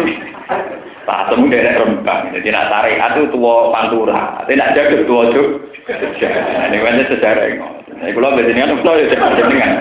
Temu 1.26 1.46
dari 1.50 1.70
rembang. 1.74 2.34
Jadi 2.34 2.48
nak 2.50 2.68
tarik 2.70 2.98
itu 2.98 3.22
tua 3.30 3.70
pantura. 3.70 4.42
Tapi 4.42 4.58
nak 4.58 4.74
jaga 4.74 5.06
tua 5.06 5.30
juk. 5.30 5.48
Ini 5.86 6.76
kan 6.82 7.02
sejarah 7.06 7.44
ini. 7.46 7.62
Ini 8.02 8.10
kalau 8.10 8.34
biasanya 8.34 8.66
kan 8.66 8.78
kalau 8.82 8.98
ya 8.98 9.06
dengan. 9.46 9.72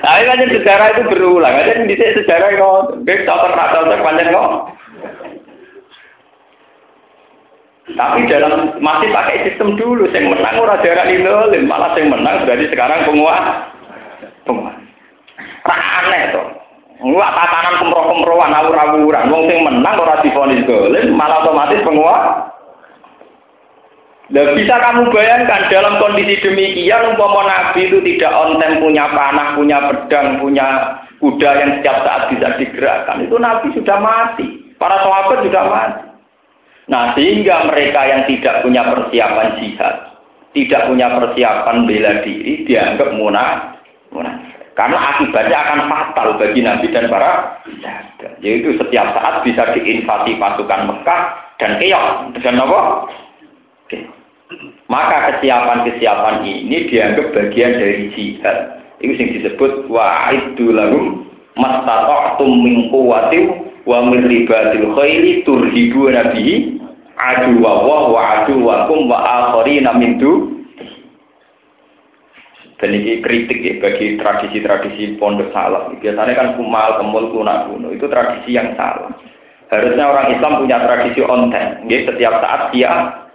Tapi 0.00 0.22
kan 0.28 0.52
sejarah 0.52 0.86
itu 0.92 1.02
berulang. 1.08 1.54
Ada 1.56 1.84
di 1.88 1.96
sejarah 1.96 2.48
kok. 2.52 3.00
Bek 3.08 3.24
tak 3.24 3.40
pernah 3.40 3.66
tahu 3.72 3.84
terpanjang 3.88 4.28
kok. 4.34 4.52
Tapi 7.96 8.28
dalam 8.28 8.76
masih 8.82 9.08
pakai 9.10 9.46
sistem 9.48 9.78
dulu, 9.78 10.06
yang 10.10 10.30
menang 10.30 10.56
ora 10.60 10.78
jarak 10.82 11.08
lindolim, 11.08 11.66
malah 11.66 11.94
yang 11.96 12.10
menang 12.10 12.44
berarti 12.44 12.66
sekarang 12.70 13.06
penguat. 13.08 13.44
Penguat. 14.44 14.76
Aneh 15.70 16.22
tuh. 16.34 16.46
Wah 17.00 17.32
tatanan 17.32 17.80
kemroh-kemrohan 17.80 18.52
awur-awuran. 18.52 19.32
Wong 19.32 19.42
sing 19.48 19.64
menang 19.64 19.96
ora 19.96 20.20
difonis 20.20 20.66
dolim, 20.68 21.16
malah 21.16 21.40
otomatis 21.44 21.80
penguat. 21.80 22.52
Dan 24.30 24.54
bisa 24.54 24.78
kamu 24.78 25.10
bayangkan 25.10 25.66
dalam 25.74 25.98
kondisi 25.98 26.38
demikian 26.38 27.18
umpama 27.18 27.50
Nabi 27.50 27.90
itu 27.90 27.98
tidak 28.14 28.30
onten 28.30 28.78
punya 28.78 29.10
panah, 29.10 29.58
punya 29.58 29.78
pedang, 29.90 30.38
punya 30.38 30.66
kuda 31.18 31.50
yang 31.58 31.70
setiap 31.80 32.06
saat 32.06 32.22
bisa 32.30 32.54
digerakkan. 32.54 33.26
Itu 33.26 33.42
Nabi 33.42 33.74
sudah 33.74 33.98
mati. 33.98 34.70
Para 34.78 35.02
sahabat 35.02 35.42
sudah 35.42 35.64
mati. 35.66 36.09
Nah, 36.90 37.14
sehingga 37.14 37.70
mereka 37.70 38.02
yang 38.02 38.22
tidak 38.26 38.66
punya 38.66 38.82
persiapan 38.90 39.62
jihad, 39.62 40.10
tidak 40.50 40.90
punya 40.90 41.06
persiapan 41.14 41.86
bela 41.86 42.12
diri, 42.26 42.66
dianggap 42.66 43.14
munafik. 43.14 43.78
Karena 44.74 44.98
akibatnya 45.14 45.58
akan 45.60 45.80
fatal 45.86 46.28
bagi 46.40 46.66
Nabi 46.66 46.88
dan 46.90 47.06
para 47.06 47.62
sahabat. 47.68 48.32
Yaitu 48.42 48.74
setiap 48.80 49.12
saat 49.14 49.44
bisa 49.46 49.70
diinvasi 49.76 50.40
pasukan 50.40 50.88
Mekah 50.88 51.22
dan 51.62 51.76
keok. 51.78 52.06
Dan 52.42 52.58
apa? 52.58 52.80
Maka 54.90 55.16
kesiapan-kesiapan 55.30 56.42
ini 56.42 56.90
dianggap 56.90 57.28
bagian 57.30 57.76
dari 57.76 58.10
jihad. 58.16 58.82
Itu 59.04 59.14
yang 59.14 59.30
disebut 59.36 59.86
wa'iddu 59.86 60.72
lahum 60.74 61.28
mastata'tum 61.54 62.50
min 62.64 62.88
wa 62.90 63.98
min 64.08 64.20
ribatil 64.28 64.96
khairi 64.96 65.44
turhibu 65.44 66.08
nabihi 66.08 66.79
adu 67.28 67.60
wa 67.60 67.84
wa 67.84 68.22
adu 68.40 68.54
wa 68.64 68.88
kum 68.88 69.10
wa 69.10 69.18
akharina 69.20 69.92
min 69.96 70.16
dan 72.80 72.96
ini 72.96 73.20
kritik 73.20 73.60
ya 73.60 73.76
bagi 73.76 74.16
tradisi-tradisi 74.16 75.20
pondok 75.20 75.52
salaf. 75.52 75.92
Biasanya 76.00 76.32
kan 76.32 76.48
kumal, 76.56 76.96
kemul, 76.96 77.28
kunak 77.28 77.68
kuno. 77.68 77.92
Itu 77.92 78.08
tradisi 78.08 78.56
yang 78.56 78.72
salah. 78.72 79.12
Harusnya 79.68 80.08
orang 80.08 80.32
Islam 80.32 80.64
punya 80.64 80.80
tradisi 80.80 81.20
onten. 81.20 81.84
Ya, 81.92 82.08
setiap 82.08 82.40
saat 82.40 82.72
dia 82.72 82.88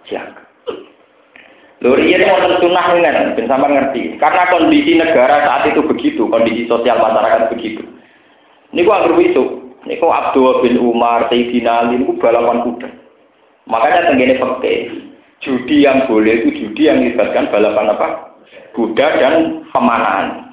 siaga. 0.09 0.41
Lori 1.85 2.09
ini 2.09 2.25
mau 2.25 2.41
sunnah 2.57 2.97
dengan, 2.97 3.37
ben 3.37 3.45
sama 3.45 3.69
ngerti. 3.69 4.17
Karena 4.17 4.49
kondisi 4.49 4.97
negara 4.97 5.45
saat 5.45 5.69
itu 5.69 5.85
begitu, 5.85 6.25
kondisi 6.25 6.65
sosial 6.65 6.97
masyarakat 6.97 7.53
begitu. 7.53 7.85
Ini 8.73 8.81
gua 8.81 9.05
anggap 9.05 9.21
itu. 9.21 9.43
Ini 9.85 10.01
kok 10.01 10.09
Abdul 10.09 10.65
bin 10.65 10.81
Umar, 10.81 11.29
Sayyidina 11.29 11.85
Ali, 11.85 12.01
ini 12.01 12.17
balapan 12.17 12.65
kuda. 12.65 12.89
Makanya 13.65 14.13
tenggine 14.13 14.37
fakir. 14.37 14.79
Judi 15.43 15.85
yang 15.85 16.09
boleh 16.09 16.41
itu 16.41 16.49
judi 16.65 16.89
yang 16.89 17.01
melibatkan 17.01 17.49
balapan 17.53 17.93
apa? 17.93 18.07
Kuda 18.73 19.07
dan 19.21 19.33
pemanahan. 19.69 20.45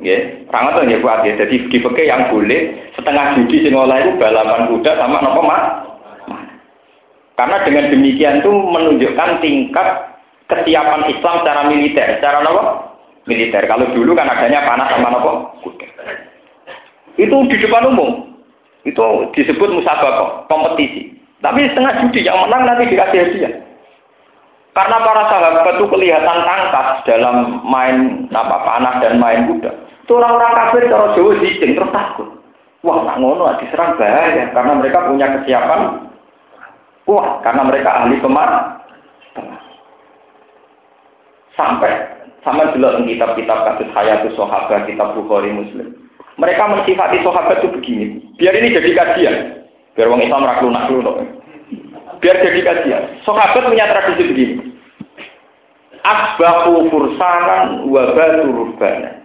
Ya, 0.00 0.16
itu 0.48 0.80
ya 0.88 0.98
buat 1.04 1.20
ya. 1.28 1.36
Jadi 1.36 1.68
di 1.68 1.78
yang 2.08 2.32
boleh 2.32 2.90
setengah 2.96 3.36
judi 3.36 3.68
sing 3.68 3.76
itu 3.76 4.10
balapan 4.16 4.72
kuda 4.72 4.90
sama 4.96 5.20
nopo 5.20 5.40
mak. 5.44 5.62
Karena 7.36 7.56
dengan 7.64 7.88
demikian 7.92 8.44
itu 8.44 8.52
menunjukkan 8.52 9.40
tingkat 9.40 9.88
kesiapan 10.48 11.08
Islam 11.08 11.34
secara 11.44 11.62
militer, 11.68 12.06
secara 12.16 12.40
nopo 12.40 12.62
militer. 13.28 13.62
Kalau 13.68 13.92
dulu 13.92 14.16
kan 14.16 14.32
adanya 14.32 14.64
panah 14.64 14.88
sama 14.88 15.08
nopo 15.12 15.30
kuda. 15.68 15.88
Itu 17.20 17.36
di 17.52 17.56
depan 17.60 17.92
umum. 17.92 18.40
Itu 18.84 19.28
disebut 19.36 19.68
musabaqah, 19.76 20.48
kompetisi. 20.48 20.99
Tapi 21.40 21.72
setengah 21.72 22.04
judi 22.04 22.28
yang 22.28 22.36
menang 22.44 22.68
nanti 22.68 22.92
dikasih 22.92 23.20
hadiah. 23.24 23.52
Karena 24.70 24.96
para 25.02 25.24
sahabat 25.26 25.76
itu 25.76 25.86
kelihatan 25.90 26.38
tangkas 26.46 26.88
dalam 27.02 27.58
main 27.66 28.28
apa 28.30 28.56
panah 28.62 28.94
dan 29.02 29.18
main 29.18 29.50
kuda. 29.50 29.72
Itu 30.06 30.20
orang-orang 30.20 30.54
kafir 30.54 30.82
kalau 30.86 31.10
Jawa 31.18 31.32
zicing 31.42 31.74
terus 31.74 31.90
takut. 31.90 32.28
Wah, 32.80 33.04
nak 33.04 33.20
ngono 33.20 33.60
diserang 33.60 33.98
bahaya 34.00 34.48
karena 34.54 34.72
mereka 34.78 35.04
punya 35.04 35.26
kesiapan. 35.36 35.80
Wah, 37.04 37.42
karena 37.44 37.62
mereka 37.66 37.90
ahli 37.92 38.16
kemar. 38.22 38.80
Sampai 41.58 41.92
sama 42.40 42.72
di 42.72 42.80
kitab-kitab 42.80 43.58
kasus 43.68 43.90
Hayatus 43.92 44.32
Sahabat, 44.32 44.88
kitab 44.88 45.12
Bukhari 45.12 45.52
Muslim. 45.52 45.92
Mereka 46.40 46.62
mensifati 46.72 47.20
sahabat 47.20 47.60
itu 47.60 47.68
begini. 47.68 48.06
Biar 48.40 48.56
ini 48.56 48.72
jadi 48.72 48.90
kajian. 48.96 49.36
Biar 49.98 50.06
orang 50.06 50.22
Islam 50.22 50.46
ragu 50.46 50.68
nak 50.70 50.90
Biar 52.20 52.36
jadi 52.44 52.60
kajian. 52.60 53.04
Sahabat 53.24 53.64
punya 53.64 53.88
tradisi 53.88 54.22
begini. 54.28 54.70
asbahu 56.04 56.88
fursanan 56.88 57.88
wa 57.88 58.12
batu 58.16 58.48
ruhbanan. 58.48 59.20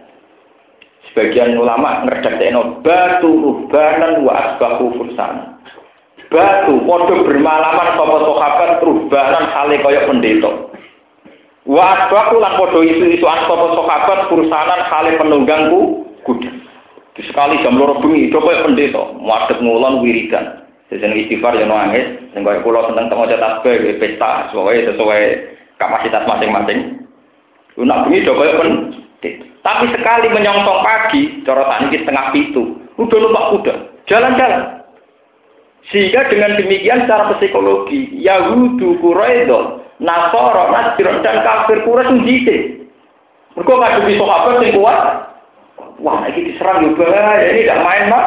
Sebagian 1.10 1.56
ulama 1.56 2.04
ngerdakno 2.04 2.84
batu 2.84 3.30
ruhbanan 3.30 4.24
wa 4.24 4.32
asbahu 4.32 4.92
fursanan. 5.00 5.56
Batu 6.28 6.82
padha 6.84 7.14
bermalaman 7.22 7.88
sapa 7.96 8.16
sahabat 8.20 8.70
ruhbanan 8.82 9.44
hale 9.54 9.76
kaya 9.80 10.00
pendeta. 10.10 10.50
Wa 11.64 11.82
asbahu 11.96 12.42
lan 12.42 12.52
padha 12.60 12.80
isu-isuan 12.84 13.40
sapa 13.48 13.66
sahabat 13.72 14.18
fursanan 14.28 14.80
hale 14.84 15.10
penunggangku 15.16 15.80
kuda. 16.28 16.65
Sekali 17.16 17.64
jam 17.64 17.80
loro 17.80 17.96
bengi 18.04 18.28
kaya 18.28 18.64
pendeta, 18.68 19.16
muadep 19.16 19.58
ngulon 19.64 20.04
wiridan. 20.04 20.68
Sejen 20.92 21.16
istighfar 21.16 21.56
yang 21.56 21.72
nangis, 21.72 22.20
sing 22.36 22.44
kaya 22.44 22.60
kula 22.60 22.86
seneng 22.92 23.08
teng 23.08 23.18
maca 23.18 23.40
tasbih 23.40 23.96
pesta, 23.96 24.52
sesuai 24.52 24.92
sesuai 24.92 25.22
kapasitas 25.80 26.28
masing-masing. 26.28 27.02
Nak 27.76 28.08
bengi 28.08 28.24
pen 28.28 28.70
tapi 29.66 29.90
sekali 29.90 30.30
menyongsong 30.30 30.80
pagi, 30.86 31.22
corotan 31.42 31.90
ini 31.90 31.98
setengah 31.98 32.30
pintu, 32.30 32.78
udah 33.02 33.18
lupa 33.18 33.50
kuda, 33.50 33.74
jalan-jalan. 34.06 34.86
Sehingga 35.90 36.30
dengan 36.30 36.54
demikian 36.54 37.02
secara 37.02 37.34
psikologi, 37.34 38.14
Yahudu, 38.14 39.02
Quraido, 39.02 39.82
Nasoro, 39.98 40.70
Nasir, 40.70 41.10
dan 41.18 41.42
kafir 41.42 41.82
Quraisy 41.82 42.10
sendiri. 42.14 42.56
Mereka 43.58 43.72
nggak 43.74 44.06
bisa 44.06 44.22
apa 44.22 44.48
yang 44.62 44.78
kuat. 44.78 44.98
Wah, 46.00 46.28
ini 46.28 46.52
diserang 46.52 46.92
juga, 46.92 47.40
ini 47.40 47.64
tidak 47.64 47.82
main, 47.82 48.12
Pak. 48.12 48.26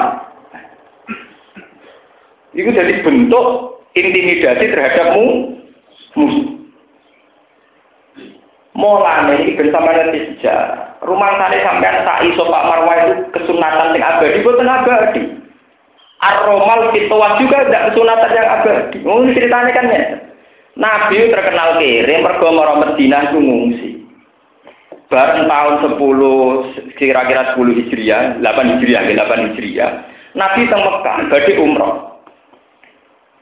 Itu 2.57 2.69
jadi 2.73 3.05
bentuk 3.05 3.45
intimidasi 3.93 4.65
terhadapmu 4.73 5.25
musuh. 6.17 6.47
Mulane 8.73 9.43
iki 9.43 9.59
bersama 9.59 9.91
nanti 9.91 10.33
sejarah. 10.33 11.03
Rumah 11.03 11.29
sana 11.35 11.57
sampean 11.59 12.07
tak 12.07 12.23
iso 12.31 12.47
Pak 12.47 12.65
Marwah 12.67 12.95
itu 13.03 13.13
kesunatan 13.35 13.91
yang 13.95 14.07
abadi 14.07 14.39
boten 14.39 14.71
abadi. 14.71 15.23
Ar-Romal 16.19 16.91
fitwah 16.91 17.39
juga 17.39 17.67
tidak 17.67 17.91
kesunatan 17.91 18.31
yang 18.35 18.49
abadi. 18.59 18.97
Oh, 19.03 19.23
ceritanya 19.27 19.71
kan 19.75 19.91
ya. 19.91 20.03
Nabi 20.79 21.27
terkenal 21.27 21.75
kiri, 21.75 22.23
mergo 22.23 22.55
mara 22.55 22.79
Madinah 22.79 23.35
ku 23.35 23.39
ngungsi. 23.43 23.98
Bareng 25.09 25.49
tahun 25.49 25.75
10 25.97 26.93
kira-kira 26.93 27.57
10 27.57 27.77
Hijriah, 27.81 28.37
8 28.45 28.71
Hijriah, 28.77 29.01
8 29.09 29.45
Hijriah. 29.49 29.91
Nabi 30.37 30.69
teng 30.69 30.85
Mekah, 30.85 31.17
badhe 31.33 31.53
umroh. 31.57 32.21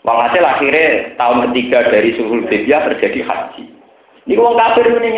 Walhasil 0.07 0.39
akhirnya 0.39 1.19
tahun 1.19 1.51
ketiga 1.51 1.91
dari 1.91 2.15
Sulhul 2.15 2.47
Hudaybiyah 2.47 2.87
terjadi 2.87 3.27
haji. 3.27 3.63
Ini 4.23 4.39
wong 4.39 4.55
kafir 4.55 4.87
ini 4.87 5.11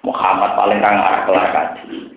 Muhammad 0.00 0.56
paling 0.56 0.80
kang 0.80 0.96
arah 0.96 1.28
kelar 1.28 1.48
kaji. 1.52 2.08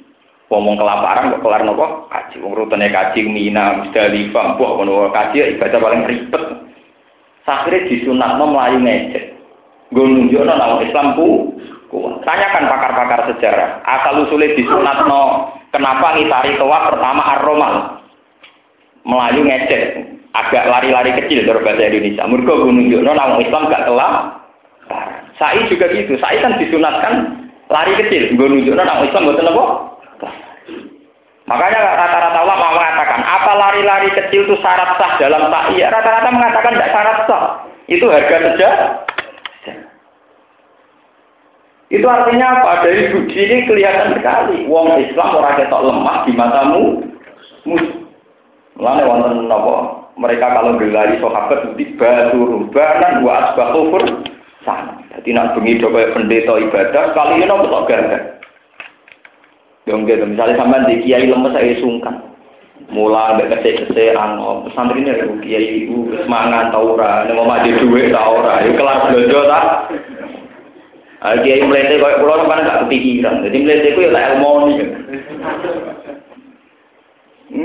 Ngomong 0.47 0.79
kelaparan 0.79 1.35
kok 1.35 1.43
kelar 1.43 1.67
nopo 1.67 2.07
kaji. 2.07 2.39
Wong 2.39 2.55
rutene 2.55 2.87
kaji 2.87 3.19
Mina, 3.27 3.83
Musdalifah, 3.83 4.55
mbok 4.55 4.71
ngono 4.79 5.11
kaji 5.11 5.59
ibadah 5.59 5.79
paling 5.83 6.07
ribet. 6.07 6.43
Akhirnya 7.43 7.87
disunatno 7.91 8.47
melayu 8.47 8.79
ngecek. 8.83 9.25
Gue 9.91 10.03
nunjukno 10.07 10.51
nama 10.51 10.83
Islam 10.83 11.19
ku. 11.19 11.55
Tanyakan 11.93 12.67
pakar-pakar 12.67 13.19
sejarah. 13.31 13.79
Asal 13.87 14.27
usulnya 14.27 14.51
disunatno 14.59 15.55
kenapa 15.71 16.19
ngitari 16.19 16.59
toa 16.59 16.91
pertama 16.91 17.21
ar-romal. 17.39 17.73
Melayu 19.07 19.47
ngecek 19.47 19.83
agak 20.35 20.67
lari-lari 20.67 21.15
kecil 21.23 21.47
dari 21.47 21.63
bahasa 21.63 21.87
Indonesia. 21.87 22.27
Gunung 22.27 22.91
Jono 22.91 23.11
nama 23.15 23.39
Islam 23.39 23.71
gak 23.71 23.87
telah. 23.87 24.11
Sai 25.39 25.63
juga 25.71 25.87
gitu. 25.95 26.19
Sai 26.19 26.43
kan 26.43 26.59
disunatkan 26.59 27.13
lari 27.71 27.95
kecil. 28.03 28.35
Gunung 28.35 28.67
Jono 28.67 28.83
nama 28.83 29.07
Islam 29.07 29.31
buat 29.31 29.39
apa? 29.39 29.65
Makanya 31.47 31.79
rata-rata 31.79 32.39
ulama 32.43 32.75
mengatakan 32.75 33.23
apa 33.23 33.51
lari-lari 33.55 34.11
kecil 34.11 34.43
itu 34.43 34.59
syarat 34.59 34.99
sah 34.99 35.15
dalam 35.15 35.47
sa'i. 35.47 35.79
Ya, 35.79 35.87
rata-rata 35.87 36.27
mengatakan 36.35 36.75
tidak 36.75 36.91
syarat 36.91 37.17
sah. 37.23 37.43
Itu 37.87 38.11
harga 38.11 38.37
saja. 38.51 38.69
Itu 41.87 42.03
artinya 42.03 42.59
apa? 42.59 42.83
Dari 42.83 43.15
bukti 43.15 43.39
ini 43.39 43.63
kelihatan 43.63 44.19
sekali. 44.19 44.67
Wong 44.67 44.99
Islam 44.99 45.39
orang 45.39 45.55
ketok 45.55 45.85
lemah 45.87 46.17
di 46.27 46.31
matamu. 46.35 46.83
Lalu 48.75 49.01
wonten 49.07 49.47
napa? 49.47 49.75
Mereka 50.17 50.45
kalau 50.49 50.81
gelari 50.81 51.21
sahabat 51.21 51.77
itu 51.77 51.93
batu 51.95 52.41
rubanan 52.41 53.21
wa 53.21 53.33
asbatu 53.47 53.93
fur 53.93 54.03
sana. 54.65 54.97
Jadi 55.13 55.29
nak 55.31 55.53
bengi 55.53 55.77
do 55.77 55.93
pendeta 55.93 56.57
ibadah 56.57 57.13
kali 57.13 57.39
ini 57.39 57.45
nopo 57.45 57.69
tok 57.69 57.85
gagah. 57.87 58.37
Dong 59.87 60.03
gitu, 60.03 60.27
misalnya 60.27 60.59
sampean 60.59 60.89
di 60.89 61.05
kiai 61.07 61.31
lemes 61.31 61.55
saya 61.55 61.71
sungkan. 61.79 62.19
Mula 62.91 63.35
ambek 63.35 63.51
kese-kese 63.51 64.15
ano 64.15 64.67
pesantren 64.67 65.07
ini 65.07 65.43
kiai 65.47 65.67
ibu 65.85 66.11
semangat 66.23 66.75
tau 66.75 66.97
ora, 66.97 67.23
nek 67.23 67.39
mati 67.47 67.71
dhuwit 67.71 68.11
ta 68.11 68.27
ora, 68.27 68.63
ya 68.67 68.75
kelar 68.75 69.07
ta. 69.47 69.59
Ah 71.17 71.33
kiai 71.41 71.65
mlete 71.65 71.97
koyo 71.97 72.21
kula 72.21 72.45
sampean 72.45 72.65
gak 72.67 72.79
kepikiran. 72.85 73.41
Jadi 73.41 73.57
mlete 73.65 73.87
ku 73.97 74.05
ya 74.05 74.13
tak 74.13 74.25
elmoni. 74.37 74.73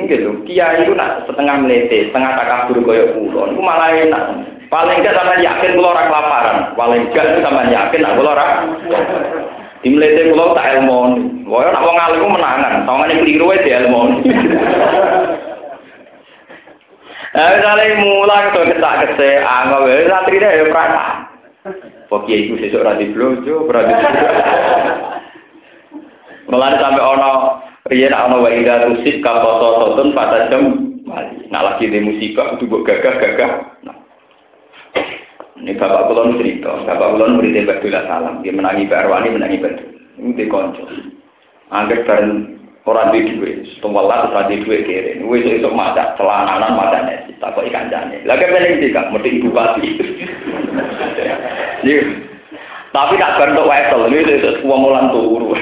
Gitu. 0.08 0.30
Kiai 0.48 0.88
itu 0.88 0.92
nak 0.96 1.28
setengah 1.28 1.60
melete, 1.60 2.08
setengah 2.08 2.32
takabur 2.32 2.80
koyo 2.80 3.12
kula. 3.12 3.52
Iku 3.52 3.60
malah 3.60 3.92
enak. 3.92 4.24
Paling 4.72 5.04
enggak 5.04 5.16
sampean 5.20 5.44
yakin 5.44 5.76
kula 5.76 5.88
ora 5.92 6.08
kelaparan. 6.08 6.58
Paling 6.80 7.00
itu 7.12 7.40
sampean 7.44 7.68
yakin 7.68 8.00
nak 8.00 8.16
kula 8.16 8.30
ora. 8.32 8.46
Di 9.84 9.88
melete 9.92 10.32
kula 10.32 10.56
tak 10.56 10.68
elmoni. 10.72 11.44
Wah, 11.44 11.68
nak 11.68 11.84
wong 11.84 11.98
alim 12.00 12.32
menangan. 12.32 12.88
Tawangane 12.88 13.20
keliru 13.20 13.52
wae 13.52 13.60
di 13.60 13.76
elmoni. 13.76 14.16
Nah, 17.36 17.48
misalnya 17.52 18.00
mulai 18.00 18.48
ke 18.48 18.60
ketak 18.72 18.94
kese, 19.04 19.44
anggap 19.44 19.84
santri 20.08 20.40
deh 20.40 20.52
ya 20.56 20.64
kiai 22.28 22.44
itu 22.48 22.60
sesuk 22.60 22.84
ora 22.84 23.00
diblojo, 23.00 23.54
ora 23.68 23.80
Mulai 26.52 26.76
sampai 26.76 27.00
ono 27.00 27.32
Riyen 27.82 28.14
ana 28.14 28.38
wa 28.38 28.46
ida 28.46 28.86
rusik 28.86 29.26
kapoto 29.26 29.68
sotun 29.82 30.14
pada 30.14 30.46
jam 30.46 30.94
mali. 31.02 31.50
Nah 31.50 31.66
lagi 31.66 31.90
di 31.90 31.98
musibah 31.98 32.54
itu 32.54 32.70
buat 32.70 32.86
gagah-gagah. 32.86 33.52
Nah. 33.82 33.96
Ini 35.58 35.74
bapak 35.74 36.06
kulon 36.06 36.38
cerita, 36.38 36.78
bapak 36.86 37.10
kulon 37.18 37.42
beri 37.42 37.50
tembak 37.50 37.82
dulu 37.82 37.98
salam. 38.06 38.38
Dia 38.46 38.54
menangi 38.54 38.86
Pak 38.86 39.02
Arwani, 39.02 39.34
menangi 39.34 39.62
Badu. 39.62 39.84
Ini 40.14 40.30
di 40.38 40.46
konco. 40.46 40.82
Angger 41.74 42.06
bareng 42.06 42.61
orang 42.82 43.14
di 43.14 43.38
duit, 43.38 43.62
setengah 43.78 44.02
lah 44.02 44.26
terus 44.26 44.48
di 44.50 44.56
duit 44.66 44.82
kiri. 44.82 45.22
Ini 45.22 45.62
itu 45.62 45.70
masak 45.70 46.18
celananan 46.18 46.74
masak 46.74 47.02
nasi, 47.06 47.30
tak 47.38 47.54
kok 47.54 47.66
ikan 47.70 47.90
jane. 47.94 48.18
Lagi 48.26 48.50
paling 48.50 48.82
tiga, 48.82 49.06
mesti 49.14 49.28
ibu 49.38 49.48
pati. 49.54 49.86
Tapi 52.92 53.16
tak 53.16 53.40
bentuk 53.40 53.64
wesel, 53.64 54.04
ini 54.10 54.20
itu 54.20 54.50
semua 54.60 54.76
mulan 54.76 55.08
turu. 55.14 55.56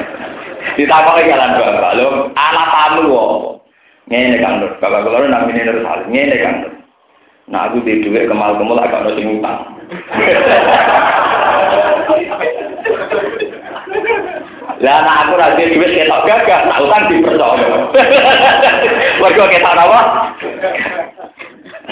Ditakoki 0.76 1.30
jalan 1.30 1.56
bapak, 1.62 1.94
lho, 1.94 2.26
anak 2.34 2.66
tamu 2.74 3.02
kok. 3.06 3.62
Ngene 4.10 4.38
kan, 4.38 4.62
Nur. 4.62 4.70
Bapak 4.82 5.02
kula 5.02 5.26
namine 5.30 5.62
Nur 5.66 5.82
Salim. 5.82 6.10
Ngene 6.10 6.36
kan, 6.38 6.54
Nur. 6.62 6.72
Nah, 7.46 7.70
aku 7.70 7.86
di 7.86 8.02
dhuwit 8.02 8.26
kemal-kemal 8.26 8.82
agak 8.82 9.06
ono 9.06 9.10
sing 9.14 9.38
utang. 9.38 9.62
Lah 14.84 15.00
anak 15.00 15.16
aku 15.24 15.32
ra 15.40 15.56
duwe 15.56 15.72
dhuwit 15.72 15.90
ketok 15.96 16.24
gagah, 16.28 16.68
tak 16.68 16.82
utang 16.84 17.08
dipercaya. 17.08 17.68
Mergo 19.24 19.44
ketok 19.48 19.72
apa? 19.72 20.00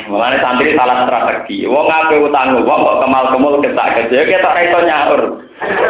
Mulane 0.05 0.37
santri 0.45 0.77
salah 0.77 1.09
strategi. 1.09 1.65
Wong 1.65 1.89
ape 1.89 2.21
utang 2.21 2.61
wong 2.61 2.81
kok 2.85 3.01
kemal-kemul 3.01 3.65
ketak 3.65 4.05
gede, 4.05 4.29
ketok 4.29 4.53
ra 4.53 4.61
iso 4.69 4.79
nyaur. 4.85 5.21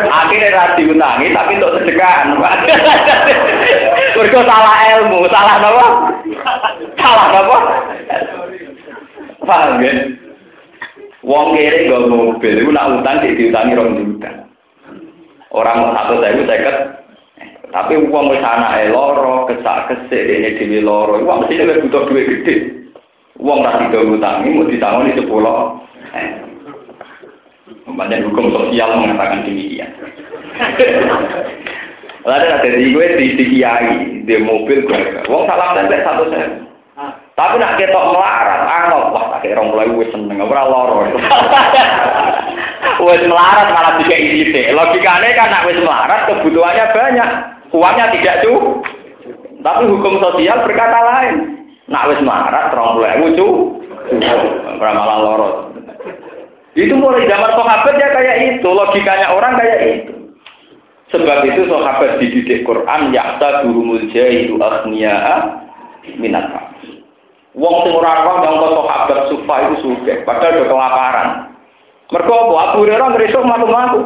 Akhirnya 0.07 0.55
ra 0.55 0.65
diutangi 0.79 1.35
tapi 1.35 1.59
untuk 1.59 1.83
sedekahan. 1.83 2.39
Mergo 4.15 4.41
salah 4.47 4.77
ilmu, 4.95 5.27
salah 5.35 5.57
napa? 5.59 5.87
Salah 6.95 7.27
napa? 7.35 7.57
Paham 9.43 9.83
ya? 9.83 9.93
Wong 11.27 11.59
kere 11.59 11.89
nggo 11.91 11.99
mobil, 12.07 12.55
iku 12.63 12.71
nak 12.71 13.03
utang 13.03 13.19
diutangi 13.25 13.75
rong 13.75 13.99
juta. 13.99 14.44
Orang 15.55 15.95
satu 15.95 16.19
saya 16.19 16.35
seket, 16.35 16.77
tapi 17.71 17.95
uang 17.95 18.27
wis 18.35 18.43
anake 18.43 18.91
loro, 18.91 19.47
kesak 19.47 19.87
kesik 19.87 20.27
dene 20.27 20.59
dhewe 20.59 20.83
loro, 20.83 21.23
iku 21.23 21.31
mesti 21.31 21.63
nek 21.63 21.79
butuh 21.87 22.03
duit 22.11 22.27
gede. 22.27 22.55
Uang 23.39 23.63
ra 23.63 23.87
diutangi 23.87 24.51
mau 24.51 24.67
ditangoni 24.67 25.15
sepuluh. 25.15 25.79
Banyak 27.87 28.27
hukum 28.27 28.51
sosial 28.51 28.99
mengatakan 28.99 29.47
demikian. 29.47 29.91
Lalu 32.27 32.47
ada 32.51 32.69
di 32.75 32.91
gue 32.91 33.07
di 33.21 33.27
di 33.37 33.45
kiai, 33.55 34.27
di 34.27 34.35
mobil 34.43 34.83
gue. 34.89 35.23
Wong 35.31 35.45
salam 35.47 35.77
tempel 35.77 36.03
satu 36.03 36.25
sen. 36.35 36.51
Tapi 37.35 37.59
nak 37.59 37.77
ketok 37.79 38.15
melarat, 38.15 38.63
angop 38.71 39.11
wah 39.11 39.25
tak 39.35 39.51
kira 39.51 39.63
mulai 39.63 39.91
gue 39.91 40.07
seneng, 40.15 40.39
ora 40.43 40.65
loro. 40.67 41.11
wis 43.09 43.25
melarat 43.29 43.69
malah 43.73 43.95
tiga 44.03 44.17
isi 44.17 44.73
Logikanya 44.73 45.29
kan 45.37 45.49
nak 45.53 45.67
wis 45.69 45.81
melarat 45.81 46.21
kebutuhannya 46.29 46.85
banyak, 46.93 47.29
uangnya 47.73 48.07
tidak 48.13 48.41
cukup. 48.45 48.85
Tapi 49.65 49.83
hukum 49.89 50.21
sosial 50.21 50.61
berkata 50.65 51.01
lain. 51.01 51.35
Nak 51.89 52.07
wis 52.13 52.21
melarat 52.21 52.73
terong 52.73 53.01
mulai 53.01 53.21
cu, 53.37 53.49
malah 54.81 55.19
lorot. 55.21 55.55
Itu 56.75 56.99
mulai 56.99 57.31
zaman 57.31 57.55
sahabat 57.55 57.95
ya 58.03 58.09
kayak 58.11 58.37
itu, 58.51 58.69
logikanya 58.69 59.31
orang 59.31 59.55
kayak 59.55 59.81
itu. 59.87 60.15
Sebab 61.15 61.47
itu 61.47 61.71
sahabat 61.71 62.19
dididik 62.19 62.67
Quran 62.67 63.15
yakta 63.15 63.63
durumul 63.63 64.03
jahilu 64.11 64.59
asniya 64.59 65.15
minat 66.19 66.51
Wong 67.55 67.87
sing 67.87 67.95
ora 67.95 68.27
roh 68.27 68.43
yang 68.43 68.59
sahabat 68.59 69.19
sufa 69.31 69.55
itu 69.63 69.75
suge, 69.87 70.27
padahal 70.27 70.59
udah 70.59 70.67
kelaparan. 70.67 71.29
Mergo 72.15 72.31
apa? 72.31 72.55
Abu 72.71 72.87
Hurairah 72.87 73.09
ngresuk 73.11 73.43
matu-matu. 73.43 74.01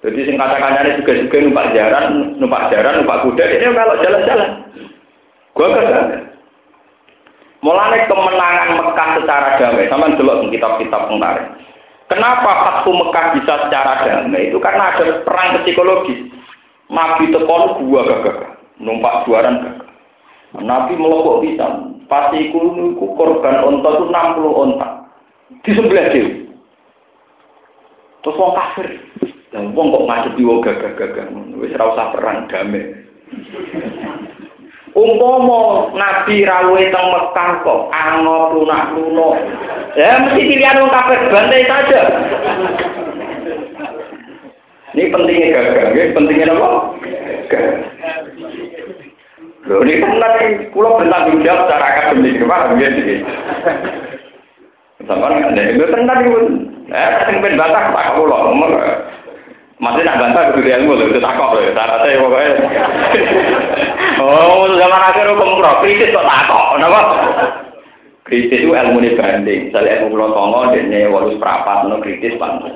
Jadi 0.00 0.24
sing 0.24 0.40
kata-katanya 0.40 0.96
juga 0.96 1.12
juga 1.20 1.36
numpak 1.44 1.76
jaran, 1.76 2.04
numpak 2.40 2.72
jaran, 2.72 3.02
numpak 3.02 3.20
kuda, 3.28 3.44
ini 3.44 3.66
kalau 3.76 4.00
jalan-jalan. 4.00 4.50
Gua 5.52 5.68
kagak. 5.74 6.06
Mulane 7.58 8.06
kemenangan 8.06 8.78
Mekah 8.78 9.08
secara 9.18 9.48
damai, 9.58 9.90
sama 9.90 10.14
delok 10.14 10.46
kitab-kitab 10.54 11.10
kemarin. 11.10 11.50
Kenapa 12.06 12.50
Fathu 12.62 12.94
Mekah 12.94 13.36
bisa 13.36 13.54
secara 13.66 14.06
damai? 14.06 14.48
Itu 14.48 14.62
karena 14.62 14.94
ada 14.94 15.26
perang 15.26 15.60
psikologis. 15.66 16.30
Nabi 16.88 17.28
tekon 17.34 17.84
gua 17.90 18.06
gagah, 18.06 18.54
numpak 18.80 19.26
juaran 19.28 19.60
gagah. 19.60 19.88
Nabi 20.62 20.94
melokok 20.96 21.44
bisa, 21.44 21.66
pasti 22.08 22.48
iku, 22.48 22.72
iku 22.96 23.18
korban 23.18 23.60
onta 23.60 23.88
itu 23.92 24.04
60 24.08 24.62
onta. 24.62 24.88
Di 25.66 25.70
sebelah 25.74 26.08
dia. 26.14 26.47
Terus 28.28 28.44
wong 28.44 28.52
kafir. 28.60 28.88
Dan 29.56 29.72
wong 29.72 29.88
kok 29.88 30.04
ngadepi 30.04 30.44
wong 30.44 30.60
gagah-gagah. 30.60 31.32
Wis 31.56 31.72
ora 31.80 31.96
usah 31.96 32.12
perang 32.12 32.44
damai. 32.52 32.92
Umpama 34.92 35.88
Nabi 35.96 36.44
rawuhe 36.44 36.92
teng 36.92 37.08
Mekah 37.08 37.50
kok 37.64 37.88
angop 37.88 38.52
lunak-lunak. 38.52 39.48
Ya 39.96 40.20
mesti 40.28 40.44
pilihan 40.44 40.76
wong 40.76 40.92
kafir 40.92 41.20
bantai 41.32 41.64
saja. 41.64 42.00
Ini 44.92 45.08
pentingnya 45.08 45.48
gagah, 45.48 45.88
ya. 45.96 46.04
pentingnya 46.12 46.52
apa? 46.52 46.68
Gagah. 47.48 47.76
Loh, 49.72 49.80
ini 49.88 50.04
kan 50.04 50.20
nanti 50.20 50.68
pulau 50.76 51.00
bertanggung 51.00 51.44
jawab 51.44 51.64
secara 51.64 52.12
akademik, 52.12 52.44
paham 52.44 52.76
ya? 52.76 52.88
Sama 55.08 55.32
kan, 55.32 55.56
itu 55.56 55.84
tenang 55.88 56.20
itu. 56.20 56.40
Eh, 56.92 57.10
sing 57.24 57.40
ben 57.40 57.56
bantah 57.56 57.96
tak 57.96 58.12
pulau. 58.20 58.52
Masih 59.78 60.02
nak 60.04 60.18
bantah 60.20 60.52
kudu 60.52 60.68
ilmu 60.68 60.98
lho, 60.98 61.04
itu 61.08 61.22
takok 61.22 61.54
lho, 61.54 61.72
syaratnya 61.72 62.20
pokoknya. 62.20 62.52
Oh, 64.18 64.66
zaman 64.74 64.98
akhir 64.98 65.30
hukum 65.30 65.62
pro, 65.62 65.78
kritis 65.78 66.10
kok 66.10 66.26
takok, 66.26 66.74
kenapa? 66.74 67.00
Kritis 68.26 68.66
itu 68.66 68.74
ilmu 68.74 68.98
ini 68.98 69.14
banding. 69.14 69.70
Misalnya 69.70 70.02
ilmu 70.02 70.18
pulau 70.18 70.34
songo, 70.34 70.74
ini 70.74 71.06
walus 71.06 71.38
perapat, 71.38 71.86
no 71.86 72.02
kritis 72.02 72.34
pantas. 72.34 72.74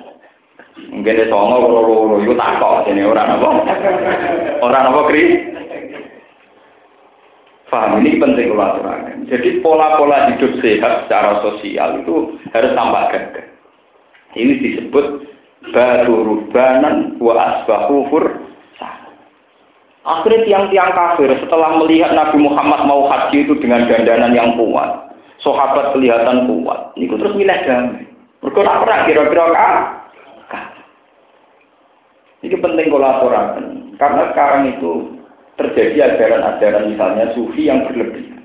Mungkin 0.94 1.18
di 1.18 1.26
songo, 1.26 1.66
pulau 1.66 2.22
itu 2.22 2.38
takok, 2.38 2.86
ini 2.86 3.02
orang 3.02 3.42
apa? 3.42 3.48
Orang 4.62 4.94
apa 4.94 5.00
kritis? 5.10 5.61
Paham 7.72 8.04
ini 8.04 8.20
penting 8.20 8.52
aturakan. 8.52 9.24
Jadi 9.32 9.64
pola-pola 9.64 10.28
hidup 10.28 10.60
sehat 10.60 11.08
secara 11.08 11.40
sosial 11.40 12.04
itu 12.04 12.36
harus 12.52 12.76
tambah 12.76 13.08
gagah. 13.08 13.48
Ini 14.36 14.60
disebut 14.60 15.24
baru 15.72 16.16
rubanan 16.20 17.16
wa 17.16 17.32
asbahu 17.32 18.12
Akhirnya 20.02 20.44
tiang-tiang 20.44 20.92
kafir 20.92 21.30
setelah 21.40 21.78
melihat 21.80 22.12
Nabi 22.12 22.44
Muhammad 22.44 22.90
mau 22.90 23.06
haji 23.08 23.46
itu 23.46 23.54
dengan 23.62 23.86
dandanan 23.86 24.34
yang 24.34 24.58
kuat, 24.58 25.14
sahabat 25.40 25.94
kelihatan 25.94 26.50
kuat, 26.50 26.90
ini 26.98 27.06
terus 27.06 27.38
milih 27.38 27.54
damai. 27.62 28.04
Mereka 28.42 28.60
pernah 28.66 28.98
kira-kira 29.06 29.44
kah? 29.54 29.74
Ini 32.42 32.56
penting 32.58 32.90
kolaborasi 32.90 33.94
karena 34.02 34.22
sekarang 34.34 34.62
itu 34.74 35.21
terjadi 35.60 36.14
ajaran-ajaran 36.14 36.92
misalnya 36.92 37.26
sufi 37.36 37.68
yang 37.68 37.84
berlebihan. 37.88 38.40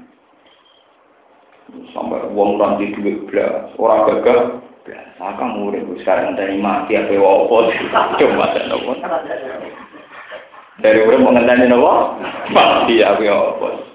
Sampai 1.92 2.24
uang 2.32 2.60
nanti 2.60 2.96
duit 2.96 3.28
belas, 3.28 3.72
orang 3.76 4.08
gagal 4.08 4.40
biasa 4.88 5.24
kamu 5.36 5.60
udah 5.68 5.82
sekarang 6.00 6.40
dari 6.40 6.56
mati 6.64 6.96
apa 6.96 7.12
wopo 7.20 7.68
coba 7.92 8.46
dan 8.56 8.72
dari 10.80 11.00
udah 11.04 11.20
mengenai 11.20 11.68
nopo 11.68 12.16
mati 12.56 13.04
apa 13.04 13.20
wopo 13.20 13.88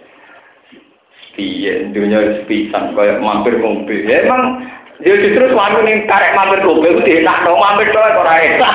Iya, 1.33 1.89
dunia 1.97 2.45
sepisan 2.45 2.93
kayak 2.93 3.25
mampir 3.25 3.57
mobil. 3.57 4.05
Ya, 4.05 4.29
emang 4.29 4.69
dia 5.01 5.17
justru 5.17 5.49
suami 5.49 5.81
nih 5.89 6.05
karek 6.05 6.37
mampir 6.37 6.61
mobil 6.61 7.01
itu 7.03 7.25
dong 7.25 7.57
mampir 7.57 7.89
tuh 7.89 8.05
orang 8.05 8.53
enak. 8.53 8.75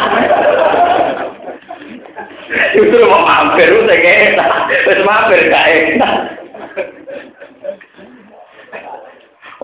Justru 2.47 3.03
mau 3.07 3.27
mampir 3.27 3.67
itu 3.67 3.83
saya 3.83 4.11
enak, 4.31 4.71
terus 4.87 5.03
mampir 5.03 5.51
gak 5.51 5.67
enak. 5.67 6.15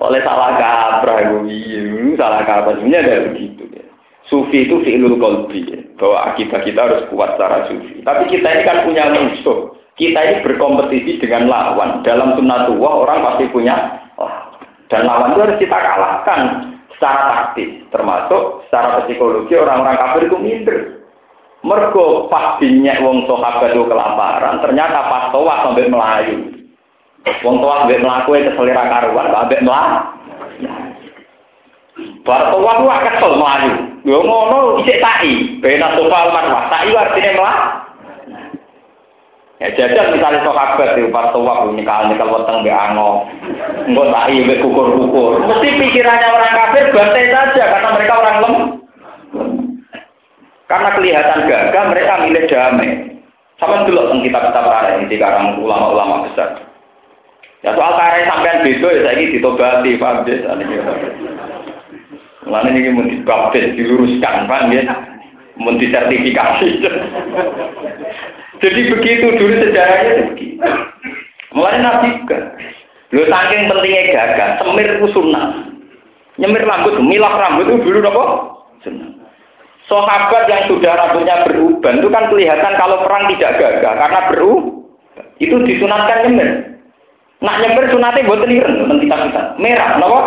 oleh 0.03 0.19
salah 0.27 0.51
kaprah 0.59 1.17
itu 1.23 2.19
salah 2.19 2.43
kaprah 2.43 2.75
sebenarnya 2.75 3.07
ada 3.07 3.27
begitu 3.31 3.63
ya. 3.71 3.83
Sufi 4.27 4.67
itu 4.67 4.83
fi'lul 4.83 5.15
kolbi 5.15 5.63
ya. 5.63 5.79
bahwa 5.95 6.33
akibat 6.33 6.67
kita 6.67 6.79
harus 6.83 7.07
kuat 7.07 7.39
secara 7.39 7.71
sufi. 7.71 8.03
Tapi 8.03 8.27
kita 8.27 8.47
ini 8.51 8.63
kan 8.67 8.83
punya 8.83 9.03
musuh. 9.15 9.79
Kita 9.95 10.19
ini 10.19 10.35
berkompetisi 10.43 11.21
dengan 11.23 11.47
lawan. 11.47 12.03
Dalam 12.03 12.35
sunnatullah 12.35 12.93
orang 13.05 13.19
pasti 13.23 13.45
punya 13.53 14.01
Dan 14.91 15.09
lawan 15.09 15.33
itu 15.33 15.41
harus 15.41 15.57
kita 15.61 15.77
kalahkan 15.77 16.41
secara 16.97 17.21
taktis. 17.31 17.71
Termasuk 17.89 18.67
secara 18.67 19.05
psikologi 19.07 19.53
orang-orang 19.55 19.97
kafir 19.97 20.21
itu 20.27 20.37
minder. 20.37 20.77
Mergo 21.63 22.27
pas 22.27 22.59
dinyak 22.59 22.99
wong 22.99 23.23
sahabat 23.23 23.71
itu 23.71 23.87
kelaparan, 23.87 24.59
ternyata 24.59 24.99
pas 25.07 25.31
tawaf 25.31 25.71
sampai 25.71 25.87
melayu. 25.87 26.37
Wong 27.23 27.55
tua 27.63 27.87
ambek 27.87 28.03
mlaku 28.03 28.35
e 28.35 28.51
keselera 28.51 28.83
karuan, 28.91 29.31
ambek 29.31 29.63
mlah. 29.63 30.11
Bar 32.27 32.51
tua 32.51 32.71
ku 32.83 32.85
kesel 32.91 33.33
mlayu. 33.39 33.73
Yo 34.03 34.19
ngono 34.27 34.83
isik 34.83 34.99
tai, 34.99 35.55
bena 35.63 35.95
sofal 35.95 36.35
marwah. 36.35 36.67
Tai 36.67 36.91
artine 36.91 37.31
mlah. 37.39 37.57
Ya 39.63 39.71
jajal 39.79 40.11
misalnya 40.11 40.43
sahabat 40.43 40.99
itu 40.99 41.07
pas 41.15 41.31
tua 41.31 41.63
punya 41.63 41.87
kal 41.87 42.11
nyekal 42.11 42.27
weteng 42.27 42.67
be 42.67 42.71
ango. 42.75 43.23
Engko 43.87 44.03
tai 44.11 44.35
be 44.43 44.59
kukur-kukur. 44.59 45.39
Mesti 45.47 45.79
pikirannya 45.79 46.27
orang 46.27 46.51
kafir 46.59 46.91
bantai 46.91 47.31
saja 47.31 47.63
karena 47.71 47.89
mereka 47.95 48.13
orang 48.19 48.37
lem. 48.43 48.55
Karena 50.73 50.89
kelihatan 50.97 51.45
gagah 51.45 51.83
mereka 51.93 52.25
milih 52.25 52.49
damai. 52.49 52.89
Sama 53.61 53.85
dulu 53.85 54.09
tentang 54.09 54.25
kitab-kitab 54.25 54.65
lain 54.65 55.05
di 55.05 55.21
karang 55.21 55.61
ulama-ulama 55.61 56.25
besar. 56.25 56.65
Ya 57.61 57.77
soal 57.77 57.93
kare 57.93 58.25
sampean 58.25 58.65
beda 58.65 58.89
ya 58.89 59.01
saiki 59.05 59.37
ditobati, 59.37 60.01
paham 60.01 60.25
ya? 60.25 60.49
Mulane 62.49 62.69
ini 62.73 62.89
mau 62.89 63.05
dibaptis, 63.05 63.77
diluruskan, 63.77 64.49
paham 64.49 64.73
ya? 64.73 64.81
Mau 65.61 65.77
disertifikasi. 65.77 66.69
Jadi 68.57 68.81
begitu 68.97 69.25
dulu 69.37 69.53
sejarahnya 69.61 70.33
begitu. 70.33 70.57
Mulai 71.53 71.85
nabi 71.85 72.17
juga. 72.17 72.57
Lu 73.13 73.29
saking 73.29 73.69
pentingnya 73.69 74.09
gagah, 74.09 74.49
semir 74.57 74.89
itu. 74.89 75.21
Nyemir 76.41 76.65
rambut, 76.65 76.97
milak 76.97 77.37
rambut 77.37 77.69
itu 77.69 77.85
dulu 77.85 78.09
apa? 78.09 78.25
Sahabat 79.83 80.47
yang 80.47 80.63
sudah 80.71 80.95
rambutnya 80.95 81.43
beruban 81.43 81.99
itu 81.99 82.07
kan 82.07 82.31
kelihatan 82.31 82.73
kalau 82.79 83.03
perang 83.03 83.27
tidak 83.35 83.59
gagah 83.59 83.93
karena 83.99 84.19
beru 84.31 84.53
itu 85.43 85.59
disunatkan 85.67 86.23
nyemir. 86.23 86.49
Nak 87.43 87.59
nyember 87.59 87.91
sunate 87.91 88.23
buat 88.23 88.47
ireng 88.47 88.87
tentang 88.87 88.99
kita 89.03 89.15
kita. 89.27 89.41
Merah, 89.59 89.99
napa? 89.99 90.19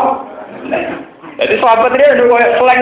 Jadi 1.41 1.55
sahabat 1.57 1.97
dia 1.97 2.13
udah 2.21 2.27
kayak 2.37 2.53
seleng. 2.61 2.81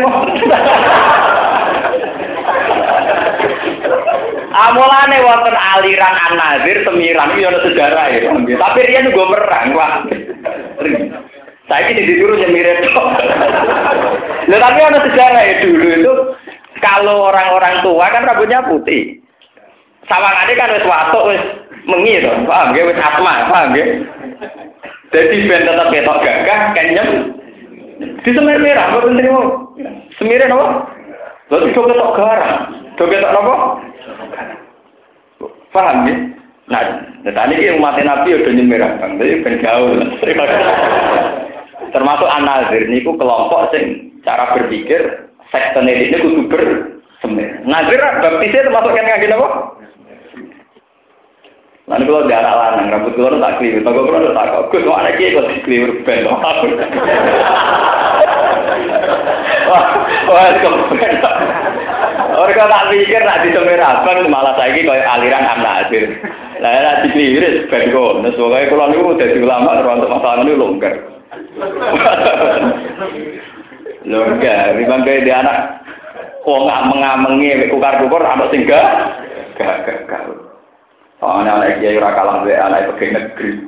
Amolane 4.55 5.19
wonten 5.23 5.55
aliran 5.55 6.15
An-Nazir 6.31 6.83
semiran 6.83 7.35
iki 7.35 7.47
ana 7.47 7.59
sejarah 7.63 8.07
ya. 8.11 8.31
Tapi 8.35 8.81
dia 8.87 9.07
juga 9.07 9.23
merang, 9.31 9.67
Pak. 9.75 9.93
Saya 11.71 11.91
ini 11.91 12.03
disuruh 12.07 12.39
nyemirin. 12.39 12.83
Nah, 14.45 14.59
tapi 14.61 14.79
ada 14.85 15.01
sejarah 15.01 15.43
ya 15.43 15.55
dulu 15.65 15.87
itu 15.89 16.13
kalau 16.85 17.33
orang-orang 17.33 17.81
tua 17.81 18.13
kan 18.13 18.29
rambutnya 18.29 18.61
putih. 18.69 19.17
Sawangannya 20.05 20.53
kan 20.53 20.75
wis 20.77 20.85
watuk 20.85 21.25
wis 21.33 21.43
mengi 21.89 22.21
to, 22.21 22.33
paham 22.45 22.77
nggih 22.77 22.85
wis 22.93 23.01
atma, 23.01 23.49
paham 23.49 23.73
nggih? 23.73 23.89
Jadi 25.17 25.49
ben 25.49 25.65
tetap 25.65 25.89
ketok 25.89 26.21
gagah 26.21 26.61
kenyem. 26.77 27.09
Di 28.21 28.31
semir 28.37 28.59
merah, 28.61 28.91
apa 28.91 29.07
penting 29.07 29.31
mau? 29.31 29.73
Semirnya 30.21 30.53
apa? 30.53 30.67
Lalu 31.49 31.73
do 31.73 31.81
ketok 31.89 32.15
garang. 32.21 32.53
Do 33.01 33.05
ketok 33.09 33.33
napa? 33.33 33.55
Paham 35.73 36.05
ya? 36.05 36.17
Nah, 36.65 36.81
tadi 37.29 37.61
ini 37.61 37.77
umat 37.77 38.01
Nabi 38.01 38.41
udah 38.41 38.53
nyemerah 38.57 38.97
bang, 38.97 39.21
jadi 39.21 39.45
ben 39.45 39.61
gaul. 39.61 40.01
Termasuk 41.95 42.29
anazir 42.29 42.89
niku 42.89 43.15
kelompok 43.21 43.69
sing 43.71 44.17
cara 44.25 44.57
berpikir 44.57 45.29
sekten 45.55 45.87
ini 45.87 46.19
kudu 46.19 46.51
bersemir. 46.51 47.63
Nazir 47.63 48.03
baptisnya 48.03 48.67
termasuk 48.67 48.99
yang 48.99 49.07
ngaji 49.07 49.27
apa? 49.31 49.49
Lalu 51.85 52.05
kalau 52.09 52.29
darah 52.33 52.55
lanang, 52.57 52.89
rambut 52.97 53.13
keluar 53.13 53.37
tak 53.37 53.61
keliru, 53.61 53.85
toko 53.85 54.09
keluar 54.09 54.33
tak 54.33 54.49
kok, 54.49 54.73
gue 54.73 54.89
mau 54.89 54.97
anak 54.97 55.21
kok 55.21 55.69
keliru 55.69 56.01
ben, 56.09 56.25
wah, 56.25 56.41
wah, 60.25 60.49
kepen. 60.65 61.13
Orang 62.35 62.57
tak 62.57 62.89
pikir 62.89 63.21
nak 63.21 63.45
disemir 63.45 63.85
abang 63.85 64.25
malah 64.33 64.57
saya 64.57 64.73
kaya 64.73 65.05
aliran 65.05 65.45
anak 65.45 65.85
hadir. 65.85 66.09
Lah 66.65 66.73
nak 66.73 67.05
dikeliru 67.05 67.69
ben 67.69 67.93
kok, 67.93 68.13
nah 68.25 68.33
sebagai 68.33 68.73
kalau 68.73 68.89
niku 68.89 69.21
jadi 69.21 69.45
ulama 69.45 69.77
terus 69.77 70.09
masalah 70.09 70.41
ini 70.41 70.57
longgar. 70.57 70.95
Longgar, 74.05 74.77
memang 74.77 75.01
kayak 75.01 75.25
dia 75.25 75.41
anak 75.41 75.59
Wong 76.45 76.69
ngameng-amengi 76.69 77.73
ukar-ukar 77.73 78.21
anak 78.21 78.53
singgah 78.53 79.17
gak 79.57 79.89
gak 79.89 79.99
gak 80.05 80.23
Soalnya 81.17 81.57
anak 81.57 81.81
kiai 81.81 81.97
ora 81.97 82.13
kalah 82.13 82.45
wae 82.45 82.53
anak 82.53 82.93
pegawai 83.01 83.17
negeri. 83.17 83.65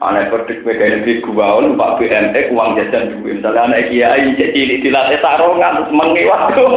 Anak 0.00 0.32
pegawai 0.32 1.04
negeri 1.04 1.20
gua 1.20 1.60
numpak 1.60 2.00
BMX 2.00 2.48
uang 2.48 2.80
jajan 2.80 3.20
duit. 3.20 3.44
Misalnya 3.44 3.68
anak 3.68 3.92
kiai 3.92 4.32
jadi 4.40 4.80
dilatih 4.80 5.20
tarongan 5.20 5.84
terus 5.84 5.92
mengi 5.92 6.24
waktu. 6.24 6.64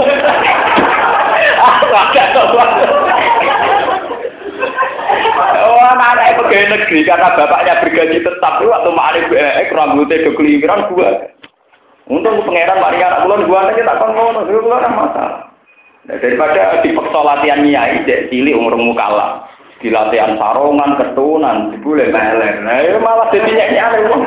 Oh, 5.56 5.80
anak 5.80 6.44
pegawai 6.44 6.72
negeri 6.76 7.08
karena 7.08 7.40
bapaknya 7.40 7.80
bergaji 7.80 8.20
tetap 8.20 8.54
itu 8.60 8.68
waktu 8.68 8.92
malik 8.92 9.32
BMX 9.32 9.68
rambutnya 9.72 10.24
do 10.28 10.32
kelingkiran 10.36 10.92
gua. 10.92 11.24
Untung 12.06 12.46
pangeran 12.46 12.78
mari 12.78 13.02
anak 13.02 13.26
kulon 13.26 13.50
gua 13.50 13.74
aja 13.74 13.82
tak 13.82 13.98
kon 13.98 14.14
ngono, 14.14 14.46
gua 14.46 14.78
kan 14.78 14.94
masalah. 14.94 15.42
Nah, 16.06 16.22
daripada 16.22 16.86
dipaksa 16.86 17.20
latihan 17.26 17.66
nyai, 17.66 18.06
cek 18.06 18.30
cilik 18.30 18.54
umur 18.54 18.78
mukalah 18.78 19.50
di 19.82 19.90
latihan 19.90 20.38
sarongan, 20.38 21.02
ketunan, 21.02 21.74
boleh 21.82 22.14
meler. 22.14 22.62
Nah, 22.62 22.78
ya 22.86 23.02
malah 23.02 23.34
jadi 23.34 23.50
nyek-nyek 23.50 24.06
wong. 24.14 24.22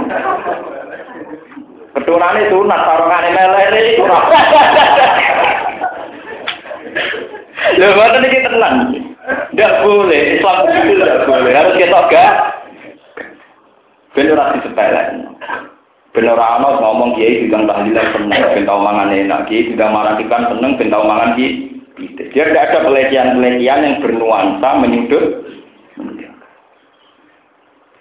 Itu 2.02 2.14
sunat, 2.18 2.80
sarongan 2.82 3.30
meler 3.30 3.70
itu. 3.78 4.02
Lha 7.78 7.94
boten 7.94 8.26
iki 8.26 8.42
tenang. 8.42 8.76
Tidak 9.54 9.72
boleh, 9.84 10.38
Islam 10.38 10.56
itu 10.66 10.98
tidak 10.98 11.26
boleh. 11.28 11.52
Harus 11.52 11.74
kita 11.76 12.00
gak 12.10 12.32
ben 14.16 14.32
ora 14.34 14.56
disepelekno. 14.56 15.30
Ben 16.16 16.24
ora 16.24 16.56
ana 16.56 16.80
ngomong 16.80 17.20
kiai 17.20 17.44
bidang 17.46 17.68
tahlilan 17.68 18.06
seneng, 18.16 18.42
ben 18.42 18.64
tau 18.64 18.80
mangan 18.80 19.12
enak, 19.12 19.44
kiai 19.46 19.68
bidang 19.70 19.92
maratikan 19.92 20.48
seneng, 20.50 20.72
ben 20.80 20.88
tau 20.88 21.04
mangan 21.04 21.36
kiai. 21.36 21.68
Dia 21.98 22.46
tidak 22.46 22.64
ada 22.70 22.78
pelecehan-pelecehan 22.86 23.84
yang 23.84 23.96
bernuansa 23.98 24.68
menyudut. 24.78 25.24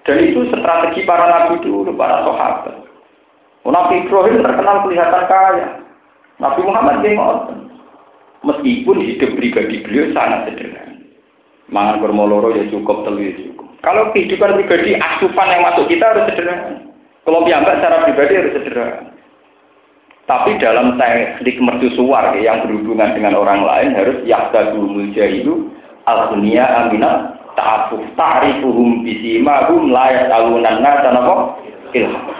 Dan 0.08 0.24
itu 0.24 0.47
strategi 0.47 1.03
para 1.03 1.28
nabi 1.28 1.60
dulu, 1.60 1.91
para 1.97 2.24
sahabat. 2.24 2.88
Nabi 3.68 4.08
Ibrahim 4.08 4.39
terkenal 4.39 4.88
kelihatan 4.88 5.24
kaya. 5.28 5.68
Nabi 6.39 6.62
Muhammad 6.64 7.03
yang 7.03 7.20
Meskipun 8.47 9.03
hidup 9.03 9.36
pribadi 9.36 9.84
beliau 9.84 10.14
sangat 10.16 10.47
sederhana. 10.47 11.03
Mangan 11.68 11.99
bermoloro 11.99 12.55
ya 12.55 12.64
cukup, 12.72 13.03
telu 13.03 13.20
ya 13.20 13.34
cukup. 13.36 13.68
Kalau 13.84 14.14
kehidupan 14.16 14.55
pribadi, 14.55 14.95
asupan 14.95 15.51
yang 15.51 15.66
masuk 15.68 15.91
kita 15.91 16.05
harus 16.05 16.32
sederhana. 16.32 16.87
Kalau 17.28 17.44
piyambak 17.44 17.84
secara 17.84 18.08
pribadi 18.08 18.40
harus 18.40 18.56
sederhana. 18.56 19.12
Tapi 20.32 20.56
dalam 20.64 20.96
teknik 20.96 21.60
mercusuar 21.60 22.32
yang 22.40 22.64
berhubungan 22.64 23.16
dengan 23.16 23.36
orang 23.36 23.68
lain 23.68 23.96
harus 24.00 24.24
yahdadul 24.24 25.12
jahilu 25.12 25.72
al-dunia 26.08 26.64
aminat 26.64 27.36
ta'afuf 27.60 28.00
ta'rifuhum 28.16 29.04
bisimahum 29.04 29.92
la 29.92 30.28
talunan 30.32 30.80
nasa 30.80 31.12
napa 31.12 31.60
ilham. 31.92 32.32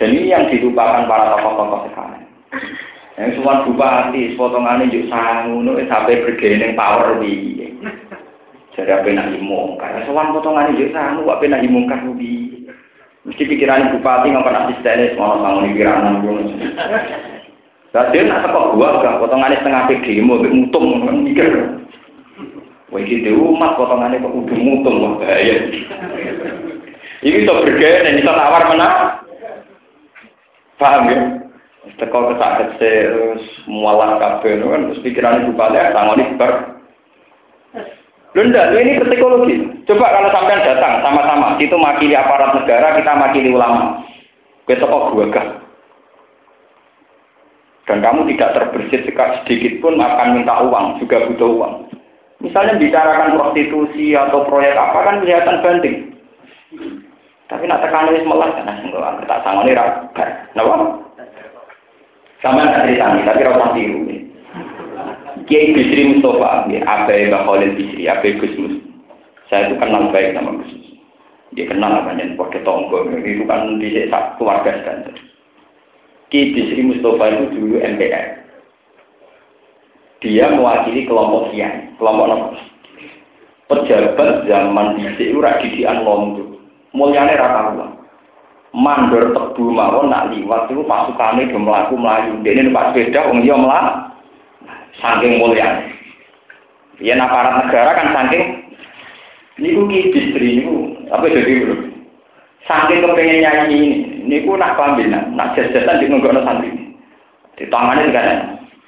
Dan 0.00 0.16
ini 0.16 0.32
yang 0.32 0.48
dilupakan 0.48 1.04
para 1.04 1.36
tokoh-tokoh 1.36 1.80
sekarang. 1.92 2.24
Yang 3.20 3.30
suwan 3.38 3.68
bupati, 3.68 4.34
juga 4.34 5.06
sangu, 5.12 5.60
sampai 5.86 6.24
bergening 6.24 6.72
power 6.72 7.20
di. 7.20 7.68
Jadi 8.74 8.90
apa 8.90 9.06
nak 9.06 9.30
imong? 9.38 9.78
Karena 9.78 10.02
suwan 10.02 10.34
potongannya 10.34 10.74
juga 10.74 10.98
sangu, 10.98 11.22
apa 11.30 11.46
nak 11.46 11.62
imong 11.62 11.86
kan. 11.86 12.00
Mesti 13.24 13.42
pikiran 13.48 13.96
bupati 13.96 14.32
nggak 14.32 14.44
pernah 14.44 14.62
asistennya, 14.68 15.16
semua 15.16 15.40
sangu 15.40 15.64
di 15.64 15.72
pikiran 15.72 16.20
gue. 16.20 16.40
Jadi 17.94 18.26
nak 18.26 18.50
kok 18.50 18.74
gua 18.74 18.98
gak 19.06 19.22
potongannya 19.22 19.62
setengah 19.62 19.86
demo, 20.02 20.42
mutung, 20.42 21.06
mikir. 21.22 21.46
Wah 22.90 23.00
umat 23.00 23.72
potongannya 23.78 24.18
kok 24.18 24.34
udah 24.34 24.58
mutung 24.58 24.96
wah 24.98 25.12
bahaya. 25.22 25.56
Ini 27.22 27.40
bisa 27.40 27.54
bergaya 27.54 28.04
dan 28.04 28.18
bisa 28.18 28.34
tawar 28.34 28.62
mana? 28.68 28.88
Paham 30.76 31.08
ya? 31.08 31.18
Teko 31.94 32.34
kesak 32.34 32.82
terus 32.82 33.44
mualah 33.70 34.18
kabeh 34.18 34.58
kan 34.58 34.90
terus 34.90 35.02
pikiran 35.06 35.46
ibu 35.46 35.54
balik 35.54 35.94
tangoni 35.94 36.34
ber. 36.34 36.52
Lunda, 38.34 38.74
ini 38.74 38.98
psikologi. 38.98 39.56
Coba 39.86 40.10
kalau 40.10 40.30
sampean 40.34 40.66
datang 40.66 41.06
sama-sama, 41.06 41.54
itu 41.62 41.78
makili 41.78 42.18
aparat 42.18 42.50
negara, 42.58 42.98
kita 42.98 43.14
makili 43.14 43.54
ulama. 43.54 44.02
Besok 44.66 44.90
kok 44.90 45.10
gue 45.14 45.26
Dan 47.84 48.00
kamu 48.00 48.26
tidak 48.34 48.58
terbersit 48.58 49.06
sedikit 49.06 49.72
pun 49.78 50.00
akan 50.00 50.40
minta 50.40 50.66
uang, 50.66 50.98
juga 50.98 51.30
butuh 51.30 51.50
uang. 51.52 51.74
Misalnya 52.42 52.80
bicarakan 52.80 53.38
prostitusi 53.38 54.16
atau 54.18 54.42
proyek 54.44 54.74
apa 54.74 54.98
kan 55.04 55.20
kelihatan 55.22 55.62
banding. 55.62 55.96
Tapi 57.48 57.64
nak 57.68 57.80
tekan 57.86 58.12
wis 58.12 58.24
melas 58.24 58.56
kan 58.56 58.82
enggak 58.82 59.20
kita 59.22 59.36
sangoni 59.44 59.76
ra. 59.76 59.84
Napa? 60.56 60.74
Sama 62.40 62.66
nggak 62.66 62.84
cerita 62.88 63.04
nih, 63.14 63.24
tapi 63.24 63.40
rasa 63.46 63.66
tiru. 63.72 64.13
Kiai 65.44 65.76
Bisri 65.76 66.02
Mustafa, 66.08 66.68
ya, 66.72 66.80
Abai 66.88 67.28
Mbak 67.28 67.44
Khalil 67.44 67.72
Bisri, 67.76 68.02
Abai 68.08 68.36
Gus 68.40 68.54
Mus. 68.56 68.76
Saya 69.52 69.68
itu 69.68 69.76
kenal 69.76 70.08
baik 70.08 70.32
sama 70.32 70.56
Gus 70.60 70.72
Mus. 70.72 70.88
Dia 71.54 71.68
kenal 71.68 72.00
namanya, 72.00 72.32
pakai 72.34 72.64
tonggo. 72.64 73.06
Itu 73.12 73.44
kan 73.44 73.76
di 73.76 74.08
keluarga 74.40 74.72
standar. 74.80 75.16
Kiai 76.32 76.52
Bisri 76.56 76.80
Mustafa 76.80 77.24
itu 77.30 77.44
dulu 77.60 77.76
MPR. 77.78 78.26
Dia 80.24 80.48
mewakili 80.56 81.04
kelompok 81.04 81.52
Kiai, 81.52 81.92
kelompok 82.00 82.26
apa? 82.32 82.48
Pejabat 83.64 84.48
zaman 84.48 84.96
di 84.96 85.08
itu 85.08 85.40
didian 85.40 86.04
londo. 86.04 86.56
Mulyane 86.92 87.34
rata 87.36 87.74
ulang 87.74 87.94
mandor 88.74 89.30
tebu 89.30 89.70
mawon 89.70 90.10
nak 90.10 90.34
liwat 90.34 90.66
itu 90.66 90.82
pasukane 90.82 91.46
do 91.46 91.62
mlaku 91.62 91.94
mlayu 91.94 92.42
dene 92.42 92.66
numpak 92.66 92.90
sepeda 92.90 93.30
wong 93.30 93.46
iya 93.46 93.54
mlah 93.54 94.13
saking 94.98 95.40
mulia. 95.40 95.90
Ya 97.02 97.18
aparat 97.18 97.66
negara 97.66 97.90
kan 97.98 98.08
saking 98.14 98.44
niku 99.58 99.86
ki 99.90 100.14
distri 100.14 100.62
niku. 100.62 100.94
Apa 101.10 101.26
jadi 101.26 101.54
saking 102.66 103.02
kepengen 103.02 103.42
nyanyi 103.42 103.64
ini 103.74 103.80
niku 104.26 104.54
nak 104.54 104.78
pambinan 104.78 105.34
nak 105.34 105.58
jajasan 105.58 105.98
di 105.98 106.06
nggono 106.10 106.40
santri. 106.46 106.70
Di 107.54 107.64
tangannya 107.70 108.14
kan 108.14 108.28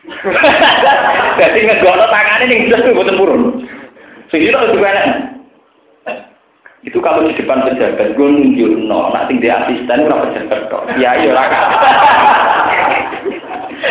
jadi 1.41 1.59
nggono 1.67 2.05
tangannya 2.11 2.45
ning 2.47 2.61
jelas 2.71 2.87
mboten 2.87 3.19
purun. 3.19 3.43
Sing 4.31 4.43
itu 4.43 4.59
juga 4.75 4.91
itu 6.87 7.03
kalau 7.03 7.27
di 7.27 7.35
depan 7.35 7.67
pejabat 7.67 8.15
gue 8.15 8.29
nunjuk 8.31 8.71
no 8.87 9.11
nak 9.11 9.27
tinggal 9.27 9.67
asisten 9.67 10.07
ora 10.07 10.23
pejabat 10.31 10.61
kok. 10.71 10.87
Ya 11.03 11.19
iya 11.19 11.35
ora 11.35 11.45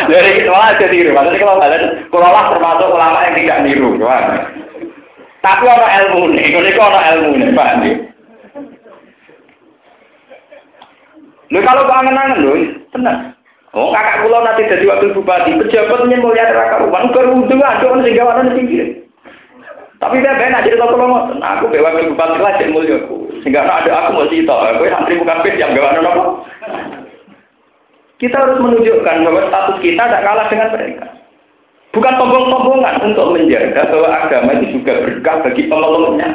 dari 0.04 0.30
itu 0.44 0.50
malah 0.52 0.76
jadi 0.76 0.92
tiru 0.92 1.10
maksudnya 1.16 1.40
kalau 1.40 1.56
kalian 1.62 1.84
kalau 2.12 2.28
lah 2.28 2.44
termasuk 2.52 2.88
ulama 2.92 3.18
yang 3.24 3.34
tidak 3.40 3.58
niru 3.64 3.88
kan 4.02 4.24
tapi 5.40 5.64
orang 5.64 5.92
ilmu 6.04 6.22
nih 6.36 6.46
kalau 6.52 6.68
itu 6.68 6.80
orang 6.80 7.04
ilmu 7.14 7.30
nih 7.40 7.50
pak 7.56 7.70
Lho 11.46 11.62
kalau 11.62 11.86
kangen-kangen 11.86 12.42
lho, 12.42 12.54
tenang. 12.90 13.30
Oh, 13.76 13.92
kakak 13.92 14.24
kula 14.24 14.40
nanti 14.40 14.66
jadi 14.66 14.88
wakil 14.88 15.14
bupati, 15.14 15.52
pejabatnya 15.60 16.16
mulia 16.18 16.48
neraka 16.48 16.80
rumah, 16.80 17.06
kerudung 17.12 17.60
aduh 17.60 18.00
sehingga 18.00 18.24
warna 18.24 18.56
pinggir. 18.56 19.04
Tapi 20.00 20.20
saya 20.24 20.40
benar 20.40 20.64
jadi 20.64 20.80
tahu 20.80 20.96
kalau 20.96 21.36
nah, 21.36 21.60
aku 21.60 21.68
bawa 21.70 21.92
ke 21.92 22.08
bupati 22.08 22.40
lah 22.40 22.52
jadi 22.56 22.72
mulia 22.72 22.96
aku. 23.04 23.30
Sehingga 23.44 23.68
ada 23.68 23.90
aku 23.94 24.10
mau 24.16 24.26
cerita, 24.32 24.54
aku 24.56 24.88
santri 24.88 25.20
bukan 25.20 25.38
pes 25.44 25.60
yang 25.60 25.76
bawa 25.76 25.92
apa. 25.92 26.24
Kita 28.16 28.36
harus 28.36 28.58
menunjukkan 28.64 29.16
bahwa 29.28 29.40
status 29.52 29.76
kita 29.84 30.02
tidak 30.08 30.24
kalah 30.24 30.46
dengan 30.48 30.72
mereka. 30.72 31.06
Bukan 31.92 32.12
sombong-sombongan 32.16 32.96
untuk 33.12 33.32
menjaga 33.32 33.88
bahwa 33.92 34.08
agama 34.08 34.50
itu 34.56 34.80
juga 34.80 35.04
berkah 35.04 35.36
bagi 35.44 35.68
pemeluknya. 35.68 36.28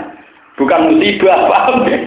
Bukan 0.61 0.79
musibah, 0.93 1.37
paham 1.51 1.85
ya? 1.89 1.99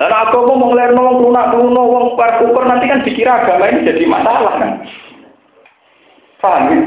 Karena 0.00 0.16
aku 0.26 0.48
mau 0.48 0.72
ngeliat 0.72 0.96
nolong 0.96 1.28
lunak 1.28 1.52
wong 1.52 2.16
kukur 2.16 2.64
nanti 2.64 2.88
kan 2.88 3.04
dikira 3.04 3.44
agama 3.44 3.68
ini 3.68 3.84
jadi 3.84 4.04
masalah 4.08 4.54
kan. 4.56 4.70
Paham 6.40 6.64
ya? 6.72 6.78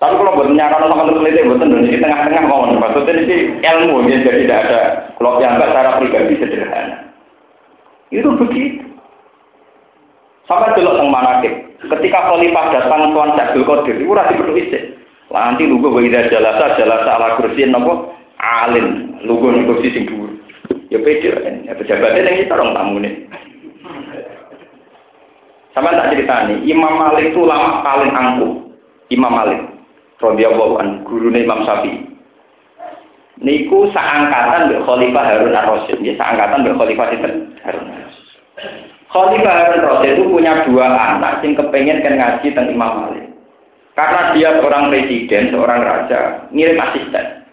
Tapi 0.00 0.14
kalau 0.20 0.36
buat 0.36 0.50
nyaran 0.52 0.84
sama 0.90 1.06
peneliti, 1.06 1.48
buat 1.48 1.64
di 1.64 1.96
tengah-tengah 1.96 2.44
mau 2.44 2.66
maksudnya 2.66 3.24
ini 3.24 3.36
ilmu 3.62 4.04
ya, 4.10 4.16
jadi 4.20 4.42
tidak 4.44 4.60
ada 4.68 4.80
kalau 5.16 5.40
yang 5.40 5.56
cara 5.60 5.96
pribadi 5.96 6.34
sederhana. 6.36 7.08
Itu 8.10 8.32
begitu. 8.36 8.93
Sampai 10.44 10.76
dulu 10.76 11.00
teng 11.00 11.08
manakib. 11.08 11.54
Ketika 11.84 12.18
khalifah 12.32 12.64
datang 12.72 13.12
tuan 13.12 13.32
Syekh 13.36 13.64
Qadir, 13.64 13.96
itu 14.00 14.12
rasi 14.12 14.36
perlu 14.36 14.56
isi. 14.56 14.78
Nanti 15.32 15.66
lugu 15.66 15.90
ida 16.04 16.30
jalasa 16.30 16.78
jalasa 16.78 17.10
ala 17.16 17.34
kursi 17.40 17.66
nopo 17.66 18.12
alim, 18.38 19.18
lugu 19.24 19.50
ning 19.50 19.66
kursi 19.66 19.90
sing 19.90 20.04
dhuwur. 20.06 20.30
Ya 20.92 21.00
pede, 21.02 21.32
ya 21.66 21.74
pejabatnya 21.74 22.22
yang 22.22 22.38
kita 22.44 22.54
orang 22.54 22.76
tamu 22.76 22.96
nih. 23.02 23.12
Sama 25.74 25.90
tak 25.90 26.14
cerita 26.14 26.46
nih, 26.46 26.70
Imam 26.70 26.94
Malik 27.02 27.34
itu 27.34 27.42
lama 27.42 27.82
paling 27.82 28.14
angkuh. 28.14 28.52
Imam 29.10 29.34
Malik, 29.34 29.58
radhiyallahu 30.22 30.78
an, 30.78 31.02
gurune 31.02 31.42
Imam 31.42 31.66
Syafi'i. 31.66 32.14
Niku 33.42 33.90
seangkatan 33.90 34.70
mbek 34.70 34.86
Khalifah 34.86 35.24
Harun 35.26 35.50
Ar-Rasyid, 35.50 35.98
ya 36.06 36.14
seangkatan 36.14 36.62
mbek 36.62 36.78
Khalifah 36.78 37.06
Harun 37.10 37.42
Ar-Rasyid. 37.66 37.93
Khalifah 39.14 39.46
Harun 39.46 39.86
Rasyid 39.86 40.18
itu 40.18 40.26
punya 40.26 40.66
dua 40.66 40.90
anak 40.90 41.38
yang 41.46 41.54
kepengen 41.54 42.02
kan 42.02 42.18
ngaji 42.18 42.50
tentang 42.50 42.74
Imam 42.74 42.92
Malik. 43.06 43.30
Karena 43.94 44.34
dia 44.34 44.58
seorang 44.58 44.90
presiden, 44.90 45.54
seorang 45.54 45.86
raja, 45.86 46.50
ngirim 46.50 46.82
asisten. 46.82 47.46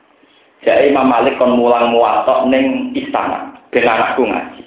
Jadi 0.66 0.89
Imam 0.89 1.05
Malik 1.05 1.38
kon 1.38 1.53
mulang 1.53 1.93
muatok 1.93 2.49
neng 2.49 2.89
istana, 2.97 3.53
ben 3.70 3.86
anakku 3.86 4.26
ngaji. 4.26 4.66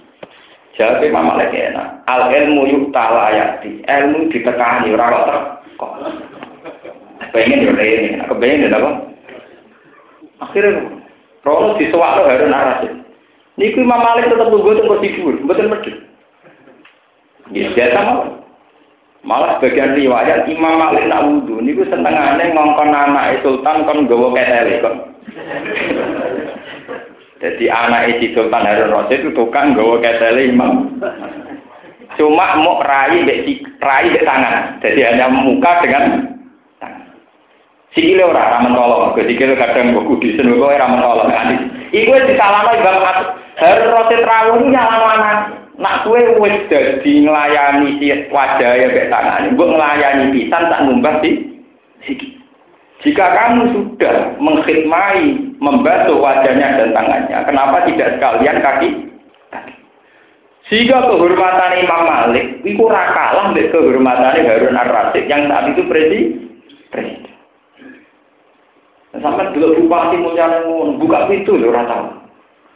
Jadi 0.78 1.11
Imam 1.11 1.34
Malik 1.34 1.51
enak. 1.51 2.07
Al 2.07 2.30
ilmu 2.30 2.62
yuk 2.70 2.95
talayati, 2.95 3.82
ilmu 3.82 4.30
ditekani 4.30 4.95
ora 4.95 5.34
kok. 5.74 5.92
Pengen 7.34 7.66
yo 7.66 7.74
ini, 7.74 8.22
aku 8.22 8.38
pengen 8.38 8.70
apa? 8.70 8.90
Akhirnya, 10.47 10.95
Rono 11.42 11.74
disuwakno 11.74 12.30
Harun 12.30 12.55
Ar-Rasyid. 12.55 12.95
Niku 13.59 13.82
Imam 13.82 13.99
Malik 13.99 14.30
tetap 14.30 14.47
tunggu 14.47 14.78
tunggu 14.78 15.03
tidur, 15.03 15.34
betul 15.42 15.66
betul. 15.74 16.13
Ya 17.53 17.68
biasa 17.76 18.01
mau. 18.01 18.45
Malah 19.24 19.57
bagian 19.57 19.97
riwayat 19.97 20.45
Imam 20.53 20.76
Malik 20.76 21.09
nak 21.09 21.24
wudhu 21.24 21.64
niku 21.64 21.80
senengane 21.88 22.53
ngongkon 22.53 22.92
anak 22.92 23.40
sultan 23.40 23.88
kon 23.88 24.05
nggawa 24.05 24.36
ketele 24.36 24.84
kon. 24.84 24.97
Jadi 27.45 27.64
anak 27.68 28.20
si 28.20 28.32
Sultan 28.32 28.64
Harun 28.64 28.92
Rasid 28.92 29.24
itu 29.24 29.32
tukang 29.32 29.72
nggawa 29.72 30.01
ketele 30.01 30.49
Imam. 30.49 31.01
Cuma 32.20 32.61
mau 32.61 32.84
rai 32.84 33.24
bek 33.24 33.64
rai 33.80 34.12
bek 34.12 34.28
tangan. 34.28 34.76
Jadi 34.84 35.01
hanya 35.01 35.32
muka 35.32 35.80
dengan 35.80 36.05
tangan. 36.80 37.09
Sikile 37.97 38.28
ora 38.28 38.57
ra 38.57 38.59
mentolo, 38.61 39.16
sikile 39.16 39.57
kadang 39.57 39.97
kok 39.97 40.05
kudisen 40.05 40.53
kok 40.53 40.68
ora 40.68 40.84
mentolo. 40.84 41.24
Iku 41.97 42.12
disalahno 42.28 42.76
Imam 42.76 43.09
Harun 43.57 43.88
Rasid 43.88 44.20
rawuh 44.20 44.61
nyalano 44.68 45.07
anak. 45.16 45.63
Nak 45.74 46.06
kue 46.06 46.22
wis 46.38 46.70
dadi 46.70 47.26
nglayani 47.26 47.98
si 47.98 48.06
wajah 48.30 48.72
ya 48.78 48.86
mek 48.94 49.10
tangan, 49.10 49.50
mbok 49.58 49.74
nglayani 49.74 50.30
pisan 50.30 50.70
tak 50.70 50.82
ngumbah 50.86 51.18
siki. 52.06 52.38
Jika 53.02 53.26
kamu 53.36 53.74
sudah 53.74 54.38
mengkhidmati, 54.40 55.58
membantu 55.60 56.24
wajahnya 56.24 56.80
dan 56.80 56.88
tangannya, 56.96 57.36
kenapa 57.44 57.84
tidak 57.84 58.16
sekalian 58.16 58.64
kaki? 58.64 58.90
Sehingga 60.72 61.04
kehormatan 61.12 61.84
Imam 61.84 62.08
Malik 62.08 62.64
itu 62.64 62.80
rakalah 62.88 63.52
dengan 63.52 63.68
kehormatan 63.68 64.48
Harun 64.48 64.80
Ar-Rasyid 64.80 65.28
yang 65.28 65.52
saat 65.52 65.76
itu 65.76 65.84
presiden. 65.84 66.40
Sampai 69.20 69.52
dulu 69.52 69.84
bupati 69.84 70.16
mulia 70.18 70.64
buka 70.96 71.28
pintu 71.28 71.60
loh 71.60 71.70
rata. 71.70 72.23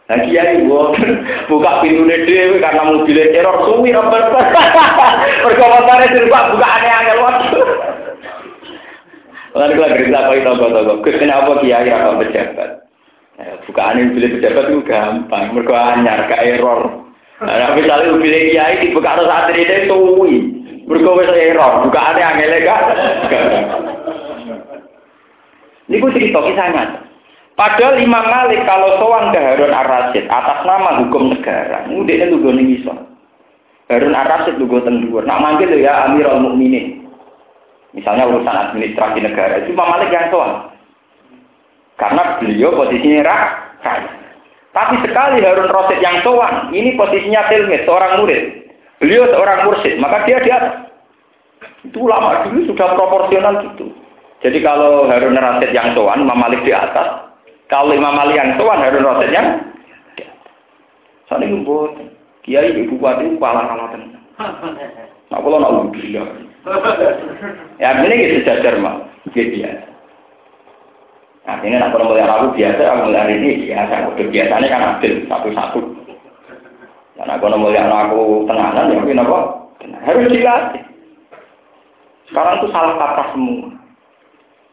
Nah 0.08 0.16
kiai 0.24 0.64
buka 1.52 1.70
pintu 1.84 2.08
dhewe 2.08 2.56
karena 2.64 2.88
mobilnya 2.88 3.28
error 3.36 3.60
suwi 3.68 3.92
nomor. 3.92 4.24
Motore 5.52 6.06
dirubah 6.16 6.42
buka 6.56 6.68
aneh-aneh 6.80 7.16
waktu. 7.20 7.60
Lalu 9.58 9.74
kalau 9.80 9.96
gerita 9.96 10.28
kau 10.28 10.36
itu 10.36 10.52
toko 10.56 10.92
Gus 11.04 11.16
kenapa 11.20 11.60
kiai 11.60 11.88
rakyat 11.92 12.16
pejabat? 12.24 12.70
Bukaan 13.68 14.12
mobil 14.12 14.32
pejabat 14.38 14.64
itu 14.72 14.80
gampang, 14.88 15.52
mereka 15.52 15.76
anyar 15.94 16.20
ke 16.24 16.36
error. 16.56 16.80
Nah, 17.44 17.76
misalnya 17.76 18.12
mobil 18.16 18.32
kiai 18.32 18.80
dibuka 18.80 19.12
harus 19.12 19.28
saat 19.28 19.52
ini 19.52 19.86
suwi, 19.88 20.36
mereka 20.88 21.10
wis 21.20 21.32
error, 21.36 21.84
bukaannya 21.84 22.24
angel 22.24 22.52
gak? 22.64 22.82
Ini 25.88 26.04
gue 26.04 26.12
cerita 26.12 26.44
kisahnya. 26.44 27.07
Padahal 27.58 27.98
Imam 27.98 28.22
Malik 28.22 28.62
kalau 28.70 29.02
sowan 29.02 29.34
ke 29.34 29.38
Harun 29.42 29.74
Ar-Rasyid 29.74 30.30
atas 30.30 30.62
nama 30.62 31.02
hukum 31.02 31.34
negara, 31.34 31.90
ini 31.90 32.30
lugu 32.30 32.54
ning 32.54 32.70
iso. 32.78 32.94
Harun 33.90 34.14
Ar-Rasyid 34.14 34.62
lugu 34.62 34.78
tendur. 34.86 35.26
Nak 35.26 35.42
manggil 35.42 35.74
ya 35.74 36.06
Amirul 36.06 36.38
Mukminin. 36.38 37.02
Misalnya 37.98 38.30
urusan 38.30 38.54
administrasi 38.70 39.18
negara 39.26 39.58
itu 39.58 39.74
Imam 39.74 39.90
Malik 39.90 40.14
yang 40.14 40.30
sowan. 40.30 40.70
Karena 41.98 42.38
beliau 42.38 42.78
posisinya 42.78 43.26
rakyat. 43.26 44.06
Tapi 44.70 44.94
sekali 45.02 45.42
Harun 45.42 45.66
Rasyid 45.66 45.98
yang 45.98 46.22
sowan, 46.22 46.70
ini 46.70 46.94
posisinya 46.94 47.50
tilmid, 47.50 47.82
seorang 47.90 48.22
murid. 48.22 48.70
Beliau 49.02 49.26
seorang 49.34 49.66
mursyid, 49.66 49.98
maka 49.98 50.22
dia 50.30 50.38
di 50.46 50.50
atas. 50.54 50.94
Itu 51.82 52.06
lama 52.06 52.46
dulu 52.46 52.70
sudah 52.70 52.94
proporsional 52.94 53.66
gitu. 53.66 53.90
Jadi 54.46 54.62
kalau 54.62 55.10
Harun 55.10 55.34
Rasyid 55.34 55.74
yang 55.74 55.90
sowan, 55.98 56.22
Imam 56.22 56.38
Malik 56.38 56.62
di 56.62 56.70
atas, 56.70 57.27
kalau 57.68 57.92
Imam 57.92 58.16
Ali 58.16 58.40
yang 58.40 58.56
tuan 58.56 58.80
Harun 58.80 59.04
Rasid 59.04 59.30
yang 59.32 59.48
Sana 61.28 61.44
itu 61.44 61.60
buat 61.60 61.92
Kiai 62.40 62.72
ibu 62.72 62.96
bupati 62.96 63.36
kalah 63.36 63.64
kalah 63.68 63.86
tenan. 63.92 64.22
Nah 65.28 65.44
kalau 65.44 65.60
nak 65.60 65.92
gila. 65.92 66.24
Ya 67.76 68.00
ini 68.00 68.16
gitu 68.16 68.36
sejajar 68.48 68.80
mah, 68.80 69.04
gitu 69.36 69.60
ya. 69.60 69.76
Artinya 71.44 71.84
nak 71.84 72.00
melihat 72.00 72.32
aku 72.32 72.56
biasa, 72.56 72.80
aku 72.80 73.00
melihat 73.08 73.28
ini 73.36 73.68
biasa. 73.68 73.92
Aku 74.04 74.10
biasanya 74.16 74.68
kan 74.72 74.82
adil 74.96 75.12
satu-satu. 75.28 75.80
Dan 77.20 77.28
aku 77.28 77.44
melihat 77.44 77.92
aku 77.92 78.48
tenanan, 78.48 78.92
ya 78.92 79.00
mungkin 79.00 79.20
apa? 79.20 79.38
Harus 80.04 80.32
dilatih. 80.32 80.84
Sekarang 82.28 82.60
itu 82.60 82.68
salah 82.72 82.94
kata 83.00 83.24
semua. 83.32 83.72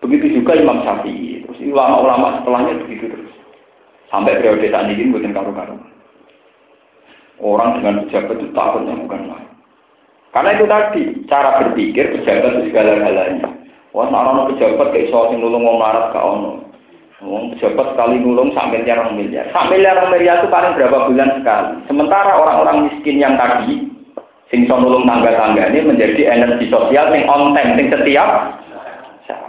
Begitu 0.03 0.39
juga 0.39 0.59
Imam 0.59 0.83
Syafi'i. 0.83 1.24
Ulama-ulama 1.69 2.41
setelahnya 2.41 2.81
begitu 2.85 3.05
terus. 3.09 3.33
Sampai 4.09 4.37
periode 4.39 4.69
saat 4.69 4.89
ini 4.89 5.09
bukan 5.09 5.33
karu-karu. 5.33 5.75
Orang 7.41 7.81
dengan 7.81 8.07
pejabat 8.07 8.37
itu 8.39 8.47
takutnya 8.55 8.95
bukan 8.95 9.21
lain. 9.27 9.49
Karena 10.31 10.49
itu 10.55 10.65
tadi, 10.67 11.03
cara 11.31 11.49
berpikir 11.63 12.15
pejabat 12.15 12.51
itu 12.59 12.71
segala-galanya. 12.71 13.47
Wah, 13.95 14.11
orang 14.11 14.51
pejabat 14.51 14.91
kayak 14.91 15.07
soal 15.07 15.31
yang 15.31 15.43
nulung 15.43 15.63
mau 15.63 15.79
marah 15.79 16.11
ke 16.11 16.19
ono. 16.19 16.65
Wong 17.23 17.55
pejabat 17.55 17.95
sekali 17.95 18.19
nulung 18.19 18.51
sampai 18.51 18.83
miliar 18.83 19.07
miliar. 19.15 19.47
Sampai 19.55 19.79
miliar 19.79 20.11
miliar 20.11 20.43
itu 20.43 20.51
paling 20.51 20.75
berapa 20.75 21.07
bulan 21.07 21.29
sekali. 21.39 21.71
Sementara 21.87 22.31
orang-orang 22.35 22.91
miskin 22.91 23.23
yang 23.23 23.39
tadi, 23.39 23.87
sing 24.51 24.67
nulung 24.67 25.07
tangga-tangga 25.07 25.71
ini 25.71 25.87
menjadi 25.87 26.21
energi 26.35 26.67
sosial 26.67 27.15
yang 27.15 27.25
on 27.31 27.55
time, 27.55 27.79
yang 27.79 27.87
setiap 27.87 28.29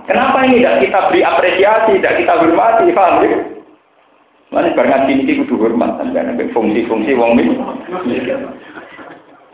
Kenapa 0.07 0.47
ini 0.47 0.63
tidak 0.63 0.87
kita 0.87 0.99
beri 1.11 1.21
apresiasi, 1.27 1.99
tidak 1.99 2.17
kita 2.23 2.33
hormati, 2.39 2.95
ya? 2.95 3.39
Mana 4.55 4.71
barang 4.73 5.11
ini 5.11 5.43
kudu 5.43 5.59
hormat, 5.59 5.99
sampai 5.99 6.49
fungsi-fungsi 6.55 7.19
wong 7.19 7.35
miskin. 7.35 7.61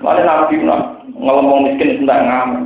Mana 0.04 0.20
nabi 0.22 0.60
ngomong 1.16 1.60
miskin 1.72 2.04
tidak 2.04 2.22
ngamen. 2.28 2.62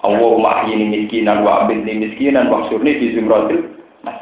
Ini 0.00 0.84
miskinan 0.88 1.44
wa 1.44 1.68
ini 1.68 2.08
miskinan 2.08 2.48
wa 2.48 2.64
surni 2.72 3.12
zumratil. 3.12 3.68
Nah, 4.00 4.16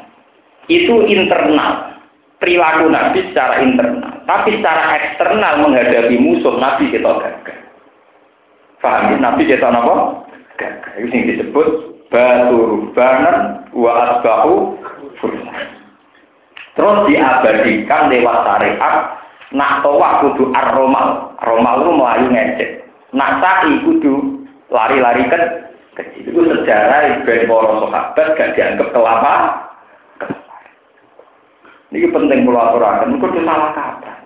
itu 0.67 1.07
internal 1.07 1.95
perilaku 2.43 2.91
Nabi 2.91 3.31
secara 3.31 3.63
internal. 3.63 4.27
Tapi 4.27 4.59
secara 4.59 4.99
eksternal 4.99 5.63
menghadapi 5.63 6.19
musuh 6.19 6.59
Nabi 6.59 6.91
kita 6.91 7.07
gagal. 7.07 7.57
Faham? 8.83 9.23
Nabi 9.23 9.47
kita 9.47 9.71
apa? 9.71 10.25
Gagal. 10.59 10.91
Yang 10.99 11.23
disebut 11.35 11.88
batu 12.09 12.89
banan 12.97 13.65
wa 13.73 13.91
asbahu 14.17 14.75
Terus 16.79 16.97
diabadikan 17.11 18.07
lewat 18.07 18.37
syariat 18.47 18.95
nak 19.51 19.83
tawaf 19.83 20.23
kudu 20.23 20.47
ar-romal. 20.55 21.35
Romal 21.43 21.75
itu 21.83 21.91
melayu 21.91 22.27
ngecek. 22.31 22.69
Nak 23.11 23.43
sa'i 23.43 23.83
kudu 23.83 24.47
lari-lari 24.71 25.27
ke 25.27 25.39
kecil. 25.99 26.23
Itu 26.31 26.41
sejarah 26.47 27.19
ben 27.27 27.51
para 27.51 27.71
sahabat 27.83 28.27
gak 28.39 28.51
dianggap 28.55 28.87
kelapa. 28.95 29.35
Ini 31.89 32.05
penting 32.13 32.45
kalau 32.45 32.61
aturakan, 32.69 33.17
itu 33.17 33.27
salah 33.41 33.73
kata. 33.73 34.18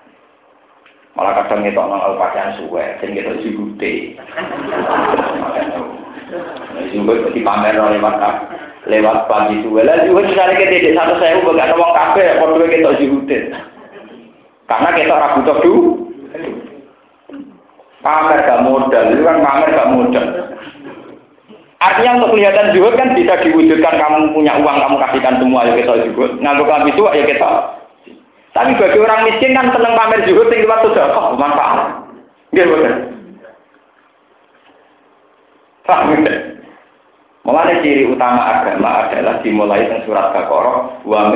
Malah 1.13 1.45
kadang 1.45 1.61
itu 1.61 1.77
orang 1.77 2.17
pakaian 2.17 2.57
suwe, 2.57 2.81
kita 2.97 3.37
jihute. 3.45 4.17
Juga 6.89 7.29
di 7.29 7.41
pamer 7.45 7.77
lewat 7.77 8.17
lewat 8.89 9.17
pagi 9.29 9.61
suwe. 9.61 9.85
Lah 9.85 10.01
juga 10.09 10.25
misalnya 10.25 10.57
kita 10.57 10.73
tidak 10.81 10.97
satu 10.97 11.13
saya 11.21 11.37
ubah 11.37 11.53
gak 11.53 11.69
ngomong 11.69 11.93
kafe, 11.93 12.25
kalau 12.41 12.65
kita 12.65 12.97
jihute. 12.97 13.37
Karena 14.65 14.89
kita 14.97 15.13
ragu 15.13 15.41
dulu. 15.45 15.81
Pamer 18.01 18.39
gak 18.49 18.65
modal, 18.65 19.05
itu 19.13 19.21
kan 19.21 19.37
pamer 19.45 19.69
gak 19.69 19.91
modal. 19.93 20.27
Artinya 21.83 22.11
untuk 22.15 22.39
kelihatan 22.39 22.71
zuhud 22.71 22.95
kan 22.95 23.11
bisa 23.11 23.43
diwujudkan 23.43 23.95
kamu 23.99 24.31
punya 24.31 24.55
uang, 24.55 24.77
kamu 24.81 24.95
kasihkan 25.03 25.35
semua 25.35 25.67
ya 25.67 25.75
kita 25.75 25.93
zuhud. 26.09 26.31
Nganggo 26.39 26.63
kami 26.63 26.95
itu 26.95 27.03
ya 27.11 27.23
kita. 27.27 27.51
Tapi 28.53 28.77
bagi 28.77 29.01
orang 29.01 29.25
miskin 29.25 29.57
kan 29.57 29.73
seneng 29.73 29.97
pamer 29.97 30.29
zuhud 30.29 30.45
yang 30.53 30.69
lewat 30.69 30.79
sudah 30.85 31.05
kok 31.09 31.27
manfaat. 31.41 31.77
Nggih 32.53 32.69
boten. 32.69 32.93
Paham 35.89 36.21
ya? 36.21 36.33
Mengenai 37.43 37.83
ciri 37.83 38.07
utama 38.07 38.39
agama 38.39 39.09
adalah 39.09 39.41
dimulai 39.43 39.83
dengan 39.83 40.05
surat 40.07 40.31
Baqarah 40.31 41.03
wa. 41.03 41.33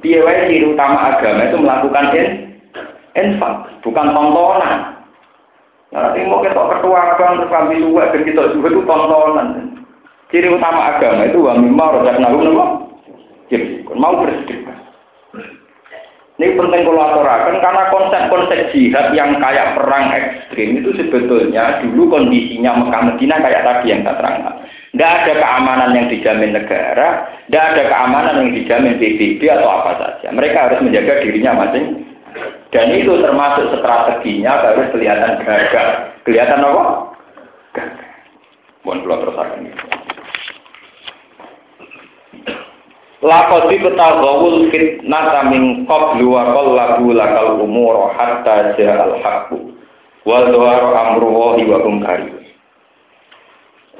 Piye 0.00 0.18
wae 0.24 0.48
ciri 0.48 0.64
utama 0.70 1.12
agama 1.12 1.44
itu 1.44 1.56
melakukan 1.60 2.04
in, 2.16 2.26
infak, 3.16 3.68
bukan 3.84 4.06
tontonan. 4.16 4.96
Nah, 5.90 6.00
nanti 6.08 6.24
mau 6.24 6.40
kita 6.40 6.56
ketua 6.56 6.98
agama 7.16 7.42
terus 7.42 7.52
kami 7.52 7.82
juga 7.82 8.12
kita 8.12 8.54
juga 8.54 8.68
itu 8.70 8.82
tontonan. 8.84 9.48
Ciri 10.30 10.48
utama 10.52 10.94
agama 10.94 11.26
itu 11.26 11.42
wa 11.42 11.58
mimma 11.58 11.84
rozaknahu 11.96 12.38
nama. 13.50 13.98
Mau 13.98 14.14
bersedekah. 14.22 14.78
Ini 16.40 16.56
penting 16.56 16.88
kalau 16.88 17.04
aturakan 17.04 17.60
karena 17.60 17.82
konsep-konsep 17.92 18.72
jihad 18.72 19.12
yang 19.12 19.36
kayak 19.44 19.76
perang 19.76 20.08
ekstrim 20.08 20.80
itu 20.80 20.96
sebetulnya 20.96 21.84
dulu 21.84 22.16
kondisinya 22.16 22.80
Mekah 22.80 23.12
Medina 23.12 23.44
kayak 23.44 23.60
tadi 23.60 23.92
yang 23.92 24.00
saya 24.08 24.16
terangkan. 24.16 24.54
Tidak 24.64 25.04
ada 25.20 25.32
keamanan 25.36 25.92
yang 25.92 26.08
dijamin 26.08 26.56
negara, 26.56 27.28
tidak 27.44 27.64
ada 27.76 27.82
keamanan 27.92 28.34
yang 28.40 28.50
dijamin 28.56 28.96
PBB 28.96 29.40
atau 29.52 29.68
apa 29.68 29.92
saja. 30.00 30.32
Mereka 30.32 30.56
harus 30.56 30.80
menjaga 30.80 31.20
dirinya 31.20 31.52
masing 31.60 32.08
dan 32.72 32.86
itu 32.96 33.12
termasuk 33.20 33.76
strateginya 33.76 34.64
harus 34.64 34.88
kelihatan 34.96 35.44
gagah. 35.44 35.88
Kelihatan 36.24 36.64
apa? 36.64 36.84
Gagah. 37.76 38.10
Mohon 38.80 38.98
keluar 39.04 39.18
terus 39.20 39.36
akan. 39.36 39.89
Lakoti 43.20 43.76
ketagawul 43.84 44.72
fitnah 44.72 45.44
min 45.52 45.84
qablu 45.84 46.32
wa 46.32 46.56
qallabu 46.56 47.12
lakal 47.12 47.60
umur 47.60 48.16
hatta 48.16 48.72
ja'al 48.80 49.20
haqqu 49.20 49.60
wa 50.24 50.48
dhuhara 50.48 50.88
amru 51.12 51.28
wa 51.28 51.52
hum 51.84 52.00
karihun. 52.00 52.48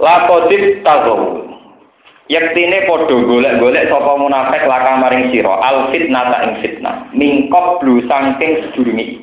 Lakoti 0.00 0.80
tagawul 0.80 1.50
Yektine 2.30 2.86
padha 2.86 3.10
golek-golek 3.10 3.90
sapa 3.90 4.12
munafik 4.14 4.62
laka 4.62 5.02
maring 5.02 5.34
sira 5.34 5.50
al 5.50 5.90
fitnah 5.90 6.30
ta 6.30 6.36
ing 6.46 6.62
fitnah 6.62 7.10
mingkop 7.10 7.82
blu 7.82 8.06
saking 8.06 8.70
sedurunge. 8.70 9.18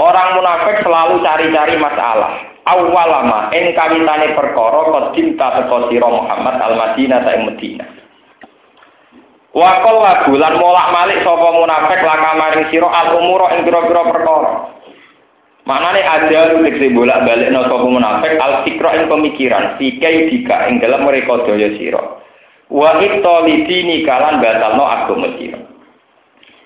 Orang 0.00 0.40
munafik 0.40 0.80
selalu 0.80 1.20
cari-cari 1.20 1.76
masalah. 1.76 2.48
Awalama 2.64 3.52
ing 3.52 3.76
kawitane 3.76 4.32
perkara 4.32 4.88
kodim 4.88 5.36
ta 5.36 5.52
teko 5.60 5.92
sira 5.92 6.08
Muhammad 6.08 6.56
al 6.64 6.74
Madinah 6.80 7.20
ta 7.28 7.30
ing. 7.36 8.01
Wa 9.52 9.84
qalla 9.84 10.24
bulan 10.32 10.56
molak-malik 10.56 11.20
sapa 11.20 11.48
munafik 11.52 12.00
laka 12.00 12.30
maring 12.40 12.64
sira 12.72 12.88
al 12.88 13.20
umura 13.20 13.52
ing 13.52 13.68
pira-pira 13.68 14.02
perkara. 14.08 14.52
Maknane 15.68 16.00
ada 16.02 16.56
tegese 16.56 16.88
bolak-balik 16.96 17.52
no 17.52 17.68
sapa 17.68 17.84
munafik 17.84 18.32
al 18.40 18.64
fikra 18.64 18.96
ing 18.96 19.12
pemikiran 19.12 19.76
fikai 19.76 20.32
dika 20.32 20.72
ing 20.72 20.80
dalam 20.80 21.04
mereka 21.04 21.44
daya 21.44 21.68
sira. 21.76 22.00
Wa 22.72 22.96
ittolidini 22.96 24.08
kalan 24.08 24.40
batalno 24.40 24.84
agama 24.88 25.28
sira. 25.36 25.60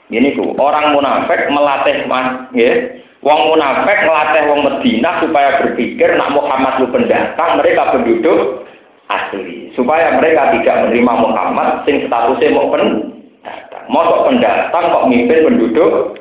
Ini 0.07 0.39
ku 0.39 0.55
orang 0.55 0.95
munafik 0.95 1.51
melatih 1.51 2.07
mas, 2.07 2.47
ya. 2.55 3.03
Wong 3.27 3.51
munafik 3.51 4.07
melatih 4.07 4.43
wong 4.47 4.61
Medina 4.63 5.19
supaya 5.19 5.59
berpikir 5.59 6.15
nak 6.15 6.31
Muhammad 6.31 6.79
lu 6.79 6.95
pendatang, 6.95 7.59
mereka 7.59 7.91
penduduk 7.91 8.66
asli. 9.11 9.71
Supaya 9.75 10.19
mereka 10.19 10.55
tidak 10.59 10.87
menerima 10.87 11.13
Muhammad 11.23 11.69
sing 11.87 12.07
statusnya 12.07 12.55
mau 12.55 12.71
pendatang. 12.71 13.85
Mosok 13.87 14.21
pendatang 14.31 14.85
kok 14.91 15.07
mimpin 15.07 15.47
penduduk 15.47 16.19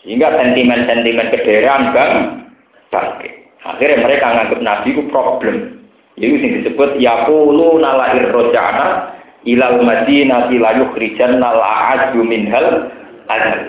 sehingga 0.00 0.40
sentimen-sentimen 0.40 1.28
kederaan 1.36 1.92
bang 1.92 2.12
bangkit. 2.88 3.32
Akhirnya 3.60 4.00
mereka 4.00 4.32
menganggap 4.32 4.60
Nabi 4.64 4.88
itu 4.96 5.02
problem. 5.12 5.56
Itu 6.16 6.34
yang 6.40 6.64
disebut 6.64 6.96
yakulu 6.96 7.76
nalair 7.76 8.32
rojana 8.32 9.12
ilal 9.44 9.84
madinati 9.84 10.56
la 10.56 10.80
yukhrijan 10.80 11.36
nal 11.38 11.60
a'adu 11.60 12.24
minhal 12.24 12.88
adal. 13.28 13.60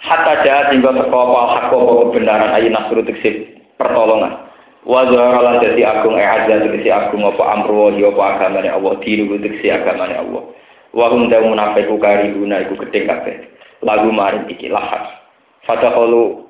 Hatta 0.00 0.40
jahat 0.42 0.72
hingga 0.72 0.96
teko 0.96 1.12
apa 1.12 1.40
hak 1.60 1.64
kebenaran 1.70 2.56
ayi 2.56 2.72
nasru 2.72 3.04
pertolongan. 3.76 4.49
Wa 4.80 5.04
zahara 5.12 5.60
dadi 5.60 5.84
agung 5.84 6.16
e 6.16 6.24
azza 6.24 6.56
teksi 6.64 6.88
agung 6.88 7.20
apa 7.28 7.44
amru 7.52 7.92
wa 7.92 7.92
apa 7.92 8.22
agamane 8.36 8.72
Allah 8.72 8.96
diru 9.04 9.36
teksi 9.36 9.68
agamane 9.68 10.16
Allah. 10.16 10.42
Wa 10.96 11.12
hum 11.12 11.28
da 11.28 11.44
munafiqu 11.44 12.00
karibuna 12.00 12.64
iku 12.64 12.80
gedhe 12.80 13.04
kabeh 13.04 13.36
lagu 13.84 14.08
maring 14.08 14.48
iki 14.48 14.72
lahat. 14.72 15.20
Fadakhalu 15.68 16.48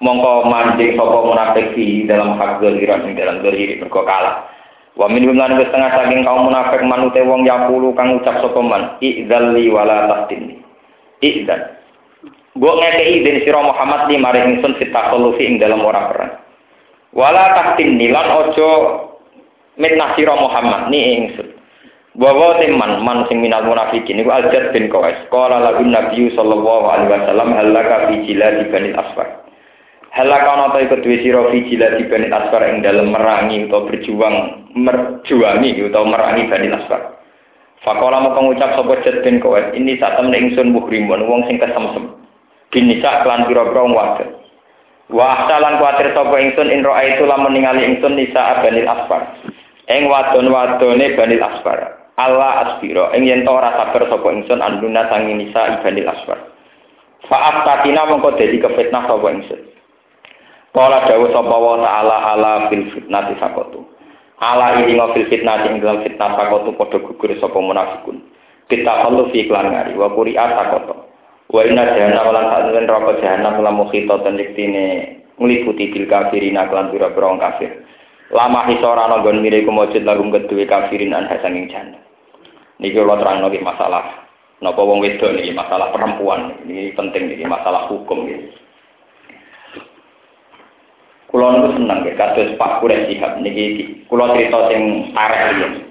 mongko 0.00 0.48
mancing 0.48 0.96
sapa 0.96 1.18
munafik 1.28 1.76
di 1.76 2.08
dalam 2.08 2.40
hak 2.40 2.64
zaliran 2.64 3.04
ing 3.04 3.20
dalam 3.20 3.44
zaliri 3.44 3.76
mergo 3.76 4.00
kalah. 4.00 4.48
Wa 4.96 5.08
min 5.12 5.28
lan 5.36 5.56
setengah 5.60 5.92
saking 5.92 6.24
kaum 6.24 6.48
munafik 6.48 6.80
manute 6.88 7.20
wong 7.20 7.44
yaqulu 7.44 7.92
kang 7.92 8.16
ucap 8.16 8.40
sapa 8.40 8.60
man 8.64 8.96
idzalli 9.04 9.68
wala 9.68 10.08
taftinni. 10.08 10.56
Idzan. 11.20 11.78
Mbok 12.56 12.74
ngekei 12.80 13.20
izin 13.20 13.44
sira 13.44 13.60
Muhammad 13.64 14.08
li 14.08 14.16
maring 14.20 14.56
ingsun 14.56 14.76
fitakhalufi 14.76 15.44
ing 15.44 15.56
dalam 15.60 15.80
ora 15.80 16.08
perang. 16.12 16.41
Wala 17.12 17.52
taftinni 17.52 18.08
lan 18.08 18.28
ojo 18.32 18.68
mitnah 19.76 20.16
sira 20.16 20.32
Muhammad 20.32 20.88
ni 20.88 21.00
ingsun. 21.20 21.48
Bahwa 22.12 22.60
teman 22.60 23.00
man 23.04 23.24
sing 23.28 23.40
minal 23.40 23.64
munafikin 23.64 24.20
iku 24.20 24.32
Al-Jad 24.32 24.72
bin 24.76 24.92
Qais. 24.92 25.16
Qala 25.32 25.60
lahu 25.60 25.84
Nabi 25.84 26.28
sallallahu 26.32 26.84
alaihi 26.88 27.08
wasallam 27.08 27.56
halaka 27.56 27.96
fi 28.08 28.14
jiladi 28.28 28.68
bani 28.68 28.92
asfar. 28.92 29.48
Halaka 30.12 30.48
ana 30.56 30.76
ta 30.76 30.84
iku 30.84 31.00
duwe 31.00 31.24
sira 31.24 31.40
fi 31.48 31.64
jiladi 31.72 32.04
bani 32.08 32.28
asfar 32.28 32.68
ing 32.68 32.84
dalem 32.84 33.16
merangi 33.16 33.64
utawa 33.64 33.88
berjuang 33.88 34.36
merjuangi 34.76 35.80
utawa 35.88 36.04
merangi 36.04 36.48
bani 36.52 36.68
asfar. 36.68 37.16
Fakola 37.80 38.24
mau 38.24 38.36
pengucap 38.36 38.76
sapa 38.76 38.92
Jad 39.04 39.24
bin 39.24 39.40
Qais 39.40 39.72
ini 39.72 39.96
saat 39.96 40.20
temen 40.20 40.36
ingsun 40.36 40.68
muhrimun 40.72 41.28
wong 41.28 41.48
sing 41.48 41.56
kesemsem. 41.56 42.12
Bin 42.72 42.88
nisa 42.92 43.24
klan 43.24 43.48
pira-pira 43.48 43.84
wadon. 43.88 44.41
Wa 45.12 45.44
ahsalan 45.44 45.76
kuatir 45.76 46.16
sapa 46.16 46.36
ingsun 46.40 46.72
in 46.72 46.80
ro'a 46.80 47.04
itu 47.04 47.28
lamun 47.28 47.52
ningali 47.52 47.84
ingsun 47.84 48.16
nisa 48.16 48.64
bani 48.64 48.80
asfar. 48.88 49.36
Ing 49.92 50.08
wadon-wadone 50.08 51.12
bani 51.12 51.36
asfar. 51.36 52.02
Allah 52.16 52.68
asbiro 52.68 53.08
ing 53.16 53.28
yen 53.28 53.48
ora 53.48 53.72
sabar 53.76 54.08
sapa 54.08 54.28
ingsun 54.32 54.64
anduna 54.64 55.08
sangi 55.12 55.32
nisa 55.36 55.80
ibanil 55.80 56.08
aswar. 56.12 56.40
Faat 57.28 57.64
tatina 57.64 58.08
mongko 58.08 58.40
dadi 58.40 58.56
kefitnah 58.56 59.04
sapa 59.08 59.26
ingsun. 59.32 59.60
Kala 60.72 61.04
dawuh 61.04 61.28
sapa 61.32 61.56
wa 61.56 61.76
ta'ala 61.84 62.16
ala 62.32 62.52
fil 62.72 62.88
fitnati 62.96 63.36
sakotu. 63.36 63.84
Ala 64.40 64.80
ini 64.80 64.96
fil 64.96 65.28
fitnati 65.28 65.72
ing 65.72 65.84
dalam 65.84 66.00
fitnah 66.00 66.40
sakotu 66.40 66.72
padha 66.72 66.96
gugur 67.00 67.32
sapa 67.36 67.58
munafikun. 67.60 68.24
Kita 68.68 69.04
kalau 69.04 69.28
fi 69.28 69.44
iklan 69.44 69.68
ngari 69.68 69.92
wa 69.92 70.08
quri'at 70.12 70.50
sakotu. 70.56 71.11
Wa 71.52 71.60
inna 71.68 71.84
jahannam 71.84 72.32
lan 72.32 72.48
sa'ten 72.48 72.88
neraka 72.88 73.12
jahannam 73.20 73.60
lan 73.60 73.76
mukhita 73.76 74.24
ten 74.24 74.40
diktine 74.40 75.20
ngliputi 75.36 75.92
bil 75.92 76.08
kafirin 76.08 76.56
lan 76.56 76.88
pira-pira 76.88 77.28
kafir. 77.36 77.84
Lama 78.32 78.64
hisora 78.72 79.12
nonggon 79.12 79.44
mire 79.44 79.60
kumujud 79.60 80.00
lagu 80.08 80.24
kedue 80.32 80.64
kafirin 80.64 81.12
an 81.12 81.28
hasanging 81.28 81.68
jannah. 81.68 82.00
Niki 82.80 82.96
kula 82.96 83.20
terang 83.20 83.44
niki 83.44 83.60
masalah 83.60 84.24
napa 84.64 84.80
wong 84.80 85.04
wedok 85.04 85.36
niki 85.36 85.52
masalah 85.52 85.92
perempuan. 85.92 86.56
Ini 86.64 86.96
penting 86.96 87.28
niki 87.28 87.44
masalah 87.44 87.84
hukum 87.92 88.24
niki. 88.24 88.48
Kula 91.28 91.52
niku 91.52 91.68
seneng 91.76 92.00
nggih 92.00 92.16
kados 92.16 92.56
Pak 92.56 92.80
Kures 92.80 93.12
Sihab 93.12 93.44
niki 93.44 94.00
kula 94.08 94.32
cerita 94.32 94.72
sing 94.72 95.12
arek. 95.12 95.84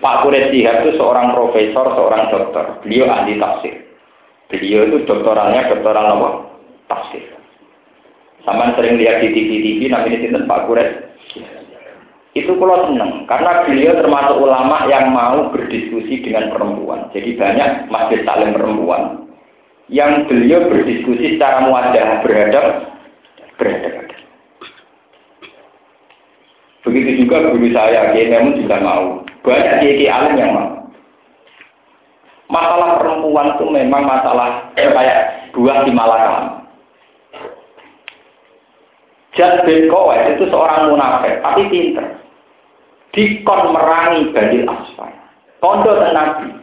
Pak 0.00 0.24
Kures 0.24 0.48
Sihab 0.48 0.88
itu 0.88 0.96
seorang 0.96 1.36
profesor, 1.36 1.84
seorang 1.92 2.32
dokter. 2.32 2.80
Beliau 2.80 3.12
ahli 3.12 3.36
tafsir. 3.36 3.83
Beliau 4.60 4.82
itu 4.86 4.98
doktoralnya 5.08 5.70
doktoral 5.72 6.06
apa? 6.14 6.28
Tafsir. 6.86 7.24
Sama 8.44 8.76
sering 8.76 9.00
lihat 9.00 9.24
di 9.24 9.32
TV-TV 9.32 9.88
namanya 9.88 10.20
sinten 10.20 10.44
Pak 10.44 10.68
Kures. 10.68 10.90
Itu 12.34 12.58
kalau 12.58 12.90
seneng 12.90 13.24
karena 13.30 13.62
beliau 13.62 13.94
termasuk 13.94 14.36
ulama 14.42 14.90
yang 14.90 15.14
mau 15.14 15.48
berdiskusi 15.54 16.20
dengan 16.20 16.50
perempuan. 16.50 17.08
Jadi 17.14 17.38
banyak 17.38 17.88
masjid 17.88 18.26
saling 18.26 18.52
perempuan 18.52 19.30
yang 19.88 20.26
beliau 20.26 20.66
berdiskusi 20.66 21.38
secara 21.38 21.64
muadah 21.70 22.26
berhadap 22.26 22.66
berhadap. 23.54 24.04
Begitu 26.84 27.24
juga 27.24 27.48
guru 27.48 27.72
saya, 27.72 28.12
Kiai 28.12 28.28
Memun 28.28 28.60
juga 28.60 28.76
mau. 28.84 29.24
Banyak 29.40 29.80
kiai 29.80 30.04
alim 30.04 30.36
yang 30.36 30.52
mau. 30.52 30.83
Masalah 32.54 33.02
perempuan 33.02 33.58
itu 33.58 33.66
memang 33.66 34.06
masalah 34.06 34.70
kayak 34.78 35.50
buah 35.50 35.82
di 35.82 35.90
malakam. 35.90 36.62
Jad 39.34 39.66
bin 39.66 39.90
Kowes 39.90 40.38
itu 40.38 40.46
seorang 40.46 40.94
munafik, 40.94 41.42
tapi 41.42 41.66
pinter. 41.66 42.06
Dikon 43.10 43.74
merangi 43.74 44.30
Bani 44.30 44.62
Asfar. 44.70 45.10
Kondo 45.58 45.98
dan 45.98 46.14
Nabi. 46.14 46.54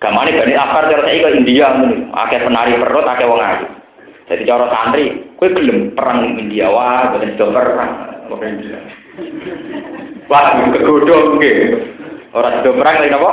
Gamane 0.00 0.32
Bani 0.32 0.54
Asfar 0.56 0.88
saya 0.88 1.04
ke 1.04 1.28
India. 1.36 1.68
Akeh 2.16 2.40
penari 2.40 2.80
perut, 2.80 3.04
akeh 3.04 3.28
wong 3.28 3.44
ayu. 3.44 3.68
Jadi 4.24 4.48
cara 4.48 4.72
santri, 4.72 5.20
kue 5.36 5.52
gelem 5.52 5.92
perang 5.92 6.24
di 6.24 6.40
India, 6.40 6.72
wah, 6.72 7.12
bukan 7.12 7.36
sudah 7.36 7.52
perang. 7.52 7.92
Wah, 10.32 10.44
kegodong. 10.72 11.36
Orang 12.32 12.54
sudah 12.64 12.72
perang 12.72 12.96
lagi 13.04 13.12
apa? 13.12 13.32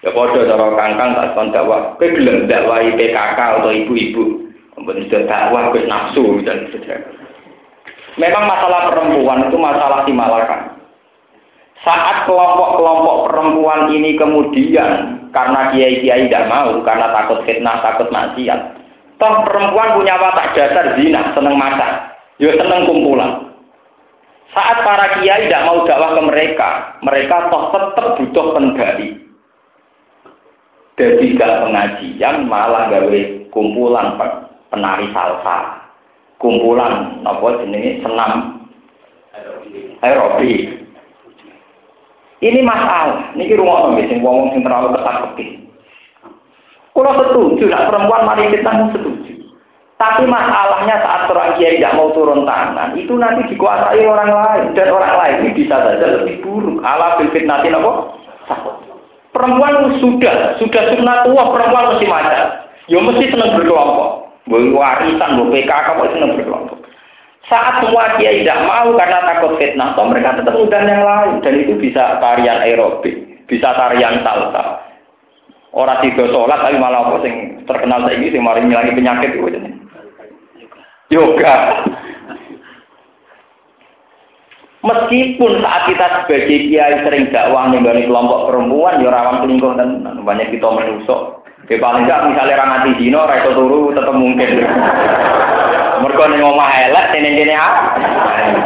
Ya 0.00 0.10
bodoh 0.16 0.48
cara 0.48 0.66
kangkang 0.80 1.12
tak 1.12 1.36
kon 1.36 1.52
dakwah. 1.52 1.92
Kowe 2.00 2.08
gelem 2.08 2.48
dakwahi 2.48 2.96
PKK 2.96 3.38
atau 3.60 3.68
ibu-ibu. 3.68 4.48
Mboten 4.80 5.04
sudah 5.12 5.22
dakwah 5.28 5.68
kowe 5.68 5.80
nafsu 5.84 6.40
dan 6.40 6.72
saja. 6.72 6.96
Memang 8.16 8.48
masalah 8.48 8.88
perempuan 8.88 9.44
itu 9.48 9.56
masalah 9.60 10.08
timalakan. 10.08 10.80
Saat 11.80 12.28
kelompok-kelompok 12.28 13.16
perempuan 13.28 13.88
ini 13.92 14.12
kemudian 14.16 15.20
karena 15.32 15.72
kiai-kiai 15.72 16.28
tidak 16.28 16.48
mau, 16.52 16.76
karena 16.84 17.08
takut 17.16 17.40
fitnah, 17.48 17.80
takut 17.80 18.12
maksiat. 18.12 18.76
Toh 19.16 19.34
perempuan 19.48 19.96
punya 19.96 20.16
watak 20.20 20.52
dasar 20.56 20.96
zina, 20.96 21.32
seneng 21.32 21.56
masak, 21.56 22.16
ya 22.36 22.52
seneng 22.56 22.84
kumpulan. 22.84 23.52
Saat 24.52 24.82
para 24.82 25.20
kiai 25.20 25.48
tidak 25.48 25.64
mau 25.68 25.84
dakwah 25.86 26.18
ke 26.18 26.22
mereka, 26.24 26.70
mereka 27.00 27.48
toh 27.48 27.72
tetap 27.72 28.06
butuh 28.18 28.46
pendali. 28.56 29.29
Jadi 31.00 31.32
gak 31.40 31.64
pengajian 31.64 32.44
malah 32.44 32.92
gawe 32.92 33.20
kumpulan 33.48 34.20
penari 34.68 35.08
salsa, 35.16 35.88
kumpulan 36.36 37.24
apa 37.24 37.64
jenenge 37.64 38.04
senam 38.04 38.60
aerobik. 40.04 40.84
Ini 42.44 42.60
masalah. 42.60 43.32
Niki 43.32 43.56
rumah 43.56 43.96
nggih 43.96 44.12
sing 44.12 44.20
wong 44.20 44.52
sing 44.52 44.60
terlalu 44.60 44.92
ketat 44.92 45.24
Kalau 46.92 47.16
setuju, 47.16 47.64
nak 47.72 47.88
perempuan 47.88 48.28
mari 48.28 48.52
kita 48.52 48.92
setuju. 48.92 49.32
Tapi 49.96 50.28
masalahnya 50.28 51.00
saat 51.00 51.32
orang 51.32 51.56
kiai 51.56 51.80
tidak 51.80 51.96
mau 51.96 52.12
turun 52.12 52.44
tangan, 52.44 52.92
itu 52.96 53.12
nanti 53.16 53.48
dikuasai 53.52 54.04
orang 54.04 54.32
lain 54.32 54.64
dan 54.76 54.88
orang 54.92 55.16
lain 55.16 55.36
ini 55.44 55.64
bisa 55.64 55.76
saja 55.76 56.20
lebih 56.20 56.40
buruk. 56.44 56.80
Allah 56.84 57.20
nanti 57.20 57.68
apa? 57.68 57.92
Perempuan 59.30 59.94
sudah, 60.02 60.58
sudah 60.58 60.82
sunnah 60.90 61.22
tua 61.22 61.42
perempuan 61.54 61.94
mesti 61.94 62.06
macam. 62.10 62.44
Ya 62.90 62.98
mesti 62.98 63.30
senang 63.30 63.54
berkelompok. 63.54 64.10
Warisan, 64.50 65.38
boleh 65.38 65.62
PKK, 65.62 65.86
boleh 65.94 66.10
senang 66.10 66.34
berkelompok. 66.34 66.78
Saat 67.46 67.82
semua 67.82 68.18
kiai 68.18 68.42
tidak 68.42 68.62
mau 68.66 68.94
karena 68.94 69.26
takut 69.26 69.58
fitnah, 69.58 69.94
toh 69.94 70.06
mereka 70.06 70.38
tetap 70.38 70.54
undang 70.54 70.86
yang 70.86 71.02
lain 71.02 71.42
dan 71.42 71.54
itu 71.58 71.74
bisa 71.78 72.18
tarian 72.22 72.62
aerobik, 72.62 73.16
bisa 73.50 73.74
tarian 73.74 74.22
salsa. 74.22 74.86
Orang 75.70 76.02
tiga 76.02 76.26
sholat 76.30 76.66
tapi 76.66 76.82
malah 76.82 77.06
apa 77.10 77.22
sing 77.22 77.62
terkenal 77.62 78.02
saya 78.02 78.18
ini 78.18 78.34
sing 78.34 78.42
mari 78.42 78.66
penyakit 78.66 79.38
itu. 79.38 79.46
Yoga. 81.10 81.86
Meskipun 84.80 85.60
saat 85.60 85.92
kita 85.92 86.24
sebagai 86.24 86.72
kiai 86.72 87.04
sering 87.04 87.28
dakwah 87.28 87.68
nih 87.68 87.84
kelompok 88.08 88.48
perempuan, 88.48 89.04
ya 89.04 89.12
rawan 89.12 89.44
selingkuh 89.44 89.76
dan 89.76 90.00
banyak 90.24 90.48
kita 90.56 90.72
menusuk. 90.72 91.44
Ya 91.68 91.76
paling 91.76 92.08
enggak 92.08 92.24
misalnya 92.32 92.56
orang 92.56 92.72
mati 92.80 92.96
dino, 92.96 93.28
raiso 93.28 93.52
turu 93.52 93.92
tetap 93.92 94.16
mungkin. 94.16 94.64
Mereka 96.00 96.24
nih 96.32 96.40
ngomong 96.40 96.64
elek, 96.64 97.12
sini 97.12 97.30
sini 97.36 97.52
ah. 97.52 97.92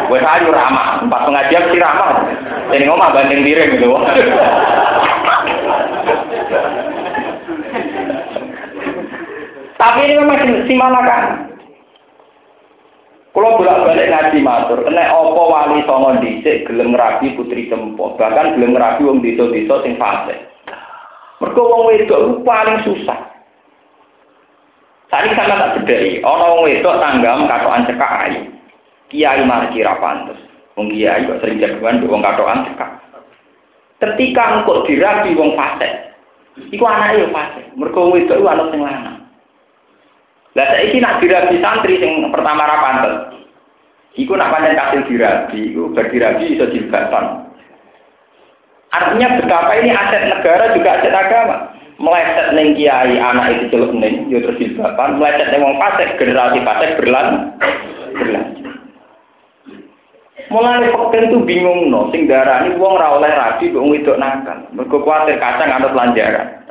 Gue 0.07 0.23
sayu 0.23 0.55
ramah, 0.55 1.03
empat 1.03 1.27
pengajian 1.27 1.67
sih 1.75 1.83
ramah. 1.83 2.31
Sini 2.71 2.87
ngomong 2.87 3.11
banding 3.11 3.43
diri 3.43 3.75
gitu. 3.75 3.91
Tapi 9.83 9.99
ini 10.07 10.15
memang 10.23 10.63
simalakan. 10.71 11.54
Kalau 13.35 13.59
bolak-balik 13.59 14.15
ngaji 14.15 14.39
matur, 14.47 14.87
kena 14.87 15.11
opo 15.11 15.51
wali 15.51 15.83
songo 15.91 16.23
dhisik 16.23 16.71
gelem 16.71 16.95
rabi 16.95 17.35
putri 17.35 17.67
tempo, 17.67 18.15
bahkan 18.15 18.55
gelem 18.55 18.79
rabi 18.79 19.03
wong 19.03 19.19
desa-desa 19.27 19.83
sing 19.83 19.99
fasik. 19.99 20.39
Mergo 21.43 21.67
wong 21.67 21.91
wedok 21.91 22.47
paling 22.47 22.79
susah. 22.87 23.19
Tadi 25.11 25.35
sama 25.35 25.59
tak 25.59 25.83
bedai, 25.83 26.23
ono 26.23 26.45
wong 26.55 26.63
wedok 26.63 27.03
tanggam 27.03 27.51
katokan 27.51 27.87
cekak 27.91 28.13
ayu. 28.31 28.43
Kiai 29.11 29.43
malah 29.43 29.67
kira 29.75 29.99
pantes. 29.99 30.39
Wong 30.79 30.95
kiai 30.95 31.27
kok 31.27 31.43
sering 31.43 31.59
jagoan 31.59 32.07
wong 32.07 32.23
katokan 32.23 32.71
cekak. 32.71 32.91
Ketika 33.99 34.63
engkau 34.63 34.87
dirabi 34.87 35.35
wong 35.35 35.59
fasik, 35.59 35.91
iku 36.71 36.87
anake 36.87 37.27
yo 37.27 37.35
fasik. 37.35 37.67
Mergo 37.75 37.99
wong 37.99 38.15
wedok 38.15 38.39
iku 38.39 38.47
ana 38.47 38.65
sing 38.71 38.79
lanang. 38.79 39.24
Lah 40.55 40.67
saiki 40.71 41.03
nak 41.03 41.19
dirabi 41.19 41.59
santri 41.59 41.99
sing 41.99 42.31
pertama 42.31 42.63
ra 42.63 42.77
pantes. 42.79 43.15
Iku 44.15 44.39
nak 44.39 44.55
pancen 44.55 44.79
kasil 44.79 45.03
dirabi, 45.11 45.75
iku 45.75 45.91
berdirabi 45.91 46.55
iso 46.55 46.71
jilbatan. 46.71 47.51
Artinya 48.95 49.43
betapa 49.43 49.75
ini 49.83 49.91
aset 49.91 50.31
negara 50.31 50.71
juga 50.71 51.03
aset 51.03 51.11
agama. 51.11 51.75
Meleset 51.99 52.55
neng 52.55 52.79
kiai 52.79 53.19
anak 53.19 53.55
itu 53.55 53.75
celuk 53.75 53.95
neng 53.95 54.31
yo 54.31 54.39
terus 54.43 54.59
jilbaban 54.63 55.19
meleset 55.19 55.51
neng 55.51 55.67
wong 55.67 55.75
fasik 55.83 56.15
generasi 56.23 56.63
fasik 56.63 56.95
berlan 57.03 57.59
berlanjut. 58.15 58.71
Mulai 60.55 60.87
fakir 60.95 61.23
itu 61.27 61.39
bingung 61.43 61.91
no. 61.91 62.15
Sing 62.15 62.31
darah 62.31 62.63
ini 62.63 62.79
wong 62.79 62.95
ora 62.95 63.19
oleh 63.19 63.35
rabi 63.35 63.75
wong 63.75 63.91
itu 63.99 64.15
nakal. 64.15 64.63
Mergo 64.71 65.03
kuatir 65.03 65.43
kacang 65.43 65.75
ada 65.75 65.91
pelajaran 65.91 66.63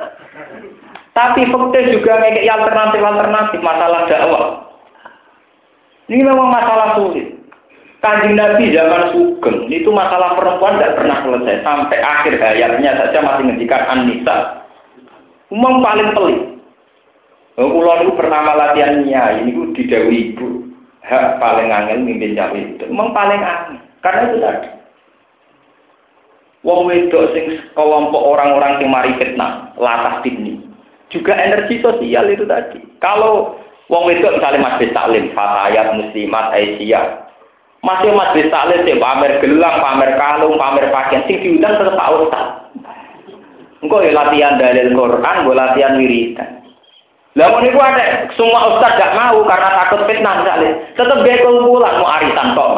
tapi 1.14 1.46
fakir 1.48 1.84
juga 1.94 2.12
ngekek 2.20 2.50
alternatif 2.50 3.00
alternatif 3.00 3.60
masalah 3.62 4.00
dakwah 4.10 4.44
ini 6.10 6.20
memang 6.20 6.50
masalah 6.52 6.98
sulit 7.00 7.32
Kanjeng 8.04 8.36
Nabi 8.36 8.68
zaman 8.68 9.16
Sugeng 9.16 9.64
itu 9.72 9.88
masalah 9.88 10.36
perempuan 10.36 10.76
tidak 10.76 11.00
pernah 11.00 11.24
selesai 11.24 11.64
sampai 11.64 11.98
akhir 12.04 12.36
hayatnya 12.36 13.00
saja 13.00 13.16
masih 13.24 13.48
ngendikan 13.48 13.80
An-Nisa 13.88 14.64
Umum 15.54 15.84
paling 15.84 16.10
pelik. 16.16 16.40
Oh, 17.54 17.70
Kulo 17.70 17.92
itu 18.02 18.12
pertama 18.18 18.58
latihannya 18.58 19.44
ini 19.44 19.54
ku 19.54 19.70
didawi 19.70 20.34
ibu. 20.34 20.66
Hak 21.04 21.38
paling 21.38 21.68
angel 21.68 22.00
mimpin 22.02 22.34
cawe 22.34 22.56
itu. 22.56 22.84
Umum 22.90 23.14
paling 23.14 23.38
angel. 23.38 23.78
Karena 24.00 24.22
itu 24.26 24.36
tadi. 24.40 24.68
Wong 26.64 26.88
wedok 26.88 27.36
sing 27.36 27.60
kelompok 27.76 28.24
orang-orang 28.24 28.80
yang 28.80 28.88
mari 28.88 29.12
fitnah, 29.20 29.76
latah 29.76 30.24
ini. 30.24 30.63
Juga 31.14 31.38
energi 31.38 31.78
sosial 31.78 32.26
itu 32.26 32.42
tadi. 32.42 32.82
Kalau 32.98 33.54
wong 33.86 34.10
wedok 34.10 34.42
misalnya 34.42 34.66
masjid 34.66 34.90
taklim, 34.90 35.30
fatayat, 35.30 35.94
muslimat, 35.94 36.50
aisyah, 36.50 37.30
masih 37.86 38.10
masjid 38.18 38.50
taklim 38.50 38.82
sih 38.82 38.98
pamer 38.98 39.38
gelang, 39.38 39.78
pamer 39.78 40.18
kalung, 40.18 40.58
pamer 40.58 40.90
pakaian, 40.90 41.22
sing 41.30 41.38
diundang 41.38 41.78
tetap 41.78 41.94
Pak 41.94 42.10
Ustaz. 42.18 42.46
Engkau 43.84 44.00
ya 44.00 44.16
latihan 44.16 44.58
dalil 44.58 44.96
Quran, 44.96 45.36
gue 45.44 45.54
latihan 45.54 45.94
wiridan. 46.00 46.50
Lah 47.34 47.50
mau 47.50 47.58
niku 47.58 47.82
ada 47.82 48.30
semua 48.38 48.70
ustaz 48.70 48.94
gak 48.94 49.18
mau 49.18 49.42
karena 49.42 49.68
takut 49.74 50.06
fitnah 50.06 50.38
misalnya. 50.38 50.72
Tetap 50.94 51.18
dia 51.26 51.42
kumpulan 51.42 51.98
mau 51.98 52.08
arisan 52.14 52.54
kok. 52.54 52.70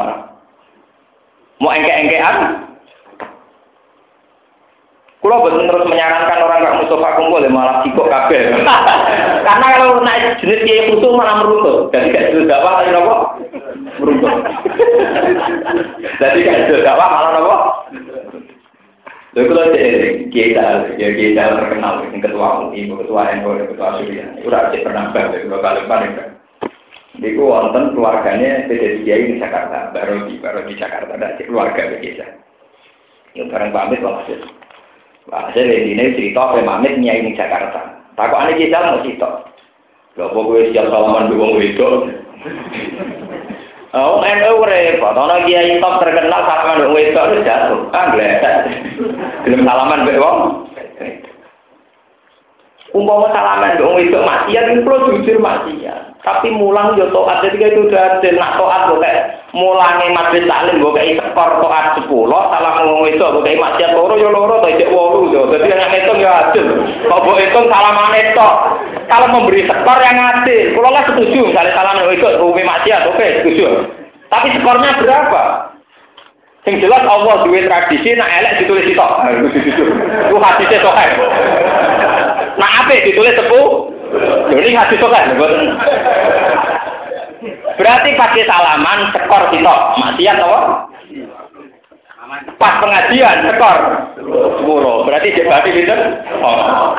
Mau 1.60 1.70
engke-engkean. 1.70 2.36
Kulo 5.26 5.42
betul 5.42 5.66
terus 5.66 5.90
menyarankan 5.90 6.38
orang 6.38 6.62
gak 6.62 6.78
Mustafa 6.86 7.18
kumpul 7.18 7.42
ya 7.42 7.50
malah 7.50 7.82
sikok 7.82 8.06
kabel. 8.06 8.62
karena 9.50 9.66
kalau 9.74 9.98
naik 9.98 10.38
jenis 10.38 10.62
kiai 10.62 10.86
khusus 10.86 11.18
malah 11.18 11.42
meruntuh. 11.42 11.90
Jadi 11.90 12.14
gak 12.14 12.30
jelas 12.30 12.46
dakwah 12.46 12.78
lagi 12.78 12.94
nopo 12.94 13.16
meruntuh. 13.98 14.34
Jadi 16.22 16.38
gak 16.46 16.60
jelas 16.70 16.86
dakwah 16.86 17.08
malah 17.10 17.30
nopo 17.34 17.56
Lalu 19.34 19.46
kalau 19.50 19.66
kita, 20.30 20.66
ya 20.94 21.08
kita 21.10 21.42
terkenal, 21.58 22.06
yang 22.08 22.22
ketua 22.24 22.70
UI, 22.70 22.88
ketua 22.88 23.22
NU, 23.36 23.68
ketua 23.68 24.00
Surya, 24.00 24.24
itu 24.40 24.48
rakyat 24.48 24.80
pernah 24.80 25.12
bang, 25.12 25.28
kalau 25.28 25.60
kali 25.60 25.80
paling. 25.84 26.12
Niku 27.20 27.44
wonten 27.44 27.92
keluarganya 27.92 28.64
beda 28.64 29.04
Kiai 29.04 29.28
di 29.28 29.36
Jakarta, 29.36 29.92
baru 29.92 30.24
di 30.24 30.40
baru 30.40 30.64
di 30.64 30.78
Jakarta 30.80 31.18
ada 31.18 31.36
keluarga 31.36 31.98
biasa. 32.00 32.26
Yang 33.36 33.46
bareng 33.52 33.72
pamit 33.76 34.00
maksud. 34.00 34.40
Wah, 34.40 34.55
Hasil 35.26 35.66
ini 35.66 35.98
ini 35.98 36.14
cerita 36.14 36.54
apa 36.54 36.62
manit 36.62 37.02
nyai 37.02 37.18
ini 37.18 37.34
Jakarta. 37.34 37.98
Takut 38.14 38.38
aneh 38.38 38.54
kita 38.54 38.78
mau 38.78 39.02
cerita. 39.02 39.42
Gak 40.14 40.32
mau 40.32 40.48
gue 40.48 40.70
siap 40.70 40.86
salaman 40.88 41.28
di 41.28 41.36
uang 41.36 41.60
itu. 41.60 41.88
Oh, 43.96 44.20
kan 44.20 44.36
gue 44.36 44.60
repot. 44.60 45.16
Tahun 45.16 45.24
lagi 45.24 45.56
ya 45.56 45.72
itu 45.72 45.80
terkenal 45.80 46.44
salaman 46.44 46.84
di 46.84 46.84
uang 46.84 47.00
itu 47.00 47.40
jatuh. 47.48 47.80
Kan 47.96 48.12
gue 48.12 48.28
belum 49.48 49.64
salaman 49.64 50.04
di 50.04 50.20
uang. 50.20 50.38
Umpama 52.94 53.26
salaman 53.34 53.74
dong 53.82 53.98
itu 53.98 54.14
maksiat 54.14 54.64
itu 54.70 54.86
jujur 54.86 55.36
maksiat. 55.42 56.16
Tapi 56.22 56.50
mulang 56.54 56.98
yo 56.98 57.06
toat 57.14 57.38
jadi 57.42 57.70
itu 57.70 57.86
udah 57.86 58.18
ada 58.18 58.28
nak 58.34 58.58
toat 58.58 58.80
gue 58.90 58.98
kayak 58.98 59.46
mulangnya 59.54 60.10
majlis 60.10 60.46
taklim 60.50 60.82
gue 60.82 60.94
kayak 60.94 61.22
skor 61.30 61.50
toat 61.62 61.98
sepuluh. 61.98 62.42
Salah 62.50 62.82
ngomong 62.82 63.06
itu 63.10 63.22
gue 63.22 63.46
kayak 63.46 63.62
maksiat 63.62 63.90
loro 63.94 64.14
yo 64.18 64.30
loro 64.30 64.62
tuh 64.62 64.74
cek 64.74 64.90
wolu 64.90 65.30
yo. 65.34 65.50
Jadi 65.50 65.70
yang 65.70 65.90
itu 65.94 66.12
ya 66.22 66.50
adil. 66.50 66.66
Kalau 67.06 67.38
itu 67.38 67.60
salaman 67.70 68.14
itu 68.18 68.48
kalau 69.06 69.26
memberi 69.34 69.62
skor 69.66 69.98
yang 70.02 70.18
adil 70.18 70.66
kalau 70.74 70.88
nggak 70.94 71.06
setuju. 71.10 71.40
Misalnya 71.46 71.72
salaman 71.74 72.10
itu 72.10 72.26
rumi 72.38 72.62
maksiat 72.66 73.00
oke 73.06 73.26
setuju. 73.42 73.66
Tapi 74.26 74.46
skornya 74.58 74.98
berapa? 74.98 75.42
Yang 76.66 76.76
jelas 76.82 77.02
Allah 77.06 77.46
duit 77.46 77.70
tradisi 77.70 78.18
nak 78.18 78.26
elek 78.26 78.66
ditulis 78.66 78.90
itu. 78.90 79.06
Itu 80.26 80.36
hadisnya 80.42 80.82
sokai. 80.82 81.14
Nak 82.56 82.72
apa 82.84 83.04
ditulis 83.04 83.36
sepuh? 83.36 83.68
Jadi 84.52 84.70
hadis 84.72 85.00
sokai. 85.00 85.36
Berarti 87.76 88.10
pakai 88.16 88.48
salaman 88.48 89.12
skor 89.12 89.42
kita. 89.52 89.76
Maksiat 90.00 90.36
apa? 90.40 90.60
Pas 92.56 92.74
pengajian 92.80 93.52
skor 93.54 93.78
sepuluh. 94.60 95.04
Berarti 95.04 95.36
dia 95.36 95.44
berarti 95.44 95.70
itu. 95.76 95.96
Oh. 96.40 96.96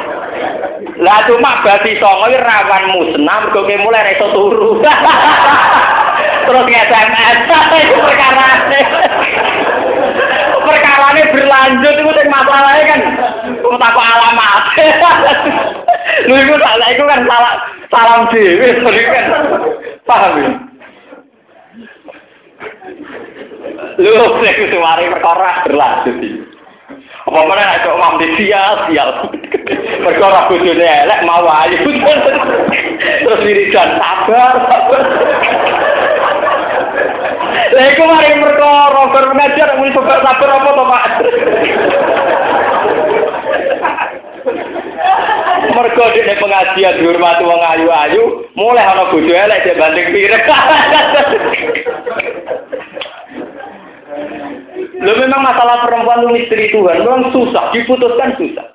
Lah 1.02 1.26
cuma 1.26 1.62
berarti 1.66 1.98
songo 1.98 2.30
rawan 2.38 2.84
musnah 2.94 3.50
kok 3.50 3.66
mulai 3.82 4.14
reso 4.14 4.30
turu. 4.34 4.78
Terus 6.48 6.64
nge-SMS 6.64 7.38
itu 7.84 7.96
perkara 8.00 8.48
perkara 10.68 11.08
ini 11.16 11.24
berlanjut 11.32 11.94
itu 11.96 12.12
sing 12.12 12.28
masalahnya 12.28 12.84
kan 12.92 13.02
takut 13.80 14.04
alamat. 14.04 14.64
Lu 16.28 16.36
itu 16.36 16.56
salah 16.60 16.88
itu 16.92 17.04
kan 17.08 17.20
salah 17.24 17.54
salam 17.88 18.22
dewi, 18.30 18.68
kan 18.84 19.26
paham 20.04 20.34
ya? 20.44 20.50
Lu 23.98 24.26
sing 24.44 24.56
suwari 24.70 25.06
perkara 25.08 25.64
berlanjut. 25.64 26.18
Apa 27.28 27.44
mana 27.44 27.60
nek 27.60 27.84
kok 27.84 28.00
mam 28.00 28.16
sial 28.40 28.74
sial. 28.88 29.10
Perkara 30.00 30.48
bojone 30.48 30.88
elek 30.88 31.24
mau 31.28 31.44
ayu. 31.44 31.76
Terus 33.24 33.44
wiridan 33.44 34.00
sabar, 34.00 34.54
sabar. 34.64 35.02
Lah 37.58 37.86
iku 37.94 38.04
mari 38.08 38.38
perkara 38.40 39.02
bar 39.12 39.26
ngajar 39.34 39.70
muni 39.78 39.92
sabar 39.92 40.24
apa 40.24 40.70
to, 40.72 40.84
Pak? 40.88 41.04
Mergo 45.68 46.06
dene 46.16 46.34
pengajian 46.42 46.98
dihormati 46.98 47.44
wong 47.46 47.62
ayu-ayu, 47.62 48.24
mulai 48.58 48.82
ana 48.82 49.14
bojo 49.14 49.30
elek 49.30 49.62
dia 49.62 49.78
banding 49.78 50.10
pirek. 50.10 50.46
Lo 54.98 55.12
memang 55.22 55.42
masalah 55.46 55.86
perempuan 55.86 56.26
itu 56.26 56.30
misteri 56.34 56.66
Tuhan, 56.74 57.06
memang 57.06 57.30
susah, 57.30 57.70
diputuskan 57.70 58.34
susah. 58.42 58.66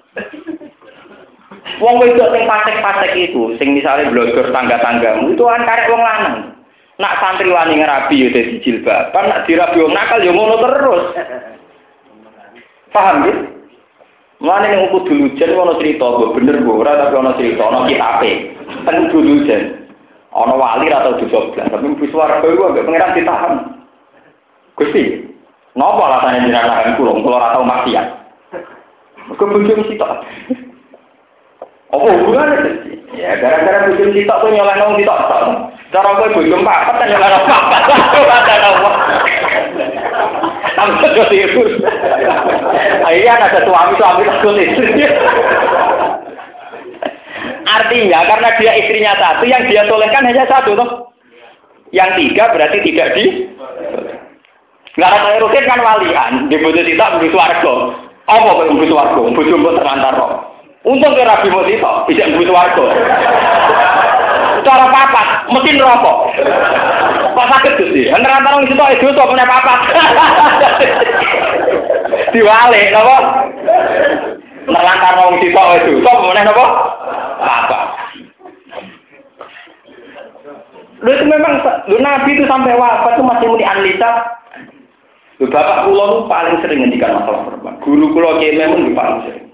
Wong 1.83 1.99
wedok 1.99 2.31
sing 2.31 2.47
pasek-pasek 2.47 3.13
itu, 3.19 3.59
sing 3.59 3.75
misalnya 3.75 4.07
blogger 4.15 4.55
tangga-tanggamu, 4.55 5.35
itu 5.35 5.43
kan 5.43 5.67
karek 5.67 5.91
wong 5.91 5.99
lanang. 5.99 6.62
Nak 7.01 7.17
santri 7.19 7.49
wani 7.49 7.81
ngerabi 7.81 8.21
ya 8.21 8.29
dadi 8.29 8.61
jilbaban, 8.61 9.25
nak 9.33 9.49
dirabi 9.49 9.81
wong 9.81 9.97
nakal 9.97 10.21
ya 10.21 10.33
ngono 10.33 10.57
terus. 10.61 11.05
Paham 12.93 13.25
ya? 13.25 13.35
Mulane 14.43 14.67
ning 14.69 14.81
uku 14.91 14.99
dulu 15.09 15.27
jen 15.39 15.57
ono 15.57 15.79
cerita, 15.81 16.05
mbok 16.05 16.35
bener 16.37 16.61
mbok 16.61 16.83
ora 16.83 16.99
tapi 16.99 17.15
ono 17.17 17.33
cerita, 17.39 17.63
ono 17.65 17.89
kitabe. 17.89 18.31
Ten 18.85 19.09
dulu 19.09 19.47
jen. 19.49 19.63
Ono 20.37 20.57
wali 20.61 20.93
atau 20.93 21.17
dosa 21.17 21.53
tapi 21.57 21.85
mlebu 21.85 22.09
swarga 22.13 22.45
iku 22.45 22.69
ambek 22.69 22.85
pangeran 22.89 23.17
ditahan. 23.17 23.53
Gusti, 24.77 25.29
napa 25.77 26.03
alasannya 26.09 26.49
jenengan 26.49 26.97
kula, 26.97 27.21
kula 27.21 27.37
ora 27.37 27.55
tau 27.57 27.65
maksiat. 27.69 28.07
Mergo 29.29 29.45
bojo 29.49 29.73
mesti 29.79 30.01
tok. 30.01 30.13
Apa 31.93 32.07
hubungannya? 32.09 32.59
Ya, 33.15 33.37
gara-gara 33.39 33.89
bojo 33.89 34.11
sitok 34.11 34.41
tuh 34.43 34.51
nyolong 34.51 34.77
nong 34.81 34.97
sitok 34.99 35.21
tok. 35.29 35.45
Cara 35.93 36.17
kowe 36.17 36.29
bojo 36.33 36.57
papat 36.65 37.05
kan 37.05 37.21
papat. 37.21 37.83
Ada 37.93 38.55
apa? 38.65 38.91
Itu. 41.33 41.63
Akhirnya 43.05 43.33
ada 43.37 43.61
suami-suami 43.69 44.25
takut 44.25 44.57
istri. 44.57 45.05
Artinya 47.63 48.21
karena 48.25 48.49
dia 48.57 48.73
istrinya 48.81 49.13
satu, 49.21 49.45
yang 49.45 49.65
dia 49.69 49.85
solehkan 49.85 50.25
hanya 50.25 50.45
satu 50.49 50.77
toh. 50.77 50.91
Yang 51.93 52.11
tiga 52.25 52.49
berarti 52.57 52.79
tidak 52.89 53.09
di. 53.13 53.25
Nggak 54.97 55.13
ada 55.13 55.41
rutin 55.41 55.65
kan 55.69 55.81
walian, 55.81 56.33
di 56.53 56.57
bojo 56.61 56.81
sitok 56.85 57.21
begitu 57.21 57.37
warga. 57.37 57.75
Apa 58.29 58.49
kok 58.61 58.69
begitu 58.77 58.97
warga? 58.97 59.21
Bojo 59.25 59.55
mbok 59.61 59.77
terlantar 59.77 60.13
kok. 60.17 60.33
Untung 60.83 61.15
ke 61.15 61.23
Rabi 61.23 61.49
Mutito, 61.49 61.93
bisa 62.11 62.29
butuh 62.33 62.53
warga. 62.57 62.87
Cara 64.63 64.87
papat, 64.91 65.27
mesin 65.51 65.83
rokok. 65.83 66.19
Kok 67.35 67.49
sakit 67.51 67.73
tuh 67.79 67.89
sih? 67.91 68.07
Antara 68.15 68.39
antara 68.39 68.63
itu 68.63 68.75
itu 68.75 69.07
tuh 69.11 69.27
punya 69.27 69.43
papat. 69.43 69.79
Diwale, 72.33 72.81
apa? 72.95 73.17
Nerlantar 74.63 75.19
wong 75.19 75.43
sitok 75.43 75.67
itu, 75.83 75.99
sok 76.07 76.23
punya 76.23 76.47
apa? 76.47 76.67
Papat. 77.43 77.83
Lu 81.03 81.11
itu 81.11 81.25
memang, 81.27 81.59
lu 81.91 81.99
Nabi 81.99 82.39
itu 82.39 82.47
sampai 82.47 82.79
wafat 82.79 83.19
itu 83.19 83.27
masih 83.27 83.47
muni 83.51 83.67
analisa. 83.67 84.11
Lu 85.43 85.51
bapak 85.51 85.91
kulo 85.91 86.31
paling 86.31 86.63
sering 86.63 86.87
ngendikan 86.87 87.19
masalah 87.19 87.51
perempuan. 87.51 87.83
Guru 87.83 88.15
kiai 88.15 88.55
memang 88.55 88.95
paling 88.95 89.27
sering. 89.27 89.47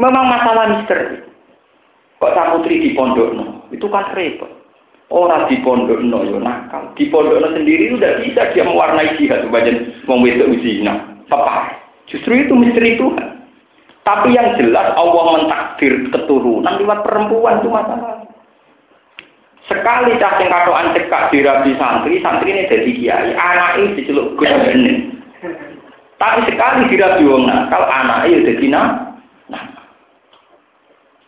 Memang 0.00 0.24
masalah 0.24 0.64
misteri. 0.72 1.20
Kok 2.16 2.32
tak 2.32 2.56
putri 2.56 2.80
di 2.80 2.96
pondok 2.96 3.36
no? 3.36 3.55
Itu 3.70 3.86
kan 3.90 4.12
repot. 4.14 4.50
Orang 5.06 5.46
di 5.46 5.62
pondok 5.62 6.02
no 6.02 6.26
yo 6.26 6.42
nakal. 6.42 6.90
Di 6.98 7.06
pondok 7.06 7.38
no 7.38 7.48
sendiri 7.54 7.94
udah 7.94 8.26
bisa 8.26 8.50
dia 8.50 8.66
mewarnai 8.66 9.14
jihad 9.14 9.46
sebagian 9.46 9.94
wong 10.10 10.26
wedok 10.26 10.50
zina. 10.62 10.98
Apa? 11.30 11.78
Justru 12.10 12.34
itu 12.34 12.54
misteri 12.54 12.98
Tuhan. 12.98 13.38
Tapi 14.06 14.38
yang 14.38 14.54
jelas 14.54 14.94
Allah 14.94 15.24
mentakdir 15.34 16.06
keturunan 16.14 16.78
lewat 16.78 17.02
perempuan 17.02 17.58
itu 17.58 17.70
masalah. 17.70 18.22
Sekali 19.66 20.14
cacing 20.14 20.46
katoan 20.46 20.94
cekak 20.94 21.34
dirabi 21.34 21.74
santri, 21.74 22.22
santri 22.22 22.54
ini 22.54 22.70
jadi 22.70 22.90
kiai, 22.94 23.30
anak 23.34 23.82
ini 23.82 23.98
diceluk 23.98 24.38
gus 24.38 24.46
Tapi 26.22 26.38
sekali 26.46 26.86
dirabi 26.86 27.26
wong 27.26 27.50
nakal, 27.50 27.82
anak 27.82 28.30
ini 28.30 28.46
jadi 28.46 28.66
nah. 28.70 29.15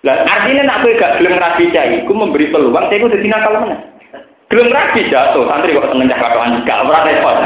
Lah 0.06 0.22
artinya 0.22 0.62
nak 0.62 0.86
kowe 0.86 0.94
gak 0.94 1.18
gelem 1.18 1.42
rabi 1.42 1.74
cai, 1.74 2.06
iku 2.06 2.14
memberi 2.14 2.54
peluang 2.54 2.86
saya 2.86 3.02
iku 3.02 3.10
dadi 3.10 3.26
nakal 3.26 3.58
mana? 3.58 3.76
Gelem 4.46 4.70
rabi 4.70 5.10
jatuh, 5.10 5.42
santri 5.50 5.74
kok 5.74 5.90
seneng 5.90 6.06
cak 6.06 6.22
katoan 6.22 6.62
gak 6.62 6.86
ora 6.86 7.02
repot. 7.02 7.38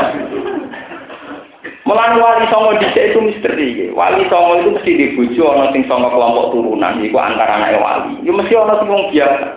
Mulan 1.82 2.20
wali 2.20 2.46
songo 2.52 2.78
dhisik 2.78 3.10
itu 3.10 3.18
misteri. 3.24 3.68
Wali 3.90 4.28
songo 4.28 4.60
itu 4.60 4.68
mesti 4.76 4.92
dibujuk 5.00 5.48
ana 5.48 5.72
sing 5.72 5.82
songo 5.88 6.12
kelompok 6.12 6.54
turunan, 6.54 7.00
iku 7.00 7.16
antara 7.18 7.56
anak 7.58 7.80
wali. 7.80 8.20
Ya 8.22 8.30
mesti 8.36 8.52
ana 8.52 8.78
sing 8.78 8.88
wong 8.92 9.04
biasa. 9.10 9.48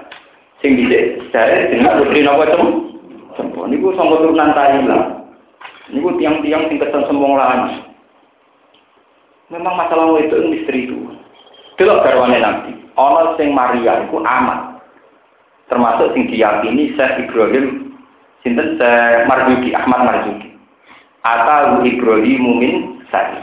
Sing 0.64 0.72
dhisik 0.80 1.04
jare 1.36 1.70
jeneng 1.70 2.00
putri 2.00 2.24
napa 2.24 2.48
tem? 2.48 2.64
Sempon 3.36 3.76
niku 3.76 3.92
songo 4.00 4.24
turunan 4.24 4.56
Thailand. 4.56 5.28
Niku 5.92 6.16
tiang-tiang 6.16 6.66
sing 6.72 6.80
kesen 6.80 7.04
sembong 7.12 7.36
lan. 7.36 7.92
Memang 9.52 9.76
masalah 9.78 10.16
itu 10.18 10.40
misteri 10.48 10.88
itu. 10.90 10.98
Delok 11.76 12.08
garwane 12.08 12.40
Nabi. 12.42 12.85
Ana 12.96 13.36
sing 13.36 13.52
Maria 13.52 14.08
iku 14.08 14.24
amat. 14.24 14.80
Termasuk 15.68 16.16
sing 16.16 16.32
diyakini 16.32 16.96
Syekh 16.96 17.28
Ibrahim 17.28 17.96
sinten 18.42 18.80
Syekh 18.80 19.28
Marzuki 19.28 19.76
Ahmad 19.76 20.02
Marzuki. 20.08 20.50
Atau 21.26 21.84
Ibrahim 21.84 22.40
Mumin 22.40 22.76
saya. 23.12 23.42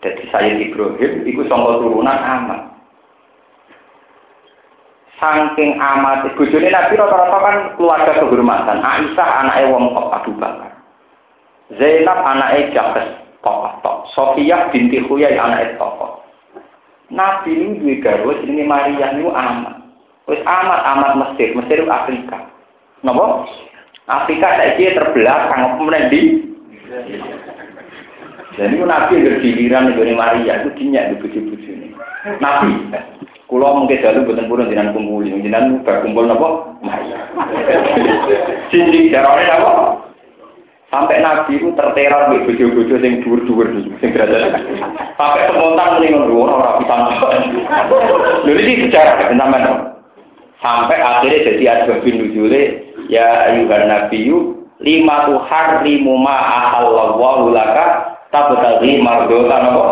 Jadi 0.00 0.22
saya 0.32 0.54
Ibrahim 0.56 1.26
iku 1.28 1.44
sangka 1.50 1.80
turunan 1.82 2.18
amat. 2.18 2.70
saking 5.20 5.76
amat 5.76 6.32
bojone 6.34 6.72
Nabi 6.72 6.96
rata-rata 6.96 7.38
kan 7.44 7.56
keluarga 7.76 8.12
kehormatan. 8.16 8.80
Aisyah 8.80 9.28
anaknya 9.44 9.68
wong 9.68 9.92
top 9.92 10.08
Abu 10.16 10.32
Bakar. 10.40 10.72
Zainab 11.76 12.18
anaknya 12.24 12.72
Jabes 12.72 13.08
tokoh 13.44 13.72
tok. 13.84 13.98
Sofia 14.16 14.72
binti 14.72 14.98
Huyai 15.04 15.36
anaknya 15.36 15.76
tokoh. 15.76 16.19
Nabi 17.10 17.50
ini 17.50 17.78
duwe 17.82 17.94
garwa 17.98 18.38
jenenge 18.38 18.64
Maria 18.70 19.10
niku 19.14 19.34
amat. 19.34 19.82
Wis 20.30 20.42
amat 20.46 20.80
amat 20.94 21.10
Mesir, 21.18 21.58
Mesir 21.58 21.82
itu 21.82 21.90
Afrika. 21.90 22.38
Napa? 23.02 23.50
Afrika 24.06 24.46
saiki 24.58 24.94
terbelah 24.94 25.50
sangat 25.50 25.70
kemudian 25.78 26.10
di 26.10 26.20
jadi 28.58 28.76
Nabi 28.82 29.22
yang 29.22 29.38
giliran 29.38 29.94
dari 29.94 30.12
Maria 30.12 30.60
itu 30.60 30.74
dinyak 30.74 31.14
di 31.14 31.22
buju-buju 31.22 31.70
ini. 31.70 31.88
Nabi, 32.42 32.92
kulo 33.46 33.72
mungkin 33.72 34.02
dulu 34.02 34.34
buatan 34.34 34.50
purun 34.50 34.68
dengan 34.68 34.92
kumpul, 34.92 35.22
dengan 35.22 35.80
berkumpul 35.86 36.26
nopo 36.26 36.76
Maria. 36.82 37.30
Cincin 38.74 39.14
darahnya 39.14 39.62
nopo. 39.62 40.09
Sampai 40.90 41.22
Nabi 41.22 41.62
itu 41.62 41.70
terteror 41.78 42.34
di 42.34 42.50
buju-buju 42.50 42.98
yang 42.98 43.22
dur-dur 43.22 43.66
yang 44.02 44.10
berada. 44.10 44.58
Sampai 45.14 45.46
spontan 45.46 46.02
mendingan 46.02 46.26
dua 46.26 46.50
orang 46.50 46.82
bisa. 46.82 46.94
Jadi 48.42 48.60
ini 48.66 48.74
sejarah 48.90 49.30
teman 49.30 49.86
Sampai 50.58 50.98
akhirnya 50.98 51.46
jadi 51.46 51.64
ada 51.72 51.94
bin 52.02 52.20
nujule 52.20 52.90
ya 53.06 53.54
ayuhan 53.54 53.86
nabiyyu 53.86 54.66
lima 54.82 55.30
tuharrimu 55.30 56.20
ma 56.20 56.36
ahallallahu 56.36 57.54
laka 57.54 58.18
tabtaghi 58.34 58.98
mardotan 59.00 59.72
apa? 59.72 59.86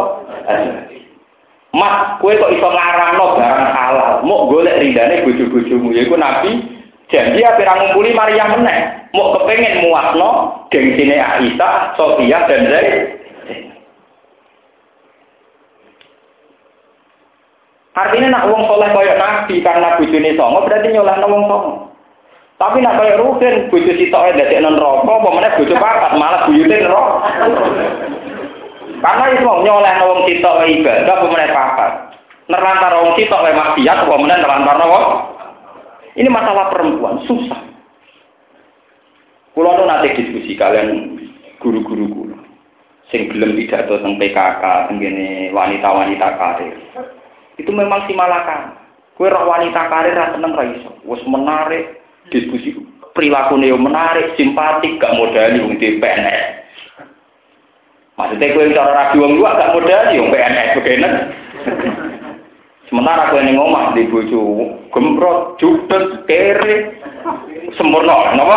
Mas, 1.79 2.17
kue 2.19 2.33
kok 2.35 2.53
iso 2.53 2.69
ngarangno 2.69 3.37
barang 3.37 3.71
halal, 3.77 4.13
mau 4.25 4.49
golek 4.49 4.81
ridane 4.81 5.21
bojo-bojomu 5.23 5.93
yaiku 5.93 6.17
Nabi 6.17 6.78
janji 7.09 7.41
ra 7.41 7.75
ngumpuli 7.77 8.13
Maryam 8.13 8.61
meneh, 8.61 9.09
mau 9.17 9.33
kepengen 9.37 9.85
muasno 9.85 10.65
gengsine 10.69 11.17
Aisyah, 11.17 11.97
Sofia 11.97 12.45
dan 12.45 12.69
Zaid. 12.69 12.97
Artinya 17.99 18.29
nak 18.31 18.47
wong 18.55 18.63
soleh 18.71 18.95
koyok 18.95 19.19
Nabi 19.19 19.59
karena 19.59 19.99
bojone 19.99 20.31
songo 20.39 20.59
berarti 20.63 20.89
nyolahno 20.95 21.27
wong 21.27 21.45
songo. 21.51 21.73
Tapi 22.55 22.79
nak 22.79 22.95
koyok 22.95 23.19
rugen 23.19 23.55
bojo 23.75 23.93
sitoke 23.99 24.39
dadi 24.39 24.63
non 24.63 24.79
rokok, 24.79 25.19
apa 25.19 25.29
meneh 25.35 25.53
bojo 25.59 25.75
papat 25.75 26.13
malah 26.15 26.47
buyute 26.47 26.77
neraka. 26.79 27.19
Karena 29.03 29.25
itu 29.35 29.43
nyoleh 29.43 29.95
wong 30.07 30.21
sitok 30.31 30.57
ibadah 30.63 31.15
apa 31.19 31.27
meneh 31.27 31.49
papat. 31.51 31.93
Nerlantar 32.47 32.93
wong 33.03 33.11
sitok 33.19 33.43
wae 33.43 33.55
maksiat 33.59 33.99
apa 34.07 34.15
meneh 34.15 34.37
nerlantar 34.47 34.79
wong. 34.87 35.07
Ini 36.19 36.27
masalah 36.27 36.75
perempuan 36.75 37.23
susah. 37.31 37.63
Kulo 39.55 39.87
nanti 39.87 40.19
diskusi 40.19 40.59
kalian 40.59 41.15
guru-guru 41.63 42.11
kulo. 42.11 42.37
Sing 43.15 43.31
gelem 43.31 43.55
pidato 43.55 44.03
tentang 44.03 44.19
PKK, 44.19 44.63
tentang 44.91 45.15
wanita-wanita 45.55 46.29
karir. 46.37 46.75
Itu 47.55 47.71
memang 47.71 48.11
si 48.11 48.19
malakan. 48.19 48.75
Kue 49.15 49.31
roh 49.31 49.47
wanita 49.47 49.91
karir 49.91 50.15
ra 50.15 50.35
seneng 50.35 50.55
ra 50.55 50.67
iso. 50.67 50.95
Wis 51.07 51.23
menarik 51.27 52.03
diskusi 52.31 52.75
perilaku 53.15 53.59
neo 53.59 53.79
menarik, 53.79 54.35
simpatik, 54.39 54.99
gak 55.03 55.15
modali 55.19 55.59
wong 55.59 55.75
di 55.79 55.99
PNS. 55.99 56.47
Maksudnya 58.15 58.55
kue 58.55 58.75
cara 58.75 59.15
wong 59.15 59.39
luar 59.39 59.59
gak 59.59 59.75
modali 59.75 60.19
wong 60.19 60.31
PNS 60.35 60.69
begini. 60.79 61.11
Sementara 62.89 63.29
kue 63.29 63.45
ning 63.45 63.61
omah 63.61 63.93
di 63.93 64.09
bojo 64.09 64.73
gemprot, 64.97 65.61
judet, 65.61 66.25
kere, 66.25 66.97
sempurna, 67.77 68.33
napa? 68.33 68.57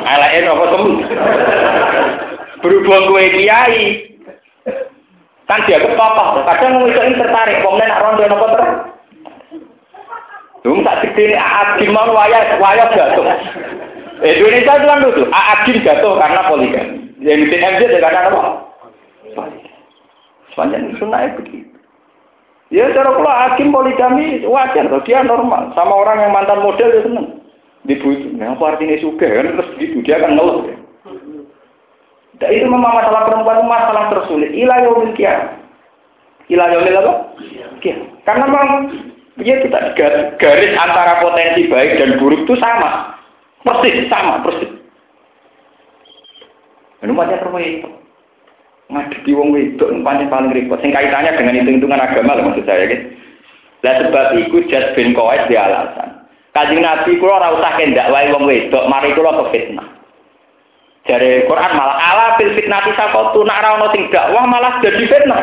Eleke 0.00 0.38
napa 0.48 0.64
sem? 0.72 0.84
Berhubung 2.64 3.12
kue 3.12 3.24
kiai, 3.36 4.08
kan 5.44 5.60
dia 5.68 5.84
kepapa, 5.84 6.40
kadang 6.40 6.80
wong 6.80 6.88
itu 6.88 7.20
tertarik, 7.20 7.60
wong 7.60 7.76
nek 7.76 8.00
rondo 8.00 8.24
napa 8.24 8.46
terus? 8.56 8.72
Dum 10.64 10.82
tak 10.82 11.04
gede 11.04 11.36
Agim 11.36 11.92
mau 11.92 12.08
wayah 12.08 12.56
wayah 12.58 12.88
jatuh. 12.96 13.28
Indonesia 14.24 14.72
itu 14.72 14.86
kan 14.88 15.04
lucu, 15.04 15.22
Agim 15.30 15.76
jatuh 15.84 16.16
karena 16.16 16.48
poligami. 16.48 16.96
Yang 17.20 17.38
bikin 17.44 17.60
MJ 17.76 17.82
karena 18.00 18.32
apa? 18.32 18.42
Sepanjang 20.50 20.96
sunnah 20.96 21.28
begitu. 21.36 21.77
Ya 22.68 22.92
cara 22.92 23.16
kalau 23.16 23.32
Agim 23.32 23.72
poligami 23.72 24.44
wajar, 24.44 24.92
dia 25.08 25.24
normal. 25.24 25.72
Sama 25.72 25.94
orang 26.04 26.20
yang 26.20 26.32
mantan 26.36 26.60
model 26.60 26.88
dia 26.92 27.04
seneng. 27.04 27.26
Dibujuk, 27.88 28.36
nah, 28.36 28.52
apa 28.52 28.76
artinya 28.76 29.00
suka 29.00 29.24
kan 29.24 29.56
terus 29.56 29.70
gitu 29.80 30.04
dia 30.04 30.20
akan 30.20 30.36
ngeluh. 30.36 30.68
Ya. 30.68 30.76
Dan 32.38 32.50
itu 32.52 32.66
memang 32.68 32.92
masalah 32.92 33.24
perempuan 33.24 33.64
masalah 33.64 34.12
tersulit. 34.12 34.52
Ilah 34.52 34.84
yaumil 34.84 35.16
kiamat. 35.16 35.58
Ilah 36.52 36.68
yaumil 36.76 37.00
apa? 37.00 37.12
Karena 38.28 38.44
memang 38.44 38.68
dia 39.40 39.56
kita 39.64 39.78
garis 40.36 40.72
antara 40.76 41.24
potensi 41.24 41.70
baik 41.70 41.98
dan 41.98 42.20
buruk 42.20 42.44
itu 42.44 42.54
sama. 42.60 43.16
Persis, 43.64 44.06
sama, 44.12 44.44
persis. 44.44 44.70
Ini 47.02 47.14
banyak 47.14 47.42
rumah 47.46 47.62
itu. 47.62 47.90
Ngadepi 48.88 49.30
wong 49.36 49.52
itu 49.52 49.84
paling 50.00 50.32
paling 50.32 50.50
repot. 50.56 50.80
Sing 50.80 50.96
kaitannya 50.96 51.36
dengan 51.36 51.60
hitung-hitungan 51.60 52.00
agama 52.00 52.40
lah 52.40 52.44
maksud 52.48 52.64
saya 52.64 52.88
gitu. 52.88 53.04
Lah 53.84 53.94
sebab 54.00 54.26
itu 54.40 54.56
jas 54.72 54.96
bin 54.96 55.12
Qais 55.12 55.44
di 55.46 55.54
alasan. 55.54 56.24
Kanjeng 56.56 56.82
Nabi 56.82 57.20
kula 57.20 57.38
ora 57.38 57.54
usah 57.54 57.76
kendak 57.76 58.10
wae 58.10 58.32
wong 58.32 58.48
wedok, 58.48 58.88
mari 58.90 59.12
kula 59.14 59.30
ke 59.30 59.44
fitnah. 59.54 59.86
Dari 61.06 61.46
Quran 61.46 61.72
malah 61.76 61.96
ala 61.96 62.26
fil 62.40 62.52
fitnati 62.56 62.90
sakotu 62.96 63.44
nak 63.44 63.60
ora 63.62 63.70
ono 63.78 63.86
dakwah 63.92 64.44
malah 64.48 64.80
jadi 64.80 65.04
fitnah. 65.04 65.42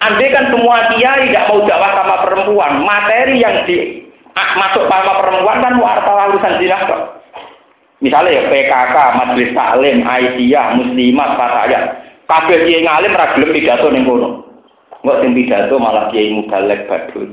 Andai 0.00 0.32
kan 0.32 0.48
semua 0.48 0.92
kiai 0.92 1.28
tidak 1.28 1.48
mau 1.48 1.64
dakwah 1.64 1.92
sama 1.92 2.16
perempuan, 2.24 2.72
materi 2.84 3.36
yang 3.40 3.64
di 3.68 4.08
ah, 4.32 4.50
masuk 4.60 4.88
sama 4.88 5.12
perempuan 5.24 5.60
kan 5.60 5.74
wartawan 5.76 6.36
urusan 6.36 6.56
zina 6.60 6.78
kok. 6.84 7.02
Misalnya 8.00 8.32
ya 8.32 8.42
PKK, 8.48 8.96
Majelis 8.96 9.52
Taklim, 9.52 10.00
Aisyah, 10.08 10.66
Muslimat, 10.72 11.36
Fatayat. 11.36 11.84
Kabeh 12.30 12.62
kiai 12.62 12.86
ngalim 12.86 13.18
ra 13.18 13.34
gelem 13.34 13.50
pidato 13.50 13.90
ning 13.90 14.06
kono. 14.06 14.46
Enggak 15.02 15.18
sing 15.18 15.30
pidato 15.34 15.74
malah 15.82 16.06
kiai 16.14 16.30
mubalek 16.30 16.86
badul. 16.86 17.26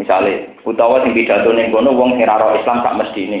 Misalnya, 0.00 0.56
utawa 0.64 1.04
sing 1.04 1.12
pidato 1.12 1.52
ning 1.52 1.68
kono 1.68 1.92
wong 1.92 2.16
sing 2.16 2.24
Islam 2.24 2.80
tak 2.80 2.96
mesti 2.96 3.20
ini. 3.28 3.40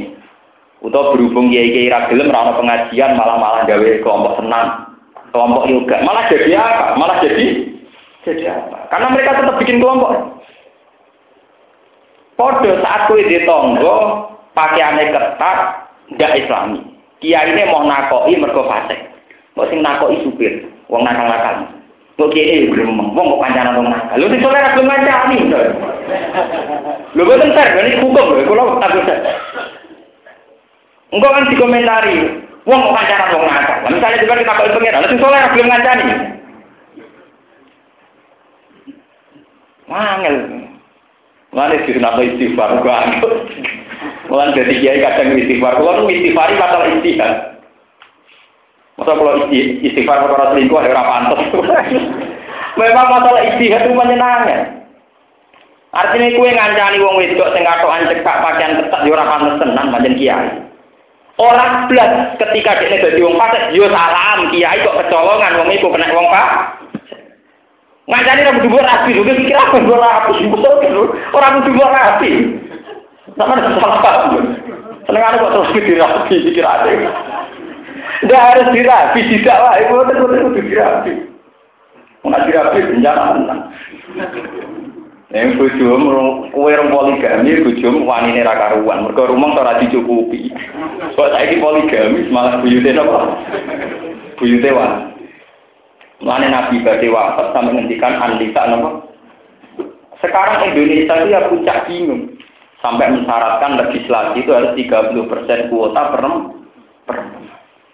Utawa 0.84 1.16
berhubung 1.16 1.48
kiai-kiai 1.48 1.88
ra 1.88 2.12
gelem 2.12 2.28
ra 2.28 2.60
pengajian 2.60 3.16
malah-malah 3.16 3.64
gawe 3.64 3.88
kelompok 4.04 4.36
senam, 4.36 4.92
kelompok 5.32 5.64
yoga. 5.64 5.96
Malah 6.04 6.28
jadi 6.28 6.50
apa? 6.60 6.92
Malah 7.00 7.16
jadi 7.24 7.46
jadi 8.28 8.44
apa? 8.52 8.92
Karena 8.92 9.06
mereka 9.16 9.40
tetap 9.40 9.56
bikin 9.64 9.80
kelompok. 9.80 10.12
Podo 12.36 12.70
saat 12.84 13.08
kue 13.08 13.24
di 13.24 13.40
tonggo, 13.48 14.28
pakaiannya 14.52 15.08
ketat, 15.08 15.58
tidak 16.12 16.36
islami. 16.36 16.84
Kiai 17.24 17.48
ini 17.48 17.64
mau 17.72 17.80
nakoi 17.88 18.36
mergo 18.36 18.68
fasik. 18.68 19.13
Mau 19.54 19.66
sing 19.70 19.86
nakoi 19.86 20.18
supir, 20.26 20.66
wong 20.90 21.06
nakal 21.06 21.30
nakal. 21.30 21.56
Kok 22.18 22.30
belum 22.34 23.14
wong 23.14 23.26
kok 23.38 23.42
kancanan 23.46 23.78
wong 23.78 23.88
nakal. 23.90 24.18
Lu 24.18 24.26
sing 24.26 24.42
soleh 24.42 24.58
belum 24.74 24.86
ngancani. 24.90 25.38
Lu 27.14 27.22
betul 27.22 27.50
ter, 27.54 27.68
ini 27.78 28.02
hukum 28.02 28.34
lho, 28.34 28.42
kalau 28.42 28.82
takut. 28.82 29.06
Enggak 31.14 31.34
kan 31.38 31.46
dikomentari, 31.54 32.16
wong 32.66 32.80
kok 32.82 32.96
kancanan 32.98 33.34
wong 33.38 33.46
nakal. 33.46 33.76
Misalnya 33.94 34.22
juga 34.26 34.42
kita 34.42 34.58
kok 34.58 34.70
pengen, 34.74 34.98
lu 34.98 35.10
sing 35.10 35.20
soleh 35.22 35.40
belum 35.54 35.70
ngancani. 35.70 36.06
Mangel. 39.86 40.36
Mana 41.54 41.78
sih 41.86 41.94
nama 42.02 42.18
istighfar 42.18 42.82
gua. 42.82 43.06
Mulan 44.26 44.58
jadi 44.58 44.74
kiai 44.82 44.98
kadang 44.98 45.38
istighfar. 45.38 45.78
Kalau 45.78 46.10
istighfar 46.10 46.50
masalah 46.58 46.90
istihad. 46.98 47.53
Masa 48.94 49.10
kalau 49.18 49.50
istighfar 49.50 50.22
perkara 50.22 50.54
selingkuh 50.54 50.78
ya 50.78 50.94
orang 50.94 51.08
pantas. 51.10 51.40
Memang 52.78 53.06
masalah 53.10 53.42
istihad 53.54 53.86
itu 53.86 53.94
menyenangkan. 53.94 54.86
Artinya 55.94 56.34
kue 56.34 56.50
ngancani 56.50 56.98
wong 56.98 57.22
wedok 57.22 57.54
sing 57.54 57.62
katokan 57.62 58.10
cekak 58.10 58.42
pakaian 58.42 58.78
ketat 58.82 59.00
yo 59.06 59.14
ora 59.14 59.30
pantes 59.30 59.62
tenan 59.62 59.94
pancen 59.94 60.18
kiai. 60.18 60.50
Orang 61.38 61.90
blas 61.90 62.38
ketika 62.38 62.82
dia 62.82 62.98
dadi 62.98 63.22
wong 63.22 63.38
fasik 63.38 63.74
yo 63.74 63.86
salam 63.90 64.50
kiai 64.50 64.82
kok 64.82 64.98
kecolongan 64.98 65.58
wong 65.58 65.68
iku 65.70 65.86
kena 65.94 66.14
wong 66.14 66.26
pak. 66.30 66.50
Ngancani 68.10 68.42
ora 68.42 68.58
kudu 68.58 68.78
rapi, 68.78 69.12
udah 69.22 69.34
pikir 69.38 69.56
apa 69.56 69.76
gue 69.80 69.96
rapi, 69.96 70.34
orang 71.34 71.54
kudu 71.62 71.82
rapi. 71.82 72.32
Sama 73.34 73.54
salah 73.58 73.98
paham. 74.02 74.54
Seneng 75.06 75.40
kok 75.40 75.50
terus 75.50 75.70
dirapi, 75.78 76.34
pikir 76.50 76.66
ada. 76.66 76.90
Tidak 78.22 78.38
harus 78.38 78.70
dirapi, 78.70 79.20
tidak 79.26 79.58
lah, 79.58 79.74
itu 79.82 79.92
betul 79.96 80.28
betul 80.30 80.40
kudu 80.54 80.60
dirapi. 80.70 81.12
Nggak 82.24 82.44
dirapi 82.46 82.78
bencana. 82.94 83.24
Yang 85.34 85.58
bojomu 85.58 86.46
kowe 86.54 86.70
rong 86.70 86.94
poligami 86.94 87.58
bojomu 87.66 88.06
wanine 88.06 88.46
ra 88.46 88.54
karuan, 88.54 89.02
mergo 89.02 89.34
rumah 89.34 89.58
ora 89.58 89.82
dicukupi. 89.82 90.46
Kok 91.18 91.30
saiki 91.34 91.58
poligami 91.58 92.30
malah 92.30 92.62
buyute 92.62 92.94
napa? 92.94 93.42
Buyute 94.38 94.70
wan. 94.70 95.10
Mulane 96.22 96.54
Nabi 96.54 96.86
badhe 96.86 97.10
wafat 97.10 97.50
sampe 97.50 97.74
ngendikan 97.74 98.14
andika 98.14 98.62
napa? 98.62 99.10
Sekarang 100.22 100.70
Indonesia 100.70 101.18
itu 101.18 101.34
ya 101.34 101.50
puncak 101.50 101.90
bingung. 101.90 102.38
Sampai 102.78 103.10
mensyaratkan 103.10 103.80
legislasi 103.80 104.44
itu 104.44 104.54
harus 104.54 104.76
30% 104.78 105.72
kuota 105.72 106.02
perempuan. 106.14 107.33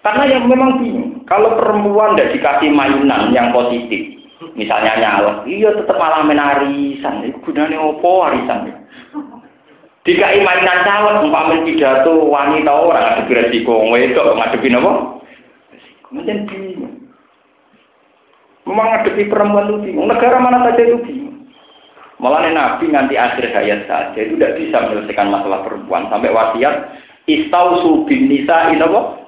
Karena 0.01 0.25
yang 0.25 0.49
memang 0.49 0.81
bingung. 0.81 1.21
Kalau 1.29 1.61
perempuan 1.61 2.17
tidak 2.17 2.33
dikasih 2.33 2.73
mainan 2.73 3.37
yang 3.37 3.53
positif, 3.53 4.17
misalnya 4.57 4.97
nyala, 4.97 5.33
iya 5.45 5.77
tetap 5.77 6.01
malah 6.01 6.25
menarisan. 6.25 7.29
Itu 7.29 7.37
gunanya 7.45 7.77
opo 7.77 8.25
warisan. 8.25 8.89
Dikai 10.01 10.41
mainan 10.41 10.81
caleg, 10.89 11.21
umpamanya 11.29 11.69
pidato 11.69 12.25
wanita 12.33 12.73
orang 12.73 13.21
ada 13.21 13.29
resiko, 13.29 13.85
wedok 13.93 14.33
ngadepi 14.33 14.73
apa? 14.73 14.93
Mungkin 16.09 16.49
bingung. 16.49 16.95
Memang 18.65 18.87
ngadepi 18.97 19.29
perempuan 19.29 19.69
itu 19.69 19.77
bingung. 19.85 20.09
Negara 20.09 20.41
mana 20.41 20.65
saja 20.65 20.81
itu 20.81 20.97
bingung. 21.05 21.45
Malah 22.17 22.49
Nabi 22.49 22.89
nanti 22.89 23.17
akhir 23.17 23.49
hayat 23.53 23.89
saja 23.89 24.17
itu 24.17 24.37
tidak 24.37 24.57
bisa 24.61 24.77
menyelesaikan 24.89 25.33
masalah 25.33 25.65
perempuan 25.65 26.05
sampai 26.13 26.33
wasiat 26.33 26.97
istau 27.29 28.05
bin 28.09 28.29
nisa 28.29 28.73
inapa. 28.73 29.21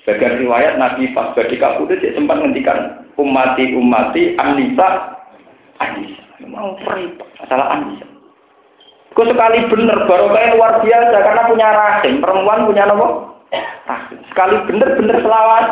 Sebagai 0.00 0.40
riwayat 0.40 0.80
Nabi 0.80 1.12
pas 1.12 1.36
badi 1.36 1.60
kabut 1.60 1.92
itu 1.92 2.16
sempat 2.16 2.40
menghentikan 2.40 3.04
umati 3.20 3.76
umati 3.76 4.32
anisa 4.40 5.20
anisa. 5.76 6.24
Memang 6.40 6.80
repot 6.88 7.28
masalah 7.36 7.76
anisa. 7.76 8.08
Kau 9.12 9.26
sekali 9.26 9.66
bener 9.68 10.08
baru 10.08 10.32
kayak 10.32 10.56
luar 10.56 10.72
biasa 10.80 11.16
karena 11.20 11.42
punya 11.50 11.68
rahim 11.68 12.14
perempuan 12.22 12.64
punya 12.64 12.88
apa? 12.88 13.06
Sekali 14.32 14.56
bener-bener 14.70 15.18
selawat. 15.20 15.66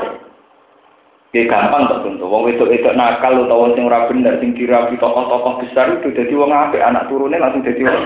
Ya 1.36 1.44
gampang 1.44 1.88
kok 1.88 2.08
tentu. 2.08 2.24
Wong 2.24 2.48
itu 2.48 2.64
itu 2.72 2.88
nakal 2.96 3.44
utawa 3.44 3.72
sing 3.76 3.84
ora 3.84 4.08
bener 4.08 4.40
sing 4.40 4.56
dirabi 4.56 4.96
tokoh-tokoh 4.96 5.60
besar 5.60 5.92
itu 6.00 6.08
jadi 6.12 6.32
wong 6.32 6.50
apik 6.52 6.80
anak 6.80 7.04
turunnya 7.12 7.40
langsung 7.40 7.64
jadi 7.64 7.84
wong. 7.84 8.04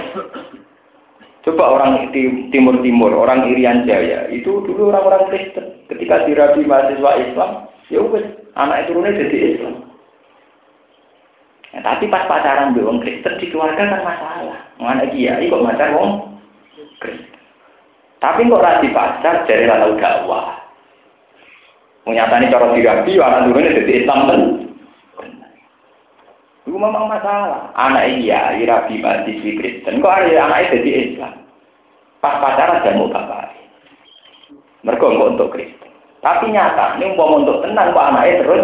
Coba 1.43 1.74
orang 1.74 2.15
timur-timur, 2.55 3.11
orang 3.19 3.51
Irian 3.51 3.82
Jaya, 3.82 4.31
itu 4.31 4.62
dulu 4.62 4.94
orang-orang 4.94 5.27
Kristen. 5.27 5.81
Ketika 5.93 6.24
dirabi 6.24 6.64
mahasiswa 6.64 7.10
Islam, 7.20 7.51
ya 7.93 8.01
wes 8.01 8.24
anak 8.56 8.89
turunnya 8.89 9.12
jadi 9.12 9.36
Islam. 9.60 9.93
Ya, 11.77 11.85
tapi 11.85 12.09
pas 12.09 12.24
pacaran 12.24 12.73
di 12.73 12.81
wong 12.81 13.05
Kristen 13.05 13.36
di 13.36 13.52
keluarga 13.52 13.93
kan 13.93 14.01
masalah. 14.01 14.60
Mana 14.81 15.05
kiai 15.12 15.52
kok 15.52 15.64
pacar 15.69 15.93
wong 15.93 16.40
Kristen. 16.97 17.36
Tapi 18.24 18.48
kok 18.48 18.64
rasi 18.64 18.89
pacar 18.89 19.44
jadi 19.44 19.69
lalu 19.69 20.01
dakwah. 20.01 20.56
Menyatani 22.09 22.48
cara 22.48 22.73
dirabi, 22.73 23.20
anak 23.20 23.52
turunnya 23.52 23.77
jadi 23.85 23.93
Islam 24.01 24.20
kan. 24.32 24.40
Itu 26.64 26.78
memang 26.78 27.05
masalah. 27.05 27.69
Anak 27.77 28.16
iya, 28.16 28.56
rabi 28.64 28.97
mahasiswi 28.97 29.60
Kristen. 29.60 30.01
Kok 30.01 30.09
ada 30.09 30.48
anaknya 30.48 30.73
jadi 30.81 30.90
Islam? 31.12 31.32
Pas 32.24 32.39
pacaran 32.39 32.81
dan 32.81 32.97
mau 32.97 33.12
bapak. 33.12 33.51
Mereka 34.86 35.05
untuk 35.05 35.52
Kristen. 35.52 35.81
Tapi 36.23 36.55
nyata, 36.55 37.03
ini 37.03 37.19
mau 37.19 37.35
untuk 37.35 37.66
tenang, 37.66 37.90
kok 37.90 38.07
anaknya 38.15 38.40
terus 38.47 38.62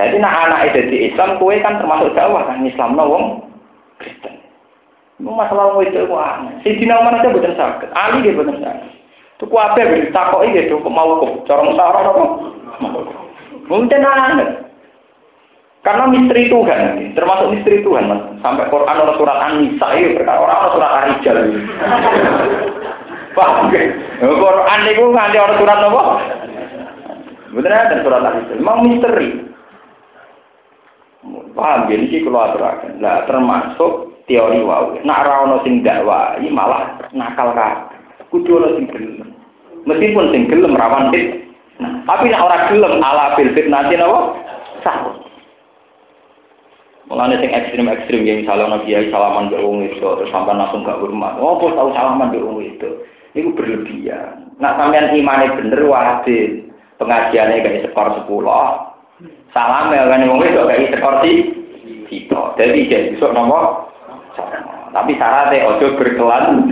Jadi 0.00 0.16
nak 0.16 0.48
anak 0.48 0.72
jadi 0.72 1.12
Islam, 1.12 1.36
kue 1.36 1.60
kan 1.60 1.76
termasuk 1.76 2.16
Jawa 2.16 2.48
kan 2.48 2.64
Islam 2.64 2.96
wong 2.96 3.44
Kristen. 4.00 4.32
Itu 5.20 5.28
masalah 5.28 5.76
wong 5.76 5.84
itu 5.84 6.08
aneh. 6.08 6.56
Si 6.64 6.72
Dina 6.80 7.04
Umar 7.04 7.20
aja 7.20 7.28
bukan 7.28 7.52
sakit, 7.52 7.92
Ali 7.92 8.24
dia 8.24 8.32
bukan 8.32 8.64
sakit. 8.64 8.90
Itu 9.36 9.44
kuabe 9.52 9.84
beri 9.84 10.08
takok 10.08 10.48
iki 10.48 10.72
to 10.72 10.80
mau 10.88 11.20
kok 11.20 11.44
cara 11.44 11.68
musyawarah 11.68 12.12
apa? 12.16 12.24
Mungkin 13.68 14.08
aneh. 14.08 14.48
Karena 15.80 16.12
misteri 16.12 16.52
Tuhan, 16.52 17.16
termasuk 17.16 17.56
misteri 17.56 17.80
Tuhan, 17.80 18.04
mas. 18.04 18.20
Sampai 18.44 18.68
Quran 18.68 19.00
orang 19.00 19.16
surat 19.16 19.38
An-Nisa 19.48 19.86
itu 19.96 20.12
perkara 20.12 20.44
orang 20.44 20.56
orang 20.60 20.72
surat 20.76 20.90
Ar-Rijal. 20.92 21.36
Paham 23.40 23.72
ya? 23.72 23.80
Quran 24.20 24.80
itu 24.92 25.02
nganti 25.08 25.36
orang 25.40 25.56
surat 25.56 25.78
apa? 25.80 26.02
Bener 27.56 27.72
ada 27.72 27.96
surat 28.04 28.20
Ar-Rijal. 28.20 28.60
Memang 28.60 28.78
misteri. 28.84 29.28
Paham 31.56 31.88
ya? 31.88 31.96
Ini 31.96 32.20
kalau 32.20 32.40
aturakan. 32.44 33.00
Nah, 33.00 33.24
termasuk 33.24 33.92
teori 34.28 34.60
wau. 34.60 35.00
Nak 35.00 35.24
rawon 35.24 35.64
sing 35.64 35.80
dakwah, 35.80 36.36
malah 36.52 37.00
nakal 37.16 37.56
kabeh 37.56 38.00
kudu 38.30 38.62
ana 38.62 38.78
sing 38.78 38.86
gelem. 38.88 39.28
Meskipun 39.84 40.30
sing 40.30 40.42
gelem 40.46 40.78
rawan 40.78 41.10
fit. 41.10 41.50
Nah, 41.82 42.06
tapi 42.06 42.30
nek 42.30 42.42
ora 42.46 42.58
gelem 42.70 43.02
ala 43.02 43.34
bil 43.34 43.50
fitnah 43.52 43.90
napa? 43.90 44.20
Sah. 44.86 44.98
Mulane 47.10 47.42
sing 47.42 47.50
ekstrim-ekstrim 47.50 48.22
yang 48.22 48.46
misalnya 48.46 48.78
nabi 48.78 48.94
salaman 49.10 49.50
wong 49.50 49.82
itu 49.82 49.98
terus 49.98 50.30
sampai 50.30 50.54
langsung 50.54 50.86
gak 50.86 51.02
hormat. 51.02 51.34
Oh, 51.42 51.58
bos 51.58 51.74
tahu 51.74 51.90
salaman 51.90 52.30
wong 52.30 52.62
itu. 52.62 53.02
Itu 53.32 53.54
berlebihan. 53.54 54.56
Nak 54.58 54.76
sampean 54.76 55.14
imane 55.14 55.54
bener 55.56 55.80
wajib 55.86 56.70
pengajiannya 56.98 57.62
kayak 57.64 57.82
skor 57.90 58.12
sepuluh. 58.18 58.92
Salam 59.50 59.90
ya 59.90 60.06
kan 60.06 60.26
wong 60.26 60.44
itu 60.44 60.62
kayak 60.66 60.90
skor 60.98 61.14
di 61.24 61.32
kita. 62.10 62.58
Jadi 62.58 62.90
jadi 62.90 63.14
besok 63.16 63.32
nomor 63.32 63.90
tapi 64.90 65.14
syaratnya 65.14 65.66
ojo 65.70 65.86
berkelan. 65.94 66.66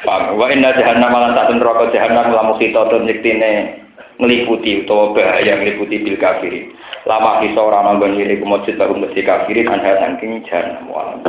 Pak, 0.00 0.32
wa 0.32 0.48
inna 0.48 0.72
jahannam 0.72 1.12
lan 1.12 1.36
tak 1.36 1.52
neraka 1.52 1.92
jahannam 1.92 2.32
lamu 2.32 2.56
kita 2.56 2.88
to 2.88 3.04
nyektine 3.04 3.84
ngeliputi 4.16 4.84
utawa 4.84 5.12
bahaya 5.12 5.60
ngeliputi 5.60 6.00
bil 6.00 6.16
kafirin. 6.16 6.72
Lama 7.04 7.44
kisah 7.44 7.60
orang 7.60 8.00
nanggon 8.00 8.16
ini 8.16 8.40
kumujud 8.40 8.80
baru 8.80 8.96
mesti 8.96 9.20
kafirin 9.24 9.68
anda 9.68 10.00
saking 10.00 10.44
jahannam. 10.48 11.20